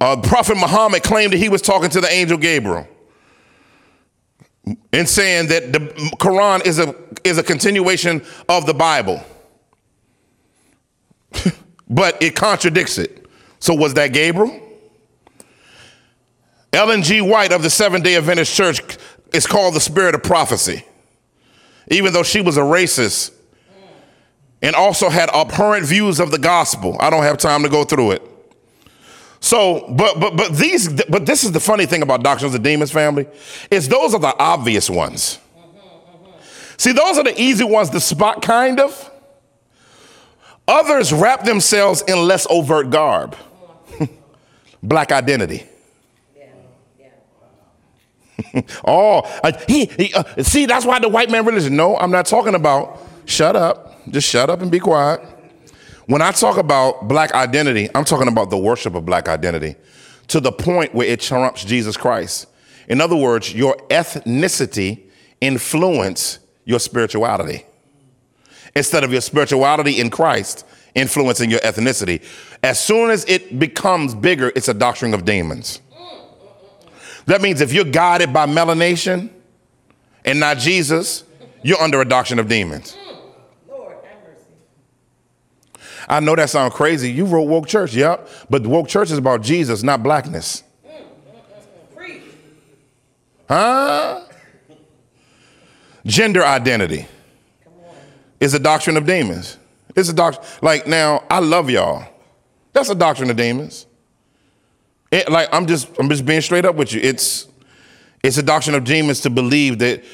uh, 0.00 0.20
Prophet 0.22 0.56
Muhammad 0.56 1.02
claimed 1.02 1.32
that 1.32 1.38
he 1.38 1.48
was 1.48 1.62
talking 1.62 1.90
to 1.90 2.00
the 2.00 2.10
angel 2.10 2.36
Gabriel 2.38 2.86
and 4.92 5.08
saying 5.08 5.48
that 5.48 5.72
the 5.72 5.78
Quran 6.18 6.66
is 6.66 6.78
a, 6.78 6.94
is 7.24 7.38
a 7.38 7.42
continuation 7.42 8.22
of 8.48 8.66
the 8.66 8.74
Bible. 8.74 9.22
but 11.88 12.20
it 12.22 12.34
contradicts 12.34 12.98
it. 12.98 13.26
So 13.60 13.74
was 13.74 13.94
that 13.94 14.12
Gabriel? 14.12 14.60
Ellen 16.72 17.02
G. 17.02 17.20
White 17.20 17.52
of 17.52 17.62
the 17.62 17.70
Seventh 17.70 18.04
day 18.04 18.16
Adventist 18.16 18.54
Church 18.54 18.80
is 19.32 19.46
called 19.46 19.74
the 19.74 19.80
spirit 19.80 20.14
of 20.14 20.22
prophecy, 20.22 20.84
even 21.88 22.12
though 22.12 22.22
she 22.22 22.40
was 22.40 22.56
a 22.56 22.62
racist 22.62 23.34
and 24.60 24.74
also 24.74 25.08
had 25.08 25.30
abhorrent 25.30 25.86
views 25.86 26.20
of 26.20 26.30
the 26.30 26.38
gospel. 26.38 26.96
I 27.00 27.10
don't 27.10 27.22
have 27.22 27.38
time 27.38 27.62
to 27.62 27.68
go 27.68 27.84
through 27.84 28.12
it. 28.12 28.22
So, 29.40 29.86
but 29.90 30.18
but 30.18 30.36
but 30.36 30.52
these 30.52 30.88
but 31.04 31.26
this 31.26 31.44
is 31.44 31.52
the 31.52 31.60
funny 31.60 31.86
thing 31.86 32.02
about 32.02 32.22
doctrines 32.22 32.54
of 32.54 32.62
the 32.62 32.68
demons, 32.68 32.90
family, 32.90 33.26
is 33.70 33.88
those 33.88 34.14
are 34.14 34.20
the 34.20 34.36
obvious 34.38 34.90
ones. 34.90 35.38
See, 36.76 36.92
those 36.92 37.18
are 37.18 37.24
the 37.24 37.40
easy 37.40 37.64
ones 37.64 37.90
to 37.90 38.00
spot, 38.00 38.42
kind 38.42 38.78
of. 38.78 39.10
Others 40.68 41.12
wrap 41.12 41.44
themselves 41.44 42.02
in 42.02 42.18
less 42.18 42.46
overt 42.50 42.90
garb. 42.90 43.36
Black 44.82 45.10
identity. 45.10 45.66
oh, 48.86 49.20
uh, 49.42 49.52
he, 49.66 49.86
he 49.86 50.14
uh, 50.14 50.22
see, 50.42 50.66
that's 50.66 50.86
why 50.86 50.98
the 51.00 51.08
white 51.08 51.30
man 51.30 51.44
religion. 51.44 51.74
No, 51.74 51.96
I'm 51.96 52.12
not 52.12 52.26
talking 52.26 52.54
about. 52.54 53.00
Shut 53.24 53.56
up. 53.56 54.08
Just 54.08 54.28
shut 54.28 54.48
up 54.48 54.62
and 54.62 54.70
be 54.70 54.78
quiet. 54.78 55.20
When 56.08 56.22
I 56.22 56.32
talk 56.32 56.56
about 56.56 57.06
black 57.06 57.32
identity, 57.34 57.90
I'm 57.94 58.04
talking 58.04 58.28
about 58.28 58.48
the 58.48 58.56
worship 58.56 58.94
of 58.94 59.04
black 59.04 59.28
identity 59.28 59.76
to 60.28 60.40
the 60.40 60.50
point 60.50 60.94
where 60.94 61.06
it 61.06 61.20
trumps 61.20 61.62
Jesus 61.62 61.98
Christ. 61.98 62.46
In 62.88 63.02
other 63.02 63.14
words, 63.14 63.54
your 63.54 63.76
ethnicity 63.90 65.02
influence 65.42 66.38
your 66.64 66.80
spirituality 66.80 67.66
instead 68.74 69.04
of 69.04 69.12
your 69.12 69.20
spirituality 69.20 70.00
in 70.00 70.08
Christ 70.08 70.64
influencing 70.94 71.50
your 71.50 71.60
ethnicity. 71.60 72.24
As 72.62 72.82
soon 72.82 73.10
as 73.10 73.26
it 73.26 73.58
becomes 73.58 74.14
bigger, 74.14 74.50
it's 74.56 74.68
a 74.68 74.74
doctrine 74.74 75.12
of 75.12 75.26
demons. 75.26 75.82
That 77.26 77.42
means 77.42 77.60
if 77.60 77.74
you're 77.74 77.84
guided 77.84 78.32
by 78.32 78.46
melanation 78.46 79.28
and 80.24 80.40
not 80.40 80.56
Jesus, 80.56 81.24
you're 81.62 81.80
under 81.80 82.00
a 82.00 82.06
doctrine 82.06 82.38
of 82.38 82.48
demons. 82.48 82.96
I 86.08 86.20
know 86.20 86.34
that 86.34 86.48
sounds 86.48 86.74
crazy. 86.74 87.12
You 87.12 87.26
wrote 87.26 87.42
woke 87.42 87.66
church, 87.66 87.94
yep. 87.94 88.28
But 88.48 88.66
woke 88.66 88.88
church 88.88 89.10
is 89.10 89.18
about 89.18 89.42
Jesus, 89.42 89.82
not 89.82 90.02
blackness. 90.02 90.64
Huh? 93.48 94.24
Gender 96.04 96.44
identity 96.44 97.06
is 98.40 98.54
a 98.54 98.58
doctrine 98.58 98.96
of 98.96 99.06
demons. 99.06 99.58
It's 99.96 100.08
a 100.08 100.12
doctrine. 100.12 100.46
Like 100.62 100.86
now, 100.86 101.24
I 101.30 101.40
love 101.40 101.70
y'all. 101.70 102.06
That's 102.72 102.90
a 102.90 102.94
doctrine 102.94 103.30
of 103.30 103.36
demons. 103.36 103.86
It, 105.10 105.30
like 105.30 105.48
I'm 105.52 105.66
just, 105.66 105.88
I'm 105.98 106.08
just 106.08 106.24
being 106.24 106.40
straight 106.40 106.64
up 106.64 106.76
with 106.76 106.92
you. 106.92 107.00
It's, 107.00 107.48
it's 108.22 108.36
a 108.36 108.42
doctrine 108.42 108.76
of 108.76 108.84
demons 108.84 109.20
to 109.22 109.30
believe 109.30 109.78
that 109.78 110.04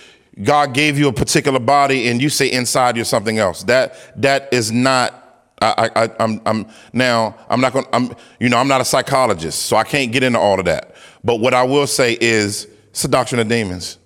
God 0.42 0.74
gave 0.74 0.99
you 0.99 1.09
a 1.09 1.12
particular 1.12 1.59
body 1.61 2.09
and 2.09 2.20
you 2.20 2.28
say 2.28 2.51
inside 2.51 2.97
you're 2.97 3.05
something 3.05 3.38
else. 3.38 3.64
That 3.64 3.95
that 4.20 4.53
is 4.53 4.72
not 4.72 5.23
I, 5.64 5.90
I, 6.04 6.10
I'm, 6.20 6.40
I'm 6.44 6.66
now, 6.92 7.36
I'm 7.48 7.60
not 7.60 7.72
going 7.72 7.86
I'm, 7.92 8.14
you 8.40 8.48
know, 8.48 8.58
I'm 8.58 8.68
not 8.68 8.80
a 8.80 8.84
psychologist, 8.84 9.62
so 9.62 9.76
I 9.76 9.84
can't 9.84 10.12
get 10.12 10.22
into 10.22 10.38
all 10.38 10.58
of 10.58 10.64
that. 10.66 10.94
But 11.22 11.40
what 11.40 11.54
I 11.54 11.62
will 11.62 11.86
say 11.86 12.18
is 12.20 12.68
it's 12.90 13.04
a 13.04 13.08
doctrine 13.08 13.40
of 13.40 13.48
demons 13.48 13.98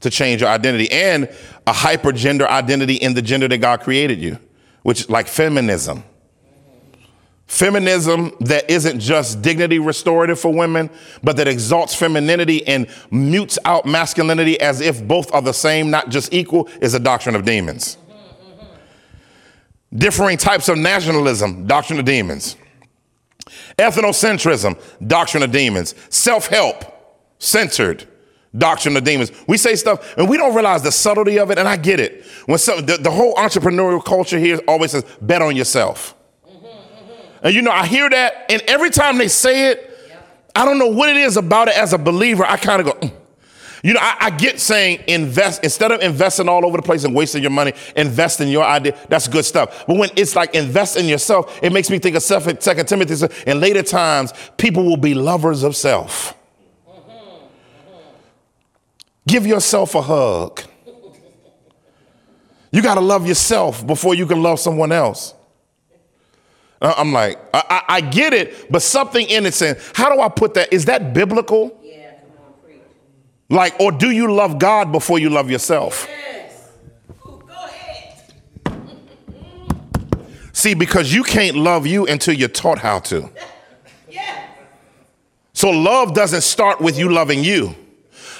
to 0.00 0.10
change 0.10 0.40
your 0.40 0.50
identity 0.50 0.90
and 0.90 1.28
a 1.66 1.72
hyper 1.72 2.12
gender 2.12 2.48
identity 2.48 2.94
in 2.94 3.14
the 3.14 3.22
gender 3.22 3.48
that 3.48 3.58
God 3.58 3.80
created 3.80 4.20
you, 4.20 4.38
which 4.82 5.08
like 5.08 5.28
feminism. 5.28 6.04
Feminism 7.46 8.32
that 8.40 8.70
isn't 8.70 8.98
just 8.98 9.42
dignity 9.42 9.78
restorative 9.78 10.40
for 10.40 10.52
women, 10.52 10.88
but 11.22 11.36
that 11.36 11.46
exalts 11.46 11.94
femininity 11.94 12.66
and 12.66 12.86
mutes 13.10 13.58
out 13.66 13.84
masculinity 13.84 14.58
as 14.58 14.80
if 14.80 15.06
both 15.06 15.32
are 15.34 15.42
the 15.42 15.52
same, 15.52 15.90
not 15.90 16.08
just 16.08 16.32
equal, 16.32 16.66
is 16.80 16.94
a 16.94 16.98
doctrine 16.98 17.34
of 17.34 17.44
demons. 17.44 17.98
Differing 19.94 20.38
types 20.38 20.68
of 20.68 20.78
nationalism, 20.78 21.66
doctrine 21.66 21.98
of 21.98 22.04
demons. 22.04 22.56
Ethnocentrism, 23.78 24.80
doctrine 25.06 25.42
of 25.42 25.52
demons. 25.52 25.94
Self 26.08 26.46
help, 26.46 26.84
centered, 27.38 28.08
doctrine 28.56 28.96
of 28.96 29.04
demons. 29.04 29.32
We 29.46 29.56
say 29.58 29.74
stuff 29.76 30.16
and 30.16 30.28
we 30.28 30.36
don't 30.36 30.54
realize 30.54 30.82
the 30.82 30.92
subtlety 30.92 31.38
of 31.38 31.50
it, 31.50 31.58
and 31.58 31.68
I 31.68 31.76
get 31.76 32.00
it. 32.00 32.24
When 32.46 32.58
some, 32.58 32.84
the, 32.86 32.96
the 32.96 33.10
whole 33.10 33.34
entrepreneurial 33.34 34.02
culture 34.04 34.38
here 34.38 34.60
always 34.66 34.92
says, 34.92 35.04
bet 35.20 35.42
on 35.42 35.56
yourself. 35.56 36.14
And 37.42 37.54
you 37.54 37.60
know, 37.60 37.72
I 37.72 37.86
hear 37.86 38.08
that, 38.08 38.46
and 38.50 38.62
every 38.62 38.90
time 38.90 39.18
they 39.18 39.28
say 39.28 39.70
it, 39.70 39.88
I 40.54 40.64
don't 40.64 40.78
know 40.78 40.88
what 40.88 41.08
it 41.08 41.16
is 41.16 41.36
about 41.36 41.68
it 41.68 41.76
as 41.76 41.92
a 41.92 41.98
believer. 41.98 42.44
I 42.44 42.56
kind 42.56 42.80
of 42.80 42.86
go, 42.86 42.92
"Mm." 43.08 43.12
You 43.82 43.94
know, 43.94 44.00
I, 44.00 44.16
I 44.20 44.30
get 44.30 44.60
saying 44.60 45.04
invest 45.08 45.64
instead 45.64 45.90
of 45.90 46.00
investing 46.00 46.48
all 46.48 46.64
over 46.64 46.76
the 46.76 46.82
place 46.82 47.04
and 47.04 47.14
wasting 47.14 47.42
your 47.42 47.50
money, 47.50 47.72
invest 47.96 48.40
in 48.40 48.48
your 48.48 48.64
idea. 48.64 48.96
That's 49.08 49.28
good 49.28 49.44
stuff. 49.44 49.84
But 49.86 49.96
when 49.96 50.10
it's 50.16 50.36
like 50.36 50.54
invest 50.54 50.96
in 50.96 51.06
yourself, 51.06 51.58
it 51.62 51.72
makes 51.72 51.90
me 51.90 51.98
think 51.98 52.16
of 52.16 52.22
Second 52.22 52.86
Timothy. 52.86 53.16
says, 53.16 53.42
In 53.46 53.60
later 53.60 53.82
times, 53.82 54.32
people 54.56 54.84
will 54.84 54.96
be 54.96 55.14
lovers 55.14 55.62
of 55.62 55.74
self. 55.74 56.34
Give 59.26 59.46
yourself 59.46 59.94
a 59.94 60.02
hug. 60.02 60.62
You 62.72 62.80
got 62.82 62.94
to 62.94 63.00
love 63.00 63.26
yourself 63.26 63.86
before 63.86 64.14
you 64.14 64.26
can 64.26 64.42
love 64.42 64.58
someone 64.58 64.92
else. 64.92 65.34
Uh, 66.80 66.94
I'm 66.96 67.12
like, 67.12 67.38
I, 67.54 67.62
I, 67.70 67.82
I 67.96 68.00
get 68.00 68.32
it, 68.32 68.70
but 68.72 68.82
something 68.82 69.24
in 69.28 69.46
it 69.46 69.54
saying, 69.54 69.76
how 69.94 70.12
do 70.12 70.20
I 70.20 70.28
put 70.28 70.54
that? 70.54 70.72
Is 70.72 70.86
that 70.86 71.14
biblical? 71.14 71.78
Yeah, 71.80 72.14
come 72.14 72.44
on, 72.44 72.54
preach. 72.64 72.80
Like, 73.52 73.78
or 73.78 73.92
do 73.92 74.10
you 74.10 74.32
love 74.32 74.58
God 74.58 74.92
before 74.92 75.18
you 75.18 75.28
love 75.28 75.50
yourself? 75.50 76.08
Yes. 76.08 76.70
Ooh, 77.26 77.44
go 77.46 77.52
ahead. 77.52 78.32
See, 80.54 80.72
because 80.72 81.12
you 81.12 81.22
can't 81.22 81.58
love 81.58 81.86
you 81.86 82.06
until 82.06 82.32
you're 82.32 82.48
taught 82.48 82.78
how 82.78 83.00
to. 83.00 83.28
Yeah. 84.08 84.46
So 85.52 85.68
love 85.68 86.14
doesn't 86.14 86.40
start 86.40 86.80
with 86.80 86.98
you 86.98 87.10
loving 87.10 87.44
you. 87.44 87.74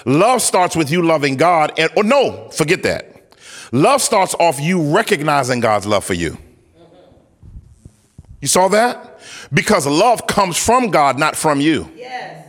Love 0.07 0.41
starts 0.41 0.75
with 0.75 0.91
you 0.91 1.03
loving 1.03 1.37
God. 1.37 1.73
And 1.77 1.91
or 1.95 2.05
no, 2.05 2.49
forget 2.49 2.83
that. 2.85 3.37
Love 3.71 4.01
starts 4.01 4.35
off 4.41 4.59
you 4.61 4.95
recognizing 4.95 5.61
God's 5.61 5.87
love 5.87 6.05
for 6.05 6.15
you. 6.15 6.31
Mm-hmm. 6.31 7.17
You 8.41 8.49
saw 8.49 8.69
that? 8.69 9.21
Because 9.53 9.87
love 9.87 10.27
comes 10.27 10.57
from 10.57 10.91
God, 10.91 11.19
not 11.19 11.37
from 11.37 11.61
you. 11.61 11.91
Yes. 11.95 12.42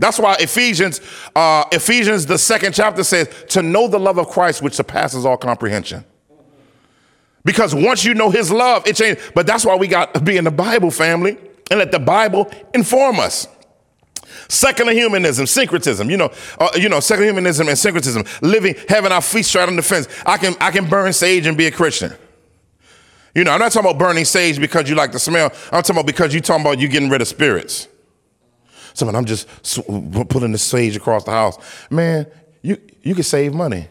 That's 0.00 0.18
why 0.18 0.34
Ephesians, 0.40 1.02
uh, 1.36 1.64
Ephesians, 1.72 2.24
the 2.24 2.38
second 2.38 2.72
chapter 2.72 3.04
says, 3.04 3.28
to 3.50 3.62
know 3.62 3.86
the 3.86 4.00
love 4.00 4.16
of 4.16 4.28
Christ, 4.28 4.62
which 4.62 4.72
surpasses 4.72 5.26
all 5.26 5.36
comprehension. 5.36 6.06
Because 7.44 7.74
once 7.74 8.02
you 8.02 8.14
know 8.14 8.30
his 8.30 8.50
love, 8.50 8.86
it 8.86 8.96
changes. 8.96 9.30
But 9.34 9.46
that's 9.46 9.64
why 9.64 9.76
we 9.76 9.88
got 9.88 10.14
to 10.14 10.20
be 10.20 10.38
in 10.38 10.44
the 10.44 10.50
Bible 10.50 10.90
family 10.90 11.36
and 11.70 11.78
let 11.78 11.92
the 11.92 11.98
Bible 11.98 12.50
inform 12.72 13.20
us. 13.20 13.46
Secular 14.48 14.92
humanism, 14.92 15.46
syncretism, 15.46 16.08
you 16.08 16.16
know, 16.16 16.32
uh, 16.58 16.70
you 16.76 16.88
know, 16.88 17.00
secular 17.00 17.26
humanism 17.26 17.68
and 17.68 17.78
syncretism, 17.78 18.24
living, 18.40 18.76
having 18.88 19.12
our 19.12 19.20
feet 19.20 19.44
straight 19.44 19.68
on 19.68 19.76
the 19.76 19.82
fence. 19.82 20.08
I 20.24 20.38
can, 20.38 20.54
I 20.60 20.70
can 20.70 20.88
burn 20.88 21.12
sage 21.12 21.46
and 21.46 21.58
be 21.58 21.66
a 21.66 21.70
Christian. 21.70 22.14
You 23.34 23.44
know, 23.44 23.52
I'm 23.52 23.60
not 23.60 23.70
talking 23.70 23.90
about 23.90 23.98
burning 23.98 24.24
sage 24.24 24.58
because 24.58 24.88
you 24.88 24.94
like 24.96 25.12
the 25.12 25.18
smell. 25.18 25.52
I'm 25.66 25.82
talking 25.82 25.96
about 25.96 26.06
because 26.06 26.32
you're 26.32 26.40
talking 26.40 26.64
about 26.64 26.78
you 26.78 26.88
getting 26.88 27.10
rid 27.10 27.20
of 27.20 27.28
spirits. 27.28 27.86
Someone, 28.94 29.16
I'm 29.16 29.24
just 29.24 29.48
sw- 29.64 29.80
putting 30.28 30.52
the 30.52 30.58
sage 30.58 30.96
across 30.96 31.24
the 31.24 31.30
house. 31.30 31.58
Man, 31.90 32.26
you 32.62 32.76
you 33.02 33.14
can 33.14 33.24
save 33.24 33.54
money. 33.54 33.88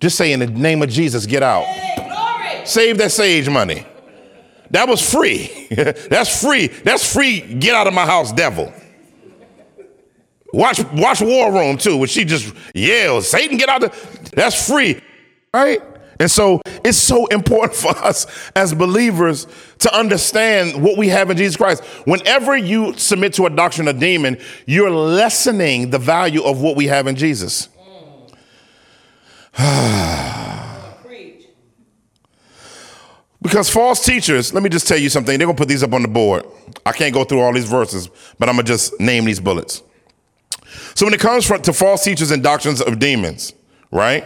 Just 0.00 0.16
say 0.16 0.32
in 0.32 0.40
the 0.40 0.46
name 0.46 0.82
of 0.82 0.88
Jesus, 0.88 1.26
get 1.26 1.42
out. 1.42 1.64
Hey. 1.64 2.64
Save 2.64 2.98
that 2.98 3.12
sage 3.12 3.48
money. 3.48 3.86
That 4.70 4.88
was 4.88 5.00
free. 5.00 5.68
That's 5.70 6.42
free. 6.42 6.66
That's 6.66 7.12
free. 7.12 7.40
Get 7.40 7.74
out 7.74 7.86
of 7.86 7.94
my 7.94 8.04
house, 8.04 8.32
devil. 8.32 8.72
Watch 10.52 10.82
watch 10.92 11.20
War 11.20 11.52
Room 11.52 11.76
too, 11.76 11.96
where 11.98 12.08
she 12.08 12.24
just 12.24 12.54
yells, 12.74 13.28
Satan, 13.28 13.58
get 13.58 13.68
out 13.68 13.82
of 13.84 14.30
that's 14.30 14.66
free. 14.66 15.00
Right? 15.52 15.80
And 16.20 16.30
so 16.30 16.60
it's 16.84 16.98
so 16.98 17.26
important 17.26 17.74
for 17.78 17.96
us 18.04 18.26
as 18.54 18.74
believers 18.74 19.46
to 19.78 19.94
understand 19.96 20.82
what 20.82 20.98
we 20.98 21.08
have 21.08 21.30
in 21.30 21.36
Jesus 21.36 21.56
Christ. 21.56 21.82
Whenever 22.04 22.56
you 22.56 22.94
submit 22.94 23.34
to 23.34 23.46
a 23.46 23.50
doctrine 23.50 23.88
of 23.88 23.98
demon, 23.98 24.38
you're 24.66 24.90
lessening 24.90 25.90
the 25.90 25.98
value 25.98 26.42
of 26.42 26.60
what 26.60 26.76
we 26.76 26.86
have 26.86 27.06
in 27.06 27.16
Jesus. 27.16 27.68
Because 33.40 33.70
false 33.70 34.04
teachers, 34.04 34.52
let 34.52 34.62
me 34.62 34.68
just 34.68 34.88
tell 34.88 34.98
you 34.98 35.08
something. 35.08 35.38
They're 35.38 35.46
going 35.46 35.56
to 35.56 35.60
put 35.60 35.68
these 35.68 35.84
up 35.84 35.92
on 35.92 36.02
the 36.02 36.08
board. 36.08 36.44
I 36.84 36.92
can't 36.92 37.14
go 37.14 37.24
through 37.24 37.40
all 37.40 37.52
these 37.52 37.68
verses, 37.68 38.10
but 38.38 38.48
I'm 38.48 38.56
going 38.56 38.66
to 38.66 38.72
just 38.72 38.98
name 38.98 39.24
these 39.24 39.38
bullets. 39.38 39.82
So 40.94 41.06
when 41.06 41.14
it 41.14 41.20
comes 41.20 41.46
to 41.46 41.72
false 41.72 42.02
teachers 42.02 42.30
and 42.30 42.42
doctrines 42.42 42.82
of 42.82 42.98
demons, 42.98 43.54
right? 43.92 44.24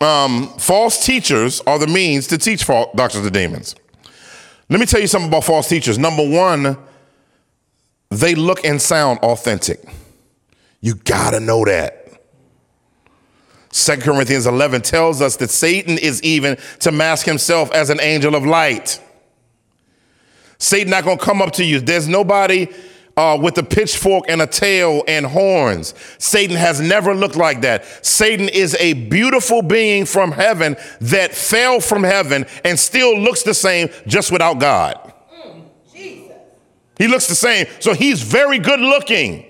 Um, 0.00 0.48
false 0.58 1.04
teachers 1.04 1.60
are 1.66 1.78
the 1.78 1.86
means 1.86 2.28
to 2.28 2.38
teach 2.38 2.64
false 2.64 2.94
doctrines 2.94 3.26
of 3.26 3.32
demons. 3.32 3.74
Let 4.68 4.80
me 4.80 4.86
tell 4.86 5.00
you 5.00 5.06
something 5.06 5.28
about 5.28 5.44
false 5.44 5.68
teachers. 5.68 5.98
Number 5.98 6.28
one, 6.28 6.76
they 8.10 8.34
look 8.34 8.64
and 8.64 8.80
sound 8.80 9.18
authentic. 9.20 9.80
You 10.80 10.94
gotta 10.94 11.40
know 11.40 11.64
that. 11.64 11.94
2 13.70 13.96
Corinthians 13.98 14.46
11 14.46 14.82
tells 14.82 15.20
us 15.20 15.36
that 15.36 15.50
Satan 15.50 15.98
is 15.98 16.22
even 16.22 16.56
to 16.80 16.92
mask 16.92 17.26
himself 17.26 17.70
as 17.72 17.90
an 17.90 18.00
angel 18.00 18.34
of 18.34 18.46
light. 18.46 19.00
Satan 20.58 20.90
not 20.90 21.04
gonna 21.04 21.18
come 21.18 21.42
up 21.42 21.52
to 21.54 21.64
you. 21.64 21.80
There's 21.80 22.08
nobody 22.08 22.68
uh, 23.18 23.36
with 23.36 23.58
a 23.58 23.62
pitchfork 23.64 24.26
and 24.28 24.40
a 24.40 24.46
tail 24.46 25.02
and 25.08 25.26
horns. 25.26 25.92
Satan 26.18 26.54
has 26.54 26.80
never 26.80 27.14
looked 27.16 27.34
like 27.34 27.62
that. 27.62 27.84
Satan 28.06 28.48
is 28.48 28.76
a 28.76 28.92
beautiful 28.92 29.60
being 29.60 30.06
from 30.06 30.30
heaven 30.30 30.76
that 31.00 31.34
fell 31.34 31.80
from 31.80 32.04
heaven 32.04 32.46
and 32.64 32.78
still 32.78 33.18
looks 33.18 33.42
the 33.42 33.54
same, 33.54 33.88
just 34.06 34.30
without 34.30 34.60
God. 34.60 35.12
He 36.96 37.08
looks 37.08 37.26
the 37.26 37.34
same. 37.34 37.66
So 37.80 37.92
he's 37.92 38.22
very 38.22 38.60
good 38.60 38.80
looking. 38.80 39.44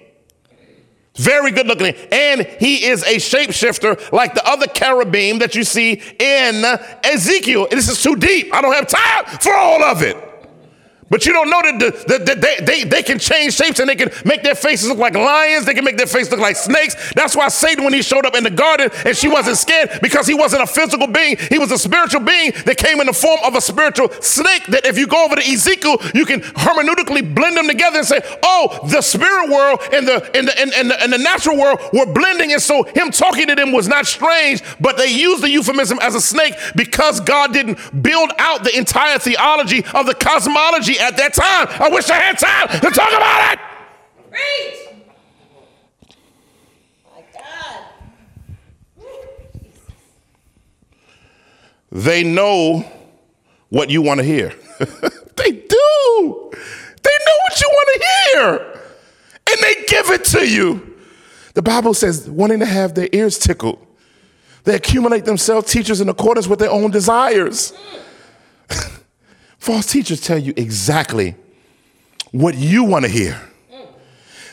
Very 1.16 1.50
good 1.50 1.66
looking. 1.66 1.94
And 2.10 2.46
he 2.46 2.86
is 2.86 3.02
a 3.02 3.16
shapeshifter 3.16 4.12
like 4.12 4.34
the 4.34 4.46
other 4.48 4.66
cherubim 4.66 5.40
that 5.40 5.54
you 5.54 5.64
see 5.64 6.00
in 6.18 6.64
Ezekiel. 7.04 7.68
This 7.70 7.88
is 7.88 8.02
too 8.02 8.16
deep. 8.16 8.54
I 8.54 8.62
don't 8.62 8.74
have 8.74 8.86
time 8.86 9.38
for 9.40 9.54
all 9.54 9.82
of 9.84 10.02
it. 10.02 10.27
But 11.10 11.24
you 11.24 11.32
don't 11.32 11.48
know 11.48 11.62
that, 11.62 11.78
the, 12.06 12.18
the, 12.18 12.34
they, 12.34 12.56
they, 12.64 12.84
they 12.84 13.02
can 13.02 13.18
change 13.18 13.54
shapes 13.54 13.80
and 13.80 13.88
they 13.88 13.96
can 13.96 14.10
make 14.24 14.42
their 14.42 14.54
faces 14.54 14.88
look 14.88 14.98
like 14.98 15.14
lions. 15.14 15.64
They 15.64 15.72
can 15.72 15.84
make 15.84 15.96
their 15.96 16.06
faces 16.06 16.30
look 16.30 16.40
like 16.40 16.56
snakes. 16.56 17.12
That's 17.14 17.34
why 17.34 17.48
Satan, 17.48 17.84
when 17.84 17.94
he 17.94 18.02
showed 18.02 18.26
up 18.26 18.34
in 18.34 18.44
the 18.44 18.50
garden 18.50 18.90
and 19.06 19.16
she 19.16 19.28
wasn't 19.28 19.56
scared 19.56 20.00
because 20.02 20.26
he 20.26 20.34
wasn't 20.34 20.62
a 20.62 20.66
physical 20.66 21.06
being, 21.06 21.36
he 21.48 21.58
was 21.58 21.72
a 21.72 21.78
spiritual 21.78 22.20
being 22.20 22.52
that 22.66 22.76
came 22.76 23.00
in 23.00 23.06
the 23.06 23.12
form 23.14 23.40
of 23.44 23.54
a 23.54 23.60
spiritual 23.60 24.10
snake. 24.20 24.66
That 24.66 24.84
if 24.84 24.98
you 24.98 25.06
go 25.06 25.24
over 25.24 25.36
to 25.36 25.42
Ezekiel, 25.42 25.96
you 26.14 26.26
can 26.26 26.40
hermeneutically 26.40 27.34
blend 27.34 27.56
them 27.56 27.68
together 27.68 27.98
and 27.98 28.06
say, 28.06 28.20
oh, 28.42 28.86
the 28.90 29.00
spirit 29.00 29.48
world 29.48 29.80
and 29.92 30.06
the, 30.06 30.30
and 30.36 30.46
the, 30.46 30.60
and, 30.60 30.72
and 30.74 30.90
the, 30.90 31.02
and 31.02 31.12
the 31.12 31.18
natural 31.18 31.56
world 31.56 31.80
were 31.92 32.06
blending. 32.06 32.52
And 32.52 32.60
so 32.60 32.82
him 32.82 33.10
talking 33.10 33.46
to 33.46 33.54
them 33.54 33.72
was 33.72 33.88
not 33.88 34.06
strange, 34.06 34.62
but 34.78 34.98
they 34.98 35.10
used 35.10 35.42
the 35.42 35.50
euphemism 35.50 35.98
as 36.02 36.14
a 36.14 36.20
snake 36.20 36.54
because 36.76 37.20
God 37.20 37.54
didn't 37.54 37.78
build 38.02 38.30
out 38.38 38.62
the 38.62 38.76
entire 38.76 39.18
theology 39.18 39.84
of 39.94 40.04
the 40.04 40.14
cosmology 40.14 40.97
at 41.00 41.16
that 41.16 41.34
time. 41.34 41.68
I 41.80 41.88
wish 41.88 42.08
I 42.10 42.16
had 42.16 42.38
time 42.38 42.68
to 42.80 42.90
talk 42.90 43.12
about 43.12 43.52
it. 43.52 43.58
Preach. 44.30 44.88
My 47.04 47.24
God. 47.32 47.84
They 51.90 52.22
know 52.24 52.84
what 53.68 53.90
you 53.90 54.02
want 54.02 54.18
to 54.18 54.24
hear. 54.24 54.48
they 54.78 55.50
do. 55.50 56.50
They 57.02 57.16
know 57.26 57.38
what 57.42 57.60
you 57.60 57.68
want 57.68 57.88
to 57.92 58.06
hear. 58.32 58.80
And 59.50 59.60
they 59.62 59.74
give 59.86 60.10
it 60.10 60.24
to 60.26 60.46
you. 60.46 60.96
The 61.54 61.62
Bible 61.62 61.94
says, 61.94 62.28
wanting 62.28 62.60
to 62.60 62.66
have 62.66 62.94
their 62.94 63.08
ears 63.12 63.38
tickled, 63.38 63.84
they 64.64 64.74
accumulate 64.74 65.24
themselves 65.24 65.72
teachers 65.72 66.00
in 66.00 66.08
accordance 66.08 66.46
with 66.46 66.58
their 66.58 66.70
own 66.70 66.90
desires. 66.90 67.72
Mm. 68.68 68.94
False 69.58 69.86
teachers 69.86 70.20
tell 70.20 70.38
you 70.38 70.54
exactly 70.56 71.34
what 72.32 72.54
you 72.56 72.84
want 72.84 73.04
to 73.04 73.10
hear. 73.10 73.40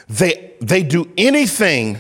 They, 0.08 0.54
they 0.62 0.84
do 0.84 1.12
anything 1.18 2.00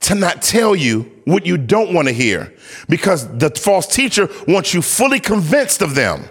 to 0.00 0.14
not 0.14 0.42
tell 0.42 0.74
you 0.74 1.02
what 1.24 1.46
you 1.46 1.56
don't 1.56 1.92
want 1.92 2.08
to 2.08 2.14
hear 2.14 2.52
because 2.88 3.28
the 3.38 3.50
false 3.50 3.86
teacher 3.86 4.28
wants 4.48 4.74
you 4.74 4.82
fully 4.82 5.20
convinced 5.20 5.82
of 5.82 5.94
them. 5.94 6.24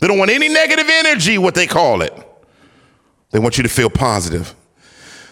They 0.00 0.08
don't 0.08 0.18
want 0.18 0.30
any 0.30 0.48
negative 0.48 0.86
energy, 0.88 1.38
what 1.38 1.54
they 1.54 1.66
call 1.66 2.02
it. 2.02 2.12
They 3.30 3.38
want 3.38 3.56
you 3.56 3.62
to 3.62 3.68
feel 3.68 3.90
positive. 3.90 4.54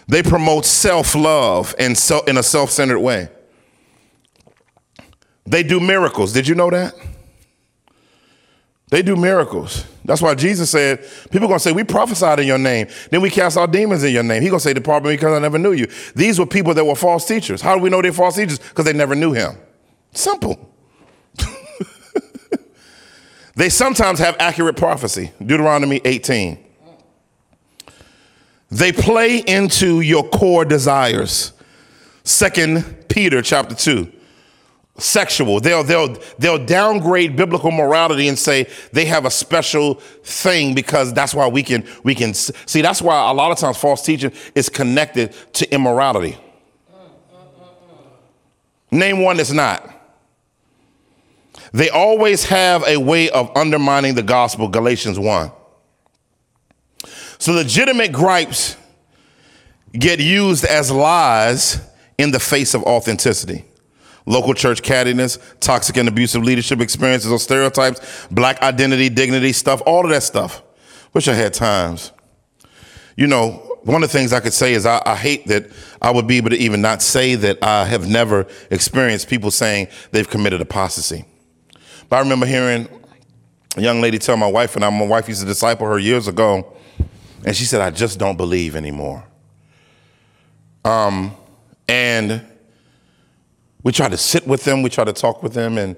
They 0.08 0.22
promote 0.22 0.64
self 0.64 1.14
love 1.14 1.74
and 1.78 1.96
so, 1.96 2.22
in 2.24 2.36
a 2.36 2.42
self 2.42 2.70
centered 2.70 3.00
way. 3.00 3.28
They 5.44 5.62
do 5.62 5.80
miracles. 5.80 6.32
Did 6.32 6.48
you 6.48 6.54
know 6.54 6.70
that? 6.70 6.94
They 8.88 9.02
do 9.02 9.16
miracles. 9.16 9.84
That's 10.04 10.22
why 10.22 10.36
Jesus 10.36 10.70
said, 10.70 11.04
people 11.30 11.46
are 11.46 11.48
gonna 11.48 11.58
say, 11.58 11.72
we 11.72 11.82
prophesied 11.82 12.38
in 12.38 12.46
your 12.46 12.58
name. 12.58 12.86
Then 13.10 13.20
we 13.20 13.30
cast 13.30 13.56
out 13.56 13.72
demons 13.72 14.04
in 14.04 14.12
your 14.12 14.22
name. 14.22 14.42
He 14.42 14.48
gonna 14.48 14.60
say, 14.60 14.74
depart 14.74 15.02
from 15.02 15.10
me 15.10 15.16
because 15.16 15.36
I 15.36 15.40
never 15.40 15.58
knew 15.58 15.72
you. 15.72 15.88
These 16.14 16.38
were 16.38 16.46
people 16.46 16.72
that 16.74 16.84
were 16.84 16.94
false 16.94 17.26
teachers. 17.26 17.60
How 17.60 17.74
do 17.74 17.80
we 17.80 17.90
know 17.90 18.00
they're 18.00 18.12
false 18.12 18.36
teachers? 18.36 18.60
Because 18.60 18.84
they 18.84 18.92
never 18.92 19.16
knew 19.16 19.32
him. 19.32 19.56
Simple. 20.12 20.72
they 23.56 23.68
sometimes 23.68 24.20
have 24.20 24.36
accurate 24.38 24.76
prophecy. 24.76 25.32
Deuteronomy 25.44 26.00
18. 26.04 26.64
They 28.70 28.92
play 28.92 29.38
into 29.38 30.00
your 30.00 30.28
core 30.28 30.64
desires. 30.64 31.52
Second 32.22 33.08
Peter 33.08 33.42
chapter 33.42 33.74
2 33.74 34.12
sexual. 34.98 35.60
They'll, 35.60 35.84
they'll, 35.84 36.16
they'll 36.38 36.64
downgrade 36.64 37.36
biblical 37.36 37.70
morality 37.70 38.28
and 38.28 38.38
say 38.38 38.68
they 38.92 39.04
have 39.06 39.24
a 39.24 39.30
special 39.30 39.94
thing 40.22 40.74
because 40.74 41.12
that's 41.12 41.34
why 41.34 41.46
we 41.48 41.62
can, 41.62 41.86
we 42.02 42.14
can 42.14 42.34
see. 42.34 42.82
That's 42.82 43.02
why 43.02 43.30
a 43.30 43.34
lot 43.34 43.52
of 43.52 43.58
times 43.58 43.76
false 43.76 44.02
teaching 44.02 44.32
is 44.54 44.68
connected 44.68 45.34
to 45.54 45.72
immorality. 45.72 46.38
Name 48.90 49.22
one 49.22 49.36
that's 49.36 49.52
not. 49.52 49.92
They 51.72 51.90
always 51.90 52.44
have 52.44 52.84
a 52.86 52.96
way 52.96 53.28
of 53.28 53.54
undermining 53.56 54.14
the 54.14 54.22
gospel, 54.22 54.68
Galatians 54.68 55.18
1. 55.18 55.50
So 57.38 57.52
legitimate 57.52 58.12
gripes 58.12 58.76
get 59.92 60.20
used 60.20 60.64
as 60.64 60.90
lies 60.90 61.80
in 62.16 62.30
the 62.30 62.40
face 62.40 62.72
of 62.72 62.82
authenticity 62.84 63.64
local 64.26 64.52
church 64.52 64.82
cattiness, 64.82 65.38
toxic 65.60 65.96
and 65.96 66.08
abusive 66.08 66.42
leadership 66.42 66.80
experiences 66.80 67.32
or 67.32 67.38
stereotypes, 67.38 68.26
black 68.30 68.60
identity, 68.62 69.08
dignity 69.08 69.52
stuff, 69.52 69.80
all 69.86 70.04
of 70.04 70.10
that 70.10 70.22
stuff. 70.22 70.62
Wish 71.14 71.28
I 71.28 71.34
had 71.34 71.54
times. 71.54 72.12
You 73.16 73.26
know, 73.26 73.52
one 73.84 74.02
of 74.02 74.10
the 74.10 74.18
things 74.18 74.32
I 74.32 74.40
could 74.40 74.52
say 74.52 74.74
is 74.74 74.84
I, 74.84 75.00
I, 75.06 75.14
hate 75.14 75.46
that 75.46 75.70
I 76.02 76.10
would 76.10 76.26
be 76.26 76.36
able 76.36 76.50
to 76.50 76.56
even 76.56 76.82
not 76.82 77.00
say 77.00 77.36
that 77.36 77.62
I 77.62 77.84
have 77.84 78.08
never 78.08 78.46
experienced 78.70 79.28
people 79.28 79.50
saying 79.50 79.88
they've 80.10 80.28
committed 80.28 80.60
apostasy. 80.60 81.24
But 82.08 82.16
I 82.16 82.18
remember 82.18 82.46
hearing 82.46 82.88
a 83.76 83.80
young 83.80 84.00
lady 84.00 84.18
tell 84.18 84.36
my 84.36 84.50
wife, 84.50 84.74
and 84.74 84.84
I, 84.84 84.90
my 84.90 85.06
wife 85.06 85.28
used 85.28 85.40
to 85.40 85.46
disciple 85.46 85.86
her 85.86 85.98
years 85.98 86.26
ago, 86.26 86.76
and 87.44 87.56
she 87.56 87.64
said, 87.64 87.80
I 87.80 87.90
just 87.90 88.18
don't 88.18 88.36
believe 88.36 88.74
anymore. 88.74 89.24
Um, 90.84 91.34
and 91.88 92.44
we 93.86 93.92
tried 93.92 94.10
to 94.10 94.16
sit 94.16 94.48
with 94.48 94.64
them, 94.64 94.82
we 94.82 94.90
tried 94.90 95.04
to 95.04 95.12
talk 95.12 95.44
with 95.44 95.52
them, 95.52 95.78
and 95.78 95.94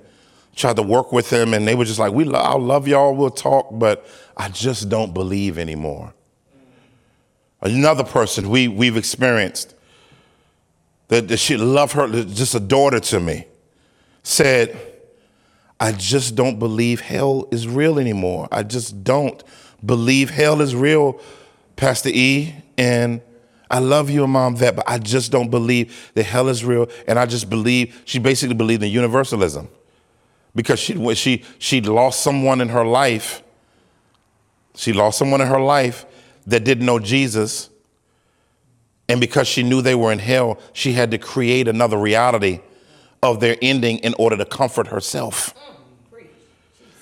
tried 0.54 0.76
to 0.76 0.82
work 0.82 1.10
with 1.10 1.30
them, 1.30 1.54
and 1.54 1.66
they 1.66 1.74
were 1.74 1.86
just 1.86 1.98
like, 1.98 2.12
"We, 2.12 2.24
lo- 2.24 2.38
I 2.38 2.54
love 2.58 2.86
y'all, 2.86 3.14
we'll 3.14 3.30
talk, 3.30 3.68
but 3.72 4.06
I 4.36 4.50
just 4.50 4.90
don't 4.90 5.14
believe 5.14 5.56
anymore." 5.56 6.12
Another 7.62 8.04
person 8.04 8.50
we 8.50 8.68
we've 8.68 8.98
experienced 8.98 9.74
that, 11.08 11.28
that 11.28 11.38
she 11.38 11.56
loved 11.56 11.94
her, 11.94 12.24
just 12.24 12.54
a 12.54 12.60
daughter 12.60 13.00
to 13.00 13.20
me, 13.20 13.46
said, 14.22 14.78
"I 15.80 15.92
just 15.92 16.34
don't 16.34 16.58
believe 16.58 17.00
hell 17.00 17.48
is 17.50 17.66
real 17.66 17.98
anymore. 17.98 18.48
I 18.52 18.64
just 18.64 19.02
don't 19.02 19.42
believe 19.82 20.28
hell 20.28 20.60
is 20.60 20.74
real, 20.74 21.18
Pastor 21.76 22.10
E, 22.12 22.54
and." 22.76 23.22
I 23.70 23.80
love 23.80 24.08
you, 24.08 24.26
Mom, 24.26 24.56
that, 24.56 24.76
but 24.76 24.88
I 24.88 24.98
just 24.98 25.30
don't 25.30 25.50
believe 25.50 26.10
that 26.14 26.24
hell 26.24 26.48
is 26.48 26.64
real. 26.64 26.88
And 27.06 27.18
I 27.18 27.26
just 27.26 27.50
believe, 27.50 28.00
she 28.04 28.18
basically 28.18 28.54
believed 28.54 28.82
in 28.82 28.90
universalism 28.90 29.68
because 30.54 30.78
she, 30.78 31.14
she, 31.14 31.44
she 31.58 31.80
lost 31.80 32.22
someone 32.22 32.60
in 32.60 32.70
her 32.70 32.84
life. 32.84 33.42
She 34.74 34.92
lost 34.92 35.18
someone 35.18 35.40
in 35.40 35.48
her 35.48 35.60
life 35.60 36.06
that 36.46 36.64
didn't 36.64 36.86
know 36.86 36.98
Jesus. 36.98 37.68
And 39.08 39.20
because 39.20 39.46
she 39.46 39.62
knew 39.62 39.82
they 39.82 39.94
were 39.94 40.12
in 40.12 40.18
hell, 40.18 40.58
she 40.72 40.92
had 40.92 41.10
to 41.10 41.18
create 41.18 41.68
another 41.68 41.98
reality 41.98 42.60
of 43.22 43.40
their 43.40 43.56
ending 43.60 43.98
in 43.98 44.14
order 44.18 44.36
to 44.36 44.46
comfort 44.46 44.86
herself. 44.86 45.54
Mm, 45.54 46.26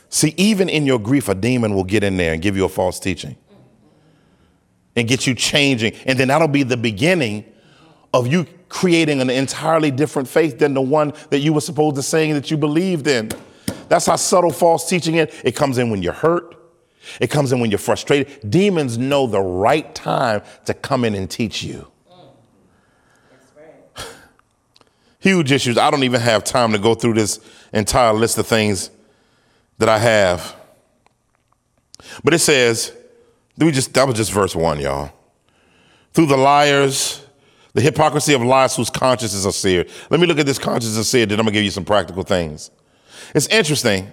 See, 0.09 0.35
even 0.37 0.69
in 0.69 0.87
your 0.87 0.99
grief, 0.99 1.29
a 1.29 1.35
demon 1.35 1.75
will 1.75 1.85
get 1.85 2.03
in 2.03 2.17
there 2.17 2.33
and 2.33 2.43
give 2.43 2.57
you 2.57 2.65
a 2.65 2.69
false 2.69 2.99
teaching 2.99 3.37
and 4.97 5.07
get 5.07 5.27
you 5.27 5.35
changing. 5.35 5.93
And 6.07 6.19
then 6.19 6.29
that'll 6.29 6.49
be 6.49 6.63
the 6.63 6.77
beginning 6.77 7.45
of 8.13 8.27
you 8.27 8.47
creating 8.69 9.21
an 9.21 9.31
entirely 9.31 9.91
different 9.91 10.29
faith 10.29 10.59
than 10.59 10.75
the 10.75 10.81
one 10.81 11.13
that 11.31 11.39
you 11.39 11.53
were 11.53 11.61
supposed 11.61 11.97
to 11.97 12.03
say 12.03 12.33
that 12.33 12.51
you 12.51 12.57
believed 12.57 13.07
in. 13.07 13.31
That's 13.89 14.07
how 14.07 14.17
subtle 14.17 14.51
false 14.51 14.89
teaching 14.89 15.17
is. 15.17 15.29
It 15.45 15.55
comes 15.55 15.79
in 15.79 15.91
when 15.91 16.03
you're 16.03 16.13
hurt. 16.13 16.55
It 17.21 17.31
comes 17.31 17.53
in 17.53 17.61
when 17.61 17.71
you're 17.71 17.79
frustrated. 17.79 18.51
Demons 18.51 18.99
know 18.99 19.29
the 19.29 19.41
right 19.41 19.95
time 19.95 20.43
to 20.65 20.75
come 20.75 21.05
in 21.05 21.15
and 21.15 21.31
teach 21.31 21.63
you. 21.63 21.87
Huge 25.21 25.53
issues. 25.53 25.79
I 25.79 25.91
don't 25.91 26.03
even 26.03 26.21
have 26.21 26.43
time 26.43 26.73
to 26.73 26.79
go 26.79 26.95
through 26.95 27.15
this 27.15 27.39
entire 27.73 28.13
list 28.13 28.39
of 28.39 28.47
things 28.49 28.91
that 29.79 29.89
I 29.89 29.99
have. 29.99 30.57
But 32.25 32.35
it 32.35 32.41
says, 32.41 32.93
we 33.59 33.71
just 33.71 33.95
that 33.95 34.07
was 34.07 34.17
just 34.17 34.33
verse 34.33 34.55
one, 34.55 34.81
y'all. 34.81 35.13
Through 36.13 36.27
the 36.27 36.37
liars, 36.37 37.25
the 37.75 37.81
hypocrisy 37.81 38.35
of 38.35 38.43
lies 38.43 38.77
whose 38.77 38.91
consciences 38.91 39.47
are 39.47 39.53
seared. 39.53 39.91
Let 40.11 40.21
me 40.21 40.27
look 40.27 40.39
at 40.39 40.47
this 40.47 40.59
conscience 40.59 40.97
is 40.97 41.09
seared, 41.09 41.29
then 41.29 41.39
I'm 41.39 41.45
gonna 41.45 41.53
give 41.53 41.65
you 41.65 41.71
some 41.71 41.85
practical 41.85 42.23
things. 42.23 42.71
It's 43.35 43.47
interesting. 43.49 44.11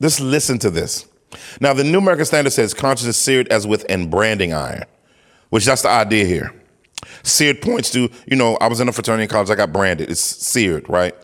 Just 0.00 0.20
listen 0.20 0.58
to 0.60 0.70
this. 0.70 1.06
Now, 1.60 1.72
the 1.72 1.84
New 1.84 1.98
American 1.98 2.24
Standard 2.24 2.52
says 2.52 2.74
conscience 2.74 3.08
is 3.08 3.16
seared 3.16 3.48
as 3.48 3.66
with 3.66 3.84
an 3.90 4.08
branding 4.08 4.52
iron, 4.52 4.84
which 5.50 5.64
that's 5.64 5.82
the 5.82 5.88
idea 5.88 6.24
here. 6.24 6.54
Seared 7.22 7.60
points 7.62 7.90
to, 7.90 8.10
you 8.26 8.36
know, 8.36 8.56
I 8.60 8.68
was 8.68 8.80
in 8.80 8.88
a 8.88 8.92
fraternity 8.92 9.24
in 9.24 9.28
college, 9.28 9.50
I 9.50 9.54
got 9.54 9.72
branded. 9.72 10.10
It's 10.10 10.20
seared, 10.20 10.88
right? 10.88 11.14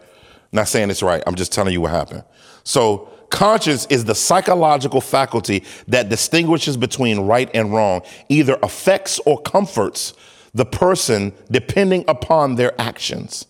Not 0.53 0.68
saying 0.68 0.90
it's 0.90 1.03
right. 1.03 1.22
I'm 1.26 1.34
just 1.34 1.53
telling 1.53 1.72
you 1.72 1.80
what 1.80 1.90
happened. 1.90 2.24
So 2.64 3.09
Conscience 3.33 3.87
is 3.87 4.05
the 4.05 4.14
psychological 4.14 5.01
faculty 5.01 5.64
that 5.89 6.11
distinguishes 6.11 6.76
between 6.76 7.20
right 7.20 7.51
and 7.55 7.72
wrong, 7.72 8.03
either 8.28 8.59
affects 8.62 9.18
or 9.24 9.41
comforts 9.41 10.12
the 10.53 10.66
person 10.66 11.33
depending 11.51 12.05
upon 12.07 12.57
their 12.57 12.78
actions. 12.78 13.47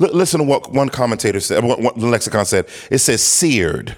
L- 0.00 0.14
listen 0.14 0.40
to 0.40 0.44
what 0.44 0.72
one 0.72 0.88
commentator 0.88 1.40
said, 1.40 1.62
what, 1.62 1.78
what 1.78 1.98
the 1.98 2.06
lexicon 2.06 2.46
said. 2.46 2.66
It 2.90 2.98
says, 2.98 3.22
seared 3.22 3.94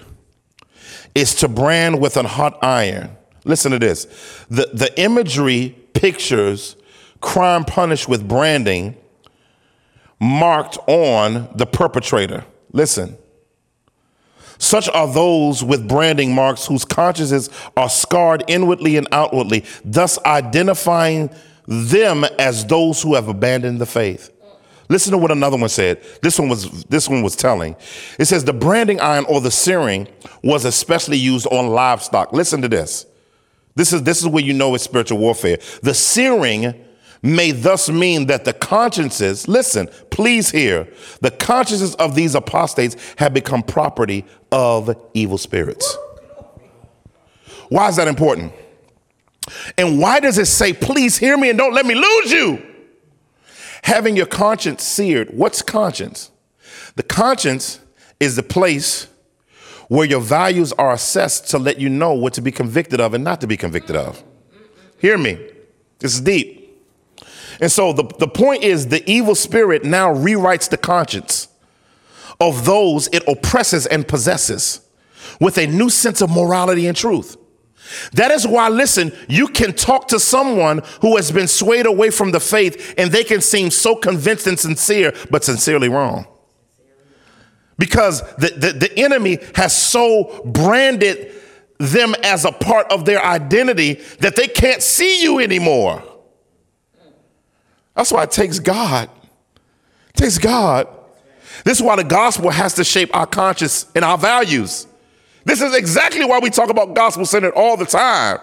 is 1.15 1.33
to 1.35 1.47
brand 1.47 2.01
with 2.01 2.17
a 2.17 2.27
hot 2.27 2.61
iron. 2.61 3.15
Listen 3.45 3.71
to 3.71 3.79
this. 3.79 4.05
The, 4.49 4.69
the 4.73 4.99
imagery 4.99 5.77
pictures 5.93 6.75
crime 7.21 7.63
punished 7.63 8.09
with 8.09 8.27
branding 8.27 8.97
marked 10.19 10.77
on 10.87 11.47
the 11.55 11.65
perpetrator. 11.65 12.43
Listen. 12.73 13.17
Such 14.57 14.89
are 14.89 15.11
those 15.11 15.63
with 15.63 15.87
branding 15.87 16.33
marks 16.33 16.65
whose 16.65 16.85
consciences 16.85 17.49
are 17.75 17.89
scarred 17.89 18.43
inwardly 18.47 18.97
and 18.97 19.07
outwardly, 19.11 19.65
thus 19.83 20.17
identifying 20.25 21.29
them 21.67 22.23
as 22.39 22.65
those 22.65 23.01
who 23.01 23.15
have 23.15 23.27
abandoned 23.27 23.79
the 23.79 23.85
faith. 23.85 24.31
Listen 24.87 25.11
to 25.11 25.17
what 25.17 25.31
another 25.31 25.57
one 25.57 25.69
said. 25.69 26.01
This 26.21 26.37
one 26.37 26.47
was 26.47 26.83
this 26.83 27.09
one 27.09 27.23
was 27.23 27.35
telling. 27.35 27.75
It 28.19 28.25
says 28.25 28.45
the 28.45 28.53
branding 28.53 28.99
iron 28.99 29.25
or 29.25 29.41
the 29.41 29.49
searing 29.49 30.07
was 30.43 30.63
especially 30.63 31.17
used 31.17 31.47
on 31.47 31.67
livestock. 31.67 32.31
Listen 32.33 32.61
to 32.61 32.67
this. 32.67 33.07
This 33.73 33.91
is 33.91 34.03
this 34.03 34.21
is 34.21 34.27
where 34.27 34.43
you 34.43 34.53
know 34.53 34.75
it's 34.75 34.83
spiritual 34.83 35.17
warfare. 35.17 35.57
The 35.81 35.93
searing 35.93 36.75
may 37.21 37.51
thus 37.51 37.89
mean 37.89 38.27
that 38.27 38.45
the 38.45 38.53
consciences, 38.53 39.47
listen, 39.47 39.89
please 40.09 40.51
hear, 40.51 40.87
the 41.21 41.31
consciences 41.31 41.95
of 41.95 42.15
these 42.15 42.35
apostates 42.35 42.95
have 43.17 43.33
become 43.33 43.63
property 43.63 44.25
of 44.51 44.95
evil 45.13 45.37
spirits. 45.37 45.97
Why 47.69 47.89
is 47.89 47.95
that 47.95 48.07
important? 48.07 48.53
And 49.77 49.99
why 49.99 50.19
does 50.19 50.37
it 50.37 50.45
say, 50.45 50.73
please 50.73 51.17
hear 51.17 51.37
me 51.37 51.49
and 51.49 51.57
don't 51.57 51.73
let 51.73 51.85
me 51.85 51.95
lose 51.95 52.31
you? 52.31 52.65
Having 53.83 54.15
your 54.15 54.25
conscience 54.25 54.83
seared. 54.83 55.29
What's 55.31 55.61
conscience? 55.61 56.31
The 56.95 57.03
conscience 57.03 57.79
is 58.19 58.35
the 58.35 58.43
place 58.43 59.07
where 59.87 60.07
your 60.07 60.21
values 60.21 60.73
are 60.73 60.93
assessed 60.93 61.49
to 61.51 61.59
let 61.59 61.79
you 61.79 61.89
know 61.89 62.13
what 62.13 62.33
to 62.33 62.41
be 62.41 62.51
convicted 62.51 62.99
of 62.99 63.13
and 63.13 63.23
not 63.23 63.41
to 63.41 63.47
be 63.47 63.57
convicted 63.57 63.95
of. 63.95 64.23
Hear 64.99 65.17
me. 65.17 65.37
This 65.99 66.15
is 66.15 66.21
deep. 66.21 66.54
And 67.61 67.71
so 67.71 67.93
the, 67.93 68.03
the 68.19 68.27
point 68.27 68.63
is 68.63 68.87
the 68.87 69.09
evil 69.09 69.35
spirit 69.35 69.83
now 69.83 70.13
rewrites 70.13 70.69
the 70.69 70.77
conscience 70.77 71.47
of 72.39 72.65
those 72.65 73.07
it 73.13 73.23
oppresses 73.27 73.85
and 73.85 74.07
possesses 74.07 74.81
with 75.39 75.57
a 75.57 75.67
new 75.67 75.89
sense 75.89 76.21
of 76.21 76.29
morality 76.29 76.87
and 76.87 76.95
truth. 76.95 77.37
That 78.13 78.31
is 78.31 78.47
why, 78.47 78.69
listen, 78.69 79.13
you 79.29 79.47
can 79.47 79.73
talk 79.73 80.07
to 80.09 80.19
someone 80.19 80.81
who 81.01 81.17
has 81.17 81.31
been 81.31 81.47
swayed 81.47 81.85
away 81.85 82.09
from 82.09 82.31
the 82.31 82.39
faith 82.39 82.95
and 82.97 83.11
they 83.11 83.23
can 83.23 83.41
seem 83.41 83.69
so 83.69 83.95
convinced 83.95 84.47
and 84.47 84.59
sincere, 84.59 85.13
but 85.29 85.43
sincerely 85.43 85.87
wrong. 85.87 86.27
Because 87.77 88.21
the, 88.35 88.53
the, 88.55 88.71
the 88.71 88.99
enemy 88.99 89.39
has 89.55 89.75
so 89.75 90.41
branded 90.45 91.31
them 91.77 92.15
as 92.23 92.45
a 92.45 92.51
part 92.51 92.89
of 92.91 93.05
their 93.05 93.23
identity 93.23 93.95
that 94.19 94.35
they 94.35 94.47
can't 94.47 94.81
see 94.81 95.21
you 95.21 95.39
anymore. 95.39 96.03
That's 97.95 98.11
why 98.11 98.23
it 98.23 98.31
takes 98.31 98.59
God. 98.59 99.09
It 100.09 100.17
takes 100.17 100.37
God. 100.37 100.87
This 101.63 101.77
is 101.79 101.83
why 101.83 101.95
the 101.95 102.03
gospel 102.03 102.49
has 102.49 102.73
to 102.75 102.83
shape 102.83 103.15
our 103.15 103.25
conscience 103.25 103.87
and 103.95 104.03
our 104.03 104.17
values. 104.17 104.87
This 105.45 105.61
is 105.61 105.75
exactly 105.75 106.25
why 106.25 106.39
we 106.39 106.49
talk 106.49 106.69
about 106.69 106.93
gospel 106.93 107.25
centered 107.25 107.53
all 107.53 107.77
the 107.77 107.85
time. 107.85 108.39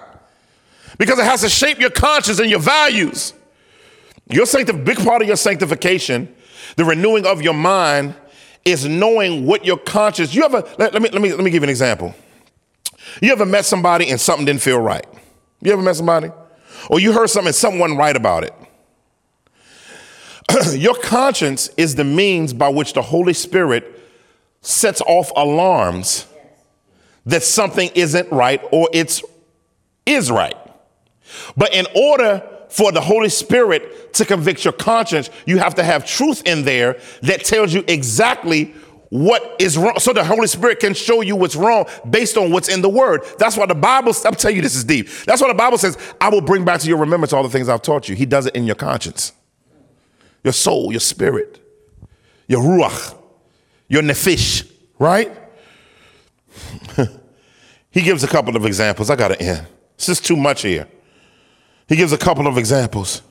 Because 0.99 1.19
it 1.19 1.25
has 1.25 1.41
to 1.43 1.49
shape 1.49 1.79
your 1.79 1.91
conscience 1.91 2.39
and 2.39 2.51
your 2.51 2.61
values. 2.61 3.35
Your 4.31 4.47
sanctif- 4.47 4.85
big 4.85 4.99
part 4.99 5.21
of 5.21 5.29
your 5.29 5.37
sanctification, 5.37 6.35
the 6.77 6.85
renewing 6.85 7.27
of 7.27 7.43
your 7.43 7.55
mind, 7.55 8.15
is 8.65 8.87
knowing 8.87 9.47
what 9.47 9.65
your 9.65 9.77
conscience. 9.77 10.35
You 10.35 10.45
ever 10.45 10.63
let, 10.79 10.93
let 10.93 11.03
me 11.03 11.09
let 11.11 11.21
me 11.21 11.33
let 11.33 11.43
me 11.43 11.51
give 11.51 11.63
you 11.63 11.65
an 11.65 11.71
example. 11.71 12.15
You 13.21 13.33
ever 13.33 13.45
met 13.45 13.65
somebody 13.65 14.09
and 14.11 14.21
something 14.21 14.47
didn't 14.47 14.63
feel 14.63 14.79
right? 14.79 15.05
You 15.61 15.73
ever 15.73 15.83
met 15.83 15.97
somebody? 15.97 16.31
Or 16.89 17.01
you 17.01 17.13
heard 17.13 17.29
something 17.29 17.53
and 17.53 17.81
wasn't 17.81 17.99
right 17.99 18.17
about 18.17 18.45
it? 18.45 18.55
Your 20.75 20.95
conscience 20.95 21.69
is 21.77 21.95
the 21.95 22.05
means 22.05 22.53
by 22.53 22.69
which 22.69 22.93
the 22.93 23.03
Holy 23.03 23.33
Spirit 23.33 24.01
sets 24.61 25.01
off 25.03 25.31
alarms 25.37 26.27
that 27.27 27.43
something 27.43 27.91
isn't 27.95 28.31
right 28.31 28.61
or 28.73 28.89
it's 28.93 29.23
is 30.07 30.31
right. 30.31 30.57
But 31.57 31.75
in 31.75 31.87
order 31.95 32.49
for 32.69 32.91
the 32.91 33.01
Holy 33.01 33.29
Spirit 33.29 34.15
to 34.15 34.25
convict 34.25 34.65
your 34.65 34.73
conscience, 34.73 35.31
you 35.47 35.59
have 35.59 35.75
to 35.77 35.85
have 35.85 36.07
truth 36.07 36.43
in 36.47 36.65
there 36.65 36.99
that 37.23 37.45
tells 37.45 37.73
you 37.73 37.85
exactly 37.87 38.75
what 39.11 39.57
is 39.59 39.77
wrong 39.77 39.99
so 39.99 40.15
the 40.15 40.25
Holy 40.25 40.47
Spirit 40.47 40.81
can 40.81 40.95
show 40.95 41.21
you 41.21 41.37
what's 41.37 41.55
wrong 41.55 41.85
based 42.09 42.39
on 42.39 42.51
what's 42.51 42.69
in 42.69 42.81
the 42.81 42.89
word. 42.89 43.23
That's 43.39 43.59
why 43.59 43.67
the 43.67 43.75
Bible, 43.75 44.15
I'm 44.25 44.35
telling 44.35 44.57
you 44.57 44.63
this 44.63 44.75
is 44.75 44.85
deep. 44.85 45.07
That's 45.27 45.43
why 45.43 45.49
the 45.49 45.55
Bible 45.55 45.77
says, 45.77 45.99
I 46.19 46.31
will 46.31 46.41
bring 46.41 46.65
back 46.65 46.81
to 46.81 46.89
your 46.89 46.97
remembrance 46.97 47.35
all 47.35 47.43
the 47.43 47.51
things 47.51 47.69
I've 47.69 47.83
taught 47.83 48.09
you. 48.09 48.17
He 48.17 48.25
does 48.25 48.47
it 48.47 48.57
in 48.57 48.65
your 48.65 48.75
conscience, 48.75 49.33
your 50.45 50.53
soul, 50.53 50.91
your 50.91 51.01
spirit, 51.01 51.61
your 52.47 52.63
ruach, 52.63 53.17
your 53.89 54.03
nephesh, 54.03 54.71
right? 54.99 55.31
he 57.91 58.03
gives 58.03 58.25
a 58.25 58.29
couple 58.29 58.57
of 58.57 58.67
examples. 58.67 59.11
I 59.11 59.17
got 59.17 59.29
to 59.29 59.41
end. 59.41 59.67
It's 59.95 60.07
just 60.07 60.25
too 60.25 60.37
much 60.37 60.63
here. 60.63 60.89
He 61.89 61.97
gives 61.97 62.13
a 62.13 62.19
couple 62.19 62.47
of 62.47 62.59
examples. 62.59 63.23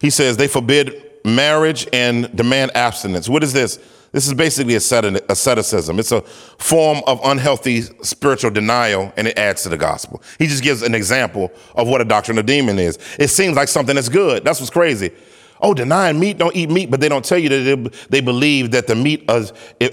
He 0.00 0.10
says 0.10 0.36
they 0.36 0.48
forbid 0.48 1.02
marriage 1.24 1.86
and 1.92 2.34
demand 2.36 2.72
abstinence. 2.76 3.28
What 3.28 3.42
is 3.42 3.52
this? 3.52 3.78
This 4.10 4.26
is 4.26 4.32
basically 4.32 4.74
asceticism. 4.74 5.98
It's 5.98 6.12
a 6.12 6.22
form 6.22 7.02
of 7.06 7.20
unhealthy 7.24 7.82
spiritual 7.82 8.50
denial, 8.50 9.12
and 9.18 9.28
it 9.28 9.38
adds 9.38 9.64
to 9.64 9.68
the 9.68 9.76
gospel. 9.76 10.22
He 10.38 10.46
just 10.46 10.62
gives 10.62 10.82
an 10.82 10.94
example 10.94 11.52
of 11.74 11.88
what 11.88 12.00
a 12.00 12.06
doctrine 12.06 12.38
of 12.38 12.46
demon 12.46 12.78
is. 12.78 12.98
It 13.18 13.28
seems 13.28 13.56
like 13.56 13.68
something 13.68 13.94
that's 13.94 14.08
good. 14.08 14.44
That's 14.44 14.60
what's 14.60 14.70
crazy. 14.70 15.12
Oh, 15.60 15.74
denying 15.74 16.20
meat, 16.20 16.38
don't 16.38 16.54
eat 16.54 16.70
meat, 16.70 16.90
but 16.90 17.00
they 17.00 17.08
don't 17.08 17.24
tell 17.24 17.38
you 17.38 17.48
that 17.48 17.92
they, 18.10 18.20
believe 18.20 18.70
that 18.70 18.86
the 18.86 18.94
meat 18.94 19.24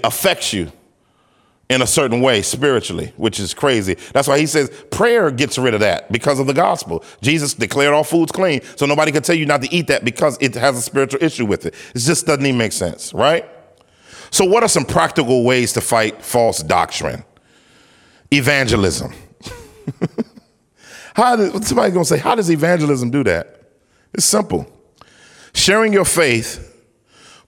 affects 0.04 0.52
you 0.52 0.70
in 1.68 1.82
a 1.82 1.86
certain 1.86 2.20
way 2.20 2.42
spiritually, 2.42 3.12
which 3.16 3.40
is 3.40 3.52
crazy. 3.52 3.94
That's 4.12 4.28
why 4.28 4.38
he 4.38 4.46
says 4.46 4.70
prayer 4.90 5.30
gets 5.30 5.58
rid 5.58 5.74
of 5.74 5.80
that 5.80 6.10
because 6.12 6.38
of 6.38 6.46
the 6.46 6.54
gospel. 6.54 7.04
Jesus 7.20 7.54
declared 7.54 7.92
all 7.92 8.04
foods 8.04 8.30
clean, 8.30 8.60
so 8.76 8.86
nobody 8.86 9.10
can 9.10 9.22
tell 9.22 9.34
you 9.34 9.46
not 9.46 9.62
to 9.62 9.74
eat 9.74 9.88
that 9.88 10.04
because 10.04 10.38
it 10.40 10.54
has 10.54 10.76
a 10.78 10.82
spiritual 10.82 11.22
issue 11.22 11.44
with 11.44 11.66
it. 11.66 11.74
It 11.94 11.98
just 11.98 12.26
doesn't 12.26 12.46
even 12.46 12.58
make 12.58 12.72
sense, 12.72 13.12
right? 13.12 13.48
So, 14.30 14.44
what 14.44 14.62
are 14.62 14.68
some 14.68 14.84
practical 14.84 15.44
ways 15.44 15.72
to 15.74 15.80
fight 15.80 16.22
false 16.22 16.62
doctrine? 16.62 17.24
Evangelism. 18.30 19.12
how 21.14 21.36
does, 21.36 21.66
somebody's 21.66 21.94
gonna 21.94 22.04
say, 22.04 22.18
how 22.18 22.34
does 22.34 22.50
evangelism 22.50 23.10
do 23.10 23.24
that? 23.24 23.62
It's 24.12 24.24
simple. 24.24 24.70
Sharing 25.56 25.94
your 25.94 26.04
faith 26.04 26.62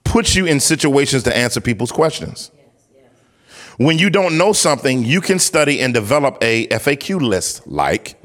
puts 0.02 0.34
you 0.34 0.46
in 0.46 0.60
situations 0.60 1.24
to 1.24 1.36
answer 1.36 1.60
people's 1.60 1.92
questions. 1.92 2.50
When 3.76 3.98
you 3.98 4.08
don't 4.08 4.38
know 4.38 4.54
something, 4.54 5.04
you 5.04 5.20
can 5.20 5.38
study 5.38 5.80
and 5.80 5.92
develop 5.92 6.38
a 6.40 6.66
FAQ 6.68 7.20
list 7.20 7.66
like 7.66 8.20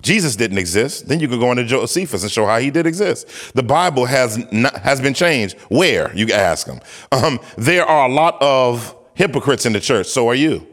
Jesus 0.00 0.36
didn't 0.36 0.58
exist. 0.58 1.08
Then 1.08 1.18
you 1.18 1.26
could 1.26 1.40
go 1.40 1.50
into 1.50 1.64
Josephus 1.64 2.22
and 2.22 2.30
show 2.30 2.46
how 2.46 2.60
he 2.60 2.70
did 2.70 2.86
exist. 2.86 3.54
The 3.54 3.64
Bible 3.64 4.06
has 4.06 4.38
not, 4.52 4.76
has 4.78 5.00
been 5.00 5.14
changed. 5.14 5.58
Where 5.68 6.14
you 6.16 6.32
ask 6.32 6.66
them. 6.68 6.78
Um, 7.10 7.40
there 7.58 7.84
are 7.84 8.08
a 8.08 8.12
lot 8.12 8.40
of 8.40 8.94
hypocrites 9.14 9.66
in 9.66 9.72
the 9.72 9.80
church. 9.80 10.06
So 10.06 10.28
are 10.28 10.36
you. 10.36 10.64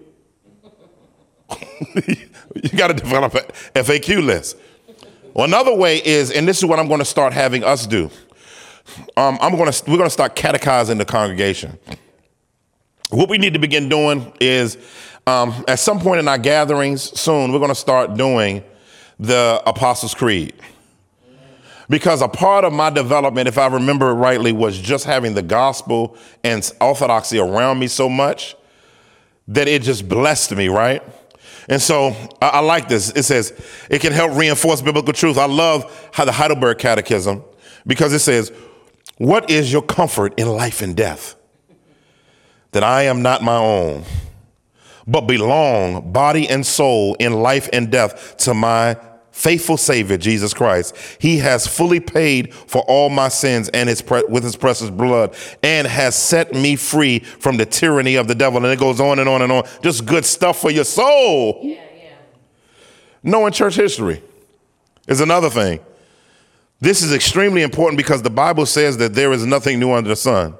you 2.05 2.70
got 2.78 2.89
to 2.89 2.93
develop 2.93 3.34
a 3.34 3.41
FAQ 3.74 4.24
list. 4.24 4.55
Well, 5.34 5.45
another 5.45 5.76
way 5.76 5.97
is, 5.97 6.30
and 6.30 6.47
this 6.47 6.59
is 6.59 6.66
what 6.66 6.78
I'm 6.78 6.88
going 6.88 6.99
to 6.99 7.05
start 7.05 7.34
having 7.34 7.64
us 7.64 7.88
do. 7.88 8.12
Um, 9.18 9.38
I'm 9.42 9.52
to 9.52 9.84
we're 9.88 9.98
going 9.98 10.08
to 10.08 10.10
start 10.10 10.36
catechizing 10.36 10.98
the 10.98 11.06
congregation. 11.06 11.78
What 13.10 13.30
we 13.30 13.38
need 13.38 13.54
to 13.54 13.60
begin 13.60 13.90
doing 13.90 14.32
is, 14.40 14.78
um, 15.28 15.66
at 15.68 15.80
some 15.80 16.00
point 16.00 16.20
in 16.20 16.28
our 16.28 16.38
gatherings 16.38 17.02
soon, 17.20 17.52
we're 17.52 17.60
going 17.60 17.70
to 17.70 17.76
start 17.76 18.16
doing 18.16 18.64
the 19.20 19.62
Apostles' 19.66 20.14
Creed. 20.14 20.54
Because 21.90 22.22
a 22.22 22.28
part 22.30 22.64
of 22.64 22.72
my 22.72 22.90
development, 22.90 23.50
if 23.50 23.58
I 23.58 23.68
remember 23.68 24.16
rightly, 24.16 24.54
was 24.54 24.80
just 24.80 25.04
having 25.04 25.34
the 25.34 25.42
gospel 25.42 26.16
and 26.44 26.70
orthodoxy 26.80 27.38
around 27.38 27.80
me 27.80 27.88
so 27.88 28.08
much 28.08 28.56
that 29.50 29.68
it 29.68 29.82
just 29.82 30.08
blessed 30.08 30.56
me, 30.56 30.70
right? 30.70 31.04
And 31.68 31.82
so 31.82 32.16
I, 32.42 32.48
I, 32.48 32.60
like 32.60 32.88
this. 32.88 33.10
It 33.12 33.24
says 33.24 33.54
it 33.90 34.00
can 34.00 34.14
help 34.14 34.38
reinforce 34.38 34.82
biblical 34.82 35.14
truth. 35.14 35.38
I 35.38 35.46
love 35.46 36.10
how 36.14 36.26
the 36.26 36.32
Heidelberg 36.32 36.78
Catechism 36.78 37.44
because 37.86 38.14
it 38.14 38.20
says, 38.20 38.52
What 39.22 39.52
is 39.52 39.72
your 39.72 39.84
comfort 39.84 40.34
in 40.40 40.48
life 40.48 40.82
and 40.82 40.96
death? 40.96 41.36
That 42.72 42.84
I 42.84 43.04
am 43.04 43.22
not 43.22 43.44
my 43.44 43.56
own, 43.56 44.04
but 45.06 45.28
belong, 45.28 46.12
body 46.12 46.50
and 46.50 46.66
soul, 46.66 47.14
in 47.20 47.34
life 47.34 47.70
and 47.72 47.92
death 47.92 48.36
to 48.38 48.56
my 48.56 48.98
faithful 49.30 49.78
Savior, 49.78 50.18
Jesus 50.18 50.56
Christ. 50.56 50.98
He 51.20 51.38
has 51.38 51.68
fully 51.68 52.00
paid 52.00 52.52
for 52.52 52.82
all 52.88 53.12
my 53.12 53.28
sins 53.28 53.70
and 53.70 53.88
his 53.88 54.02
pre- 54.02 54.24
with 54.28 54.44
his 54.44 54.56
precious 54.56 54.90
blood 54.90 55.36
and 55.62 55.86
has 55.86 56.16
set 56.16 56.56
me 56.56 56.76
free 56.76 57.20
from 57.20 57.58
the 57.58 57.66
tyranny 57.68 58.16
of 58.16 58.28
the 58.28 58.34
devil. 58.34 58.66
And 58.66 58.74
it 58.74 58.80
goes 58.80 59.00
on 59.00 59.20
and 59.20 59.30
on 59.30 59.44
and 59.44 59.52
on. 59.52 59.66
Just 59.84 60.08
good 60.08 60.26
stuff 60.26 60.60
for 60.60 60.72
your 60.72 60.84
soul. 60.84 61.60
Yeah, 61.62 61.76
yeah. 61.96 62.16
Knowing 63.22 63.54
church 63.54 63.76
history 63.76 64.24
is 65.08 65.22
another 65.22 65.52
thing. 65.52 65.80
This 66.82 67.04
is 67.04 67.14
extremely 67.14 67.62
important 67.62 67.98
because 67.98 68.24
the 68.24 68.32
Bible 68.32 68.66
says 68.66 68.98
that 68.98 69.14
there 69.14 69.32
is 69.32 69.46
nothing 69.46 69.80
new 69.80 69.94
under 69.94 70.10
the 70.10 70.16
sun. 70.16 70.56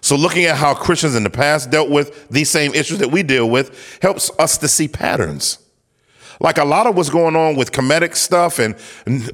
So, 0.00 0.16
looking 0.16 0.46
at 0.46 0.56
how 0.56 0.72
Christians 0.72 1.14
in 1.14 1.22
the 1.22 1.30
past 1.30 1.70
dealt 1.70 1.90
with 1.90 2.28
these 2.30 2.48
same 2.48 2.72
issues 2.72 2.98
that 2.98 3.10
we 3.10 3.22
deal 3.22 3.48
with 3.48 3.98
helps 4.00 4.30
us 4.38 4.56
to 4.58 4.68
see 4.68 4.88
patterns. 4.88 5.58
Like 6.40 6.56
a 6.56 6.64
lot 6.64 6.86
of 6.86 6.96
what's 6.96 7.10
going 7.10 7.36
on 7.36 7.54
with 7.54 7.70
Kemetic 7.70 8.16
stuff 8.16 8.58
and 8.58 8.74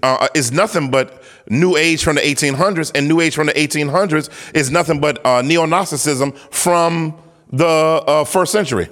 uh, 0.02 0.26
is 0.34 0.50
nothing 0.50 0.90
but 0.90 1.22
New 1.48 1.76
Age 1.76 2.02
from 2.02 2.16
the 2.16 2.22
1800s, 2.22 2.90
and 2.96 3.06
New 3.06 3.20
Age 3.20 3.36
from 3.36 3.46
the 3.46 3.52
1800s 3.52 4.28
is 4.52 4.72
nothing 4.72 5.00
but 5.00 5.24
uh, 5.24 5.40
neo-Gnosticism 5.42 6.32
from 6.32 7.16
the 7.52 7.64
uh, 7.64 8.24
first 8.24 8.50
century. 8.50 8.88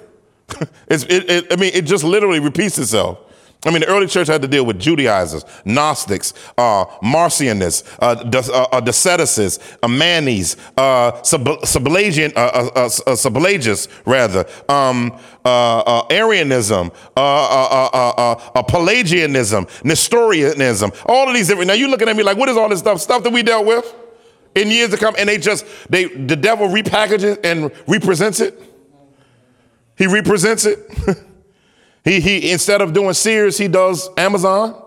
it, 0.87 1.05
it, 1.09 1.47
I 1.51 1.57
mean, 1.57 1.71
it 1.73 1.81
just 1.81 2.05
literally 2.05 2.39
repeats 2.39 2.79
itself. 2.79 3.19
I 3.65 3.71
mean, 3.71 3.81
the 3.81 3.87
early 3.87 4.05
church 4.05 4.27
had 4.27 4.43
to 4.43 4.47
deal 4.47 4.63
with 4.63 4.79
Judaizers, 4.79 5.43
Gnostics, 5.65 6.33
uh, 6.57 6.85
Marcionists, 7.01 7.83
uh, 7.99 8.15
Doceticists, 8.23 9.77
uh, 9.81 9.87
Manes, 9.87 10.55
uh, 10.77 10.81
uh, 10.81 11.11
uh, 11.11 12.69
uh, 12.75 12.85
uh 12.85 12.89
Sablagius, 13.15 13.87
rather, 14.05 14.45
um, 14.69 15.17
Arianism, 16.11 16.91
Pelagianism, 18.67 19.67
Nestorianism, 19.83 20.91
all 21.07 21.27
of 21.27 21.33
these 21.33 21.47
different. 21.47 21.67
Now 21.67 21.73
you're 21.73 21.89
looking 21.89 22.07
at 22.07 22.15
me 22.15 22.21
like, 22.21 22.37
what 22.37 22.49
is 22.49 22.57
all 22.57 22.69
this 22.69 22.79
stuff? 22.79 23.01
Stuff 23.01 23.23
that 23.23 23.33
we 23.33 23.41
dealt 23.41 23.65
with 23.65 23.95
in 24.53 24.69
years 24.69 24.91
to 24.91 24.97
come, 24.97 25.15
and 25.17 25.27
they 25.27 25.39
just 25.39 25.65
they 25.89 26.05
the 26.05 26.35
devil 26.35 26.67
repackages 26.67 27.39
and 27.43 27.71
represents 27.87 28.39
it. 28.39 28.61
He 29.97 30.05
represents 30.05 30.65
it. 30.65 30.79
He, 32.05 32.21
he 32.21 32.51
instead 32.51 32.81
of 32.81 32.93
doing 32.93 33.13
Sears, 33.13 33.57
he 33.57 33.67
does 33.67 34.09
Amazon. 34.15 34.81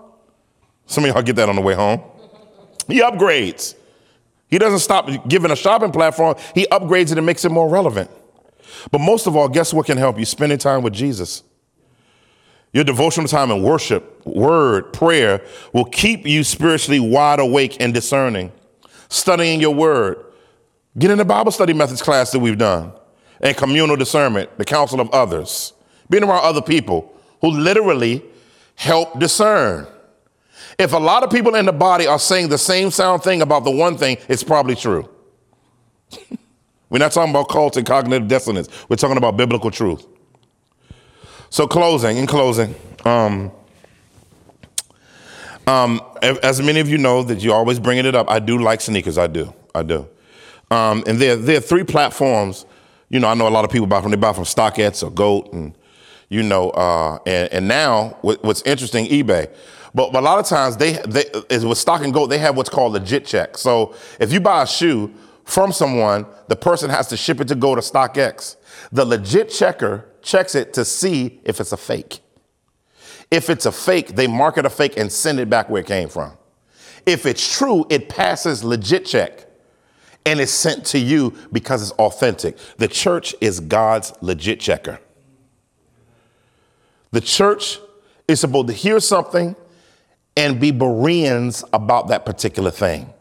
Some 0.86 1.04
of 1.04 1.10
y'all 1.10 1.22
get 1.22 1.36
that 1.36 1.48
on 1.48 1.56
the 1.56 1.60
way 1.60 1.74
home. 1.74 2.00
He 2.86 3.00
upgrades. 3.00 3.74
He 4.48 4.56
doesn't 4.58 4.78
stop 4.78 5.28
giving 5.28 5.50
a 5.50 5.56
shopping 5.56 5.92
platform, 5.92 6.36
he 6.54 6.66
upgrades 6.68 7.12
it 7.12 7.18
and 7.18 7.26
makes 7.26 7.44
it 7.44 7.50
more 7.50 7.68
relevant. 7.68 8.10
But 8.90 9.00
most 9.00 9.26
of 9.26 9.36
all, 9.36 9.48
guess 9.48 9.74
what 9.74 9.84
can 9.86 9.98
help 9.98 10.18
you? 10.18 10.24
Spending 10.24 10.56
time 10.56 10.82
with 10.82 10.94
Jesus. 10.94 11.42
Your 12.72 12.84
devotional 12.84 13.26
time 13.26 13.50
and 13.50 13.64
worship, 13.64 14.24
word, 14.24 14.92
prayer 14.92 15.42
will 15.72 15.86
keep 15.86 16.26
you 16.26 16.44
spiritually 16.44 17.00
wide 17.00 17.40
awake 17.40 17.78
and 17.80 17.92
discerning. 17.92 18.52
Studying 19.08 19.60
your 19.60 19.74
word. 19.74 20.24
Get 20.98 21.10
in 21.10 21.18
the 21.18 21.24
Bible 21.24 21.50
study 21.50 21.72
methods 21.72 22.02
class 22.02 22.30
that 22.30 22.38
we've 22.38 22.58
done 22.58 22.92
and 23.40 23.56
communal 23.56 23.96
discernment, 23.96 24.56
the 24.58 24.64
counsel 24.64 25.00
of 25.00 25.10
others 25.10 25.72
being 26.10 26.24
around 26.24 26.44
other 26.44 26.62
people 26.62 27.14
who 27.40 27.50
literally 27.50 28.22
help 28.74 29.18
discern. 29.18 29.86
If 30.78 30.92
a 30.92 30.98
lot 30.98 31.24
of 31.24 31.30
people 31.30 31.54
in 31.56 31.66
the 31.66 31.72
body 31.72 32.06
are 32.06 32.18
saying 32.18 32.48
the 32.48 32.58
same 32.58 32.90
sound 32.90 33.22
thing 33.22 33.42
about 33.42 33.64
the 33.64 33.70
one 33.70 33.96
thing, 33.96 34.18
it's 34.28 34.44
probably 34.44 34.76
true. 34.76 35.08
We're 36.90 36.98
not 36.98 37.12
talking 37.12 37.30
about 37.30 37.48
cult 37.48 37.76
and 37.76 37.86
cognitive 37.86 38.28
dissonance. 38.28 38.68
We're 38.88 38.96
talking 38.96 39.16
about 39.16 39.36
biblical 39.36 39.70
truth. 39.70 40.06
So, 41.50 41.66
closing, 41.66 42.16
in 42.16 42.26
closing, 42.26 42.74
um, 43.04 43.50
um, 45.66 46.00
as 46.22 46.62
many 46.62 46.80
of 46.80 46.88
you 46.88 46.96
know 46.96 47.22
that 47.22 47.42
you're 47.42 47.54
always 47.54 47.78
bringing 47.78 48.06
it 48.06 48.14
up, 48.14 48.30
I 48.30 48.38
do 48.38 48.58
like 48.58 48.80
sneakers. 48.80 49.18
I 49.18 49.26
do. 49.26 49.52
I 49.74 49.82
do. 49.82 50.08
Um, 50.70 51.04
and 51.06 51.18
there, 51.18 51.36
there 51.36 51.58
are 51.58 51.60
three 51.60 51.84
platforms. 51.84 52.66
You 53.10 53.20
know, 53.20 53.28
I 53.28 53.34
know 53.34 53.48
a 53.48 53.50
lot 53.50 53.64
of 53.64 53.70
people 53.70 53.86
buy 53.86 54.00
from, 54.00 54.10
they 54.10 54.16
buy 54.16 54.32
from 54.32 54.44
StockX 54.44 55.02
or 55.02 55.10
GOAT 55.10 55.52
and, 55.52 55.74
you 56.28 56.42
know, 56.42 56.70
uh, 56.70 57.18
and, 57.26 57.52
and 57.52 57.68
now 57.68 58.18
what's 58.20 58.62
interesting, 58.62 59.06
eBay. 59.06 59.52
But, 59.94 60.12
but 60.12 60.20
a 60.20 60.24
lot 60.24 60.38
of 60.38 60.46
times 60.46 60.76
they, 60.76 60.92
they 60.92 61.24
is 61.48 61.64
with 61.64 61.78
stock 61.78 62.02
and 62.02 62.12
gold, 62.12 62.30
they 62.30 62.38
have 62.38 62.56
what's 62.56 62.68
called 62.68 62.92
legit 62.92 63.26
check. 63.26 63.56
So 63.56 63.94
if 64.20 64.32
you 64.32 64.40
buy 64.40 64.62
a 64.62 64.66
shoe 64.66 65.12
from 65.44 65.72
someone, 65.72 66.26
the 66.48 66.56
person 66.56 66.90
has 66.90 67.08
to 67.08 67.16
ship 67.16 67.40
it 67.40 67.48
to 67.48 67.54
go 67.54 67.74
to 67.74 67.80
StockX. 67.80 68.56
The 68.92 69.04
legit 69.04 69.50
checker 69.50 70.06
checks 70.22 70.54
it 70.54 70.74
to 70.74 70.84
see 70.84 71.40
if 71.44 71.60
it's 71.60 71.72
a 71.72 71.76
fake. 71.76 72.20
If 73.30 73.50
it's 73.50 73.66
a 73.66 73.72
fake, 73.72 74.08
they 74.08 74.26
mark 74.26 74.58
it 74.58 74.66
a 74.66 74.70
fake 74.70 74.96
and 74.96 75.10
send 75.10 75.40
it 75.40 75.48
back 75.50 75.68
where 75.68 75.80
it 75.80 75.86
came 75.86 76.08
from. 76.08 76.32
If 77.06 77.24
it's 77.24 77.56
true, 77.56 77.86
it 77.88 78.08
passes 78.08 78.62
legit 78.62 79.06
check 79.06 79.46
and 80.26 80.40
is 80.40 80.52
sent 80.52 80.84
to 80.86 80.98
you 80.98 81.34
because 81.52 81.82
it's 81.82 81.92
authentic. 81.92 82.58
The 82.76 82.88
church 82.88 83.34
is 83.40 83.60
God's 83.60 84.12
legit 84.20 84.60
checker. 84.60 85.00
The 87.10 87.20
church 87.20 87.78
is 88.26 88.40
supposed 88.40 88.68
to 88.68 88.74
hear 88.74 89.00
something 89.00 89.56
and 90.36 90.60
be 90.60 90.70
Bereans 90.70 91.64
about 91.72 92.08
that 92.08 92.24
particular 92.24 92.70
thing. 92.70 93.12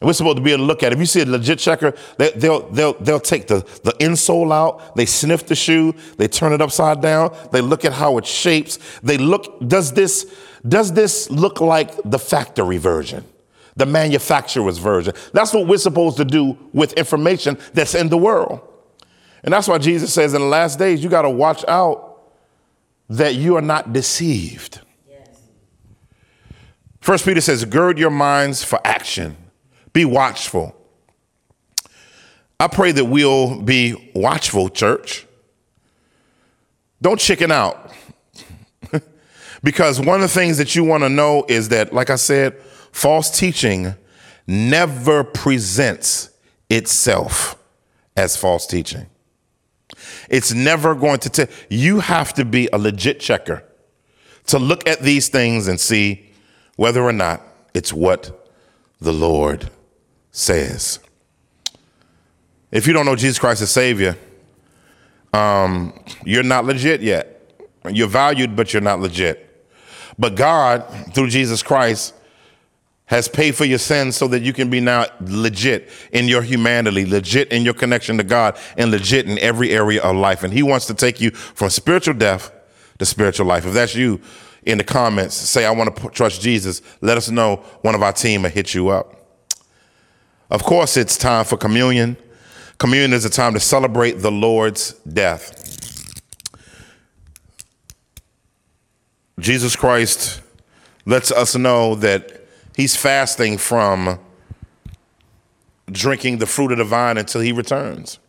And 0.00 0.06
we're 0.06 0.12
supposed 0.12 0.36
to 0.36 0.42
be 0.42 0.52
able 0.52 0.62
to 0.62 0.66
look 0.66 0.84
at 0.84 0.92
it. 0.92 0.94
If 0.94 1.00
you 1.00 1.06
see 1.06 1.22
a 1.22 1.26
legit 1.26 1.58
checker, 1.58 1.92
they, 2.18 2.30
will 2.48 2.68
they'll, 2.70 2.92
they'll 2.94 3.18
take 3.18 3.48
the, 3.48 3.60
the 3.82 3.92
insole 3.98 4.52
out, 4.52 4.94
they 4.94 5.06
sniff 5.06 5.46
the 5.46 5.56
shoe, 5.56 5.92
they 6.18 6.28
turn 6.28 6.52
it 6.52 6.60
upside 6.60 7.00
down, 7.00 7.36
they 7.50 7.60
look 7.60 7.84
at 7.84 7.92
how 7.92 8.16
it 8.18 8.26
shapes. 8.26 8.78
They 9.02 9.18
look, 9.18 9.58
does 9.66 9.92
this, 9.92 10.32
does 10.66 10.92
this 10.92 11.28
look 11.30 11.60
like 11.60 11.96
the 12.04 12.18
factory 12.18 12.78
version? 12.78 13.24
The 13.74 13.86
manufacturer's 13.86 14.78
version. 14.78 15.14
That's 15.32 15.52
what 15.52 15.66
we're 15.66 15.78
supposed 15.78 16.16
to 16.18 16.24
do 16.24 16.56
with 16.72 16.92
information 16.92 17.58
that's 17.74 17.96
in 17.96 18.08
the 18.08 18.18
world. 18.18 18.60
And 19.42 19.52
that's 19.52 19.66
why 19.66 19.78
Jesus 19.78 20.12
says 20.12 20.32
in 20.34 20.40
the 20.40 20.46
last 20.46 20.78
days, 20.78 21.02
you 21.02 21.08
got 21.08 21.22
to 21.22 21.30
watch 21.30 21.64
out 21.66 22.07
that 23.08 23.34
you 23.34 23.56
are 23.56 23.62
not 23.62 23.92
deceived. 23.92 24.80
First 27.00 27.24
Peter 27.24 27.40
says, 27.40 27.64
gird 27.64 27.98
your 27.98 28.10
minds 28.10 28.62
for 28.62 28.80
action. 28.84 29.36
Be 29.92 30.04
watchful. 30.04 30.74
I 32.60 32.66
pray 32.66 32.92
that 32.92 33.04
we'll 33.04 33.62
be 33.62 34.10
watchful, 34.14 34.68
church. 34.68 35.26
Don't 37.00 37.20
chicken 37.20 37.52
out. 37.52 37.92
because 39.62 40.00
one 40.00 40.16
of 40.16 40.22
the 40.22 40.28
things 40.28 40.58
that 40.58 40.74
you 40.74 40.84
want 40.84 41.04
to 41.04 41.08
know 41.08 41.44
is 41.48 41.68
that, 41.68 41.92
like 41.92 42.10
I 42.10 42.16
said, 42.16 42.60
false 42.92 43.30
teaching 43.36 43.94
never 44.46 45.22
presents 45.22 46.30
itself 46.68 47.56
as 48.16 48.36
false 48.36 48.66
teaching. 48.66 49.06
It's 50.28 50.52
never 50.52 50.94
going 50.94 51.20
to 51.20 51.30
tell. 51.30 51.46
You 51.68 52.00
have 52.00 52.34
to 52.34 52.44
be 52.44 52.68
a 52.72 52.78
legit 52.78 53.20
checker 53.20 53.64
to 54.46 54.58
look 54.58 54.86
at 54.88 55.00
these 55.00 55.28
things 55.28 55.68
and 55.68 55.78
see 55.78 56.30
whether 56.76 57.02
or 57.02 57.12
not 57.12 57.42
it's 57.74 57.92
what 57.92 58.50
the 59.00 59.12
Lord 59.12 59.70
says. 60.30 60.98
If 62.70 62.86
you 62.86 62.92
don't 62.92 63.06
know 63.06 63.16
Jesus 63.16 63.38
Christ 63.38 63.62
as 63.62 63.70
Savior, 63.70 64.16
um, 65.32 65.98
you're 66.24 66.42
not 66.42 66.64
legit 66.64 67.00
yet. 67.00 67.34
You're 67.90 68.08
valued, 68.08 68.56
but 68.56 68.72
you're 68.72 68.82
not 68.82 69.00
legit. 69.00 69.44
But 70.18 70.34
God, 70.34 70.84
through 71.14 71.28
Jesus 71.28 71.62
Christ, 71.62 72.14
has 73.08 73.26
paid 73.26 73.56
for 73.56 73.64
your 73.64 73.78
sins 73.78 74.16
so 74.16 74.28
that 74.28 74.42
you 74.42 74.52
can 74.52 74.70
be 74.70 74.80
now 74.80 75.06
legit 75.20 75.90
in 76.12 76.28
your 76.28 76.42
humanity, 76.42 77.04
legit 77.04 77.50
in 77.50 77.64
your 77.64 77.74
connection 77.74 78.18
to 78.18 78.22
God, 78.22 78.58
and 78.76 78.90
legit 78.90 79.28
in 79.28 79.38
every 79.38 79.70
area 79.70 80.02
of 80.02 80.14
life. 80.14 80.42
And 80.42 80.52
He 80.52 80.62
wants 80.62 80.86
to 80.86 80.94
take 80.94 81.20
you 81.20 81.30
from 81.30 81.70
spiritual 81.70 82.14
death 82.14 82.52
to 82.98 83.06
spiritual 83.06 83.46
life. 83.46 83.66
If 83.66 83.72
that's 83.72 83.94
you, 83.94 84.20
in 84.62 84.76
the 84.76 84.84
comments, 84.84 85.34
say, 85.34 85.64
I 85.64 85.70
want 85.70 85.96
to 85.96 86.08
trust 86.10 86.42
Jesus, 86.42 86.82
let 87.00 87.16
us 87.16 87.30
know. 87.30 87.56
One 87.80 87.94
of 87.94 88.02
our 88.02 88.12
team 88.12 88.42
will 88.42 88.50
hit 88.50 88.74
you 88.74 88.88
up. 88.88 89.14
Of 90.50 90.62
course, 90.62 90.96
it's 90.98 91.16
time 91.16 91.46
for 91.46 91.56
communion. 91.56 92.18
Communion 92.76 93.14
is 93.14 93.24
a 93.24 93.30
time 93.30 93.54
to 93.54 93.60
celebrate 93.60 94.18
the 94.18 94.30
Lord's 94.30 94.92
death. 94.92 95.64
Jesus 99.38 99.76
Christ 99.76 100.42
lets 101.06 101.32
us 101.32 101.56
know 101.56 101.94
that 101.94 102.37
he's 102.78 102.96
fasting 102.96 103.58
from 103.58 104.20
drinking 105.90 106.38
the 106.38 106.46
fruit 106.46 106.72
of 106.72 106.78
the 106.78 106.84
vine 106.84 107.18
until 107.18 107.42
he 107.42 107.52
returns. 107.52 108.20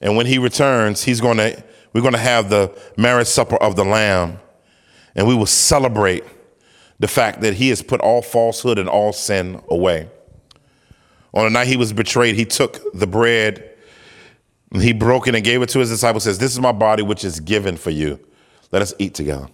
And 0.00 0.16
when 0.16 0.26
he 0.26 0.38
returns, 0.38 1.04
he's 1.04 1.20
going 1.20 1.38
to 1.38 1.64
we're 1.94 2.00
going 2.00 2.14
to 2.14 2.18
have 2.18 2.50
the 2.50 2.76
marriage 2.96 3.28
supper 3.28 3.56
of 3.56 3.76
the 3.76 3.84
lamb 3.84 4.38
and 5.14 5.26
we 5.26 5.34
will 5.34 5.46
celebrate 5.46 6.24
the 6.98 7.08
fact 7.08 7.42
that 7.42 7.54
he 7.54 7.68
has 7.68 7.82
put 7.82 8.00
all 8.00 8.22
falsehood 8.22 8.78
and 8.78 8.88
all 8.88 9.12
sin 9.12 9.62
away. 9.68 10.08
On 11.34 11.44
the 11.44 11.50
night 11.50 11.66
he 11.66 11.76
was 11.76 11.92
betrayed, 11.92 12.34
he 12.34 12.44
took 12.44 12.80
the 12.92 13.06
bread, 13.06 13.76
he 14.72 14.92
broke 14.92 15.28
it 15.28 15.34
and 15.34 15.44
gave 15.44 15.60
it 15.60 15.68
to 15.70 15.80
his 15.80 15.90
disciples, 15.90 16.24
says, 16.24 16.38
This 16.38 16.52
is 16.52 16.60
my 16.60 16.72
body 16.72 17.02
which 17.02 17.24
is 17.24 17.40
given 17.40 17.76
for 17.76 17.90
you. 17.90 18.18
Let 18.70 18.80
us 18.82 18.94
eat 18.98 19.14
together. 19.14 19.48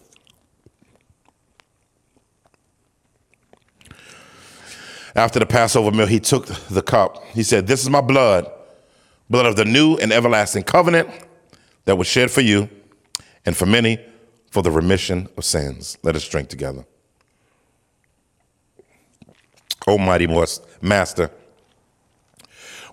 After 5.18 5.40
the 5.40 5.46
Passover 5.46 5.90
meal, 5.90 6.06
he 6.06 6.20
took 6.20 6.46
the 6.46 6.80
cup. 6.80 7.24
He 7.34 7.42
said, 7.42 7.66
This 7.66 7.82
is 7.82 7.90
my 7.90 8.00
blood, 8.00 8.48
blood 9.28 9.46
of 9.46 9.56
the 9.56 9.64
new 9.64 9.96
and 9.96 10.12
everlasting 10.12 10.62
covenant 10.62 11.10
that 11.86 11.96
was 11.96 12.06
shed 12.06 12.30
for 12.30 12.40
you 12.40 12.68
and 13.44 13.56
for 13.56 13.66
many 13.66 13.98
for 14.52 14.62
the 14.62 14.70
remission 14.70 15.28
of 15.36 15.44
sins. 15.44 15.98
Let 16.04 16.14
us 16.14 16.28
drink 16.28 16.50
together. 16.50 16.86
Almighty 19.88 20.28
Master, 20.80 21.32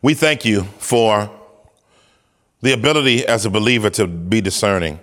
we 0.01 0.15
thank 0.15 0.43
you 0.45 0.63
for 0.79 1.29
the 2.61 2.73
ability 2.73 3.23
as 3.27 3.45
a 3.45 3.51
believer 3.51 3.91
to 3.91 4.07
be 4.07 4.41
discerning. 4.41 4.99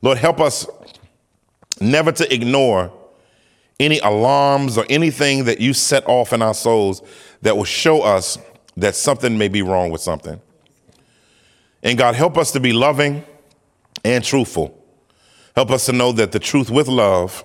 Lord, 0.00 0.18
help 0.18 0.40
us 0.40 0.64
never 1.80 2.12
to 2.12 2.32
ignore 2.32 2.92
any 3.80 3.98
alarms 4.00 4.78
or 4.78 4.86
anything 4.88 5.44
that 5.44 5.60
you 5.60 5.72
set 5.72 6.06
off 6.06 6.32
in 6.32 6.42
our 6.42 6.54
souls 6.54 7.02
that 7.42 7.56
will 7.56 7.64
show 7.64 8.02
us 8.02 8.38
that 8.76 8.94
something 8.94 9.36
may 9.36 9.48
be 9.48 9.62
wrong 9.62 9.90
with 9.90 10.00
something. 10.00 10.40
And 11.82 11.98
God, 11.98 12.14
help 12.14 12.38
us 12.38 12.52
to 12.52 12.60
be 12.60 12.72
loving 12.72 13.24
and 14.04 14.24
truthful. 14.24 14.80
Help 15.54 15.70
us 15.70 15.86
to 15.86 15.92
know 15.92 16.12
that 16.12 16.32
the 16.32 16.38
truth 16.38 16.70
with 16.70 16.88
love 16.88 17.44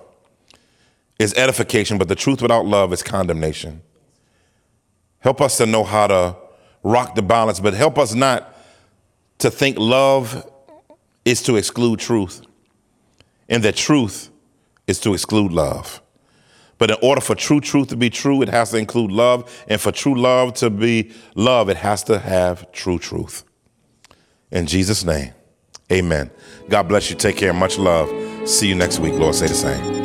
is 1.18 1.34
edification, 1.34 1.98
but 1.98 2.08
the 2.08 2.14
truth 2.14 2.40
without 2.40 2.64
love 2.64 2.92
is 2.92 3.02
condemnation. 3.02 3.82
Help 5.20 5.40
us 5.40 5.58
to 5.58 5.66
know 5.66 5.84
how 5.84 6.06
to 6.06 6.36
rock 6.82 7.14
the 7.14 7.22
balance, 7.22 7.60
but 7.60 7.74
help 7.74 7.98
us 7.98 8.14
not 8.14 8.56
to 9.38 9.50
think 9.50 9.78
love 9.78 10.50
is 11.24 11.42
to 11.42 11.56
exclude 11.56 11.98
truth 11.98 12.42
and 13.48 13.62
that 13.64 13.76
truth 13.76 14.30
is 14.86 14.98
to 15.00 15.12
exclude 15.12 15.52
love. 15.52 16.00
But 16.80 16.90
in 16.90 16.96
order 17.02 17.20
for 17.20 17.34
true 17.34 17.60
truth 17.60 17.88
to 17.88 17.96
be 17.96 18.08
true, 18.08 18.40
it 18.40 18.48
has 18.48 18.70
to 18.70 18.78
include 18.78 19.12
love. 19.12 19.64
And 19.68 19.78
for 19.78 19.92
true 19.92 20.14
love 20.14 20.54
to 20.54 20.70
be 20.70 21.12
love, 21.34 21.68
it 21.68 21.76
has 21.76 22.02
to 22.04 22.18
have 22.18 22.72
true 22.72 22.98
truth. 22.98 23.44
In 24.50 24.66
Jesus' 24.66 25.04
name, 25.04 25.34
amen. 25.92 26.30
God 26.70 26.88
bless 26.88 27.10
you. 27.10 27.16
Take 27.16 27.36
care. 27.36 27.52
Much 27.52 27.78
love. 27.78 28.08
See 28.48 28.66
you 28.66 28.74
next 28.74 28.98
week. 28.98 29.12
Lord, 29.12 29.34
say 29.34 29.46
the 29.46 29.54
same. 29.54 30.00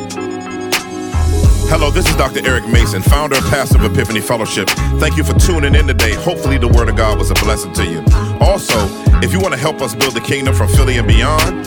Hello, 1.68 1.90
this 1.90 2.08
is 2.08 2.14
Dr. 2.14 2.46
Eric 2.46 2.68
Mason, 2.68 3.02
founder 3.02 3.36
and 3.36 3.44
pastor 3.46 3.78
of 3.78 3.92
Epiphany 3.92 4.20
Fellowship. 4.20 4.68
Thank 5.00 5.16
you 5.16 5.24
for 5.24 5.32
tuning 5.34 5.74
in 5.74 5.86
today. 5.86 6.14
Hopefully, 6.14 6.58
the 6.58 6.68
Word 6.68 6.90
of 6.90 6.96
God 6.96 7.18
was 7.18 7.30
a 7.30 7.34
blessing 7.34 7.72
to 7.72 7.86
you. 7.86 8.04
Also, 8.38 8.76
if 9.22 9.32
you 9.32 9.40
want 9.40 9.54
to 9.54 9.58
help 9.58 9.80
us 9.80 9.94
build 9.94 10.12
the 10.12 10.20
kingdom 10.20 10.54
from 10.54 10.68
Philly 10.68 10.98
and 10.98 11.08
beyond, 11.08 11.66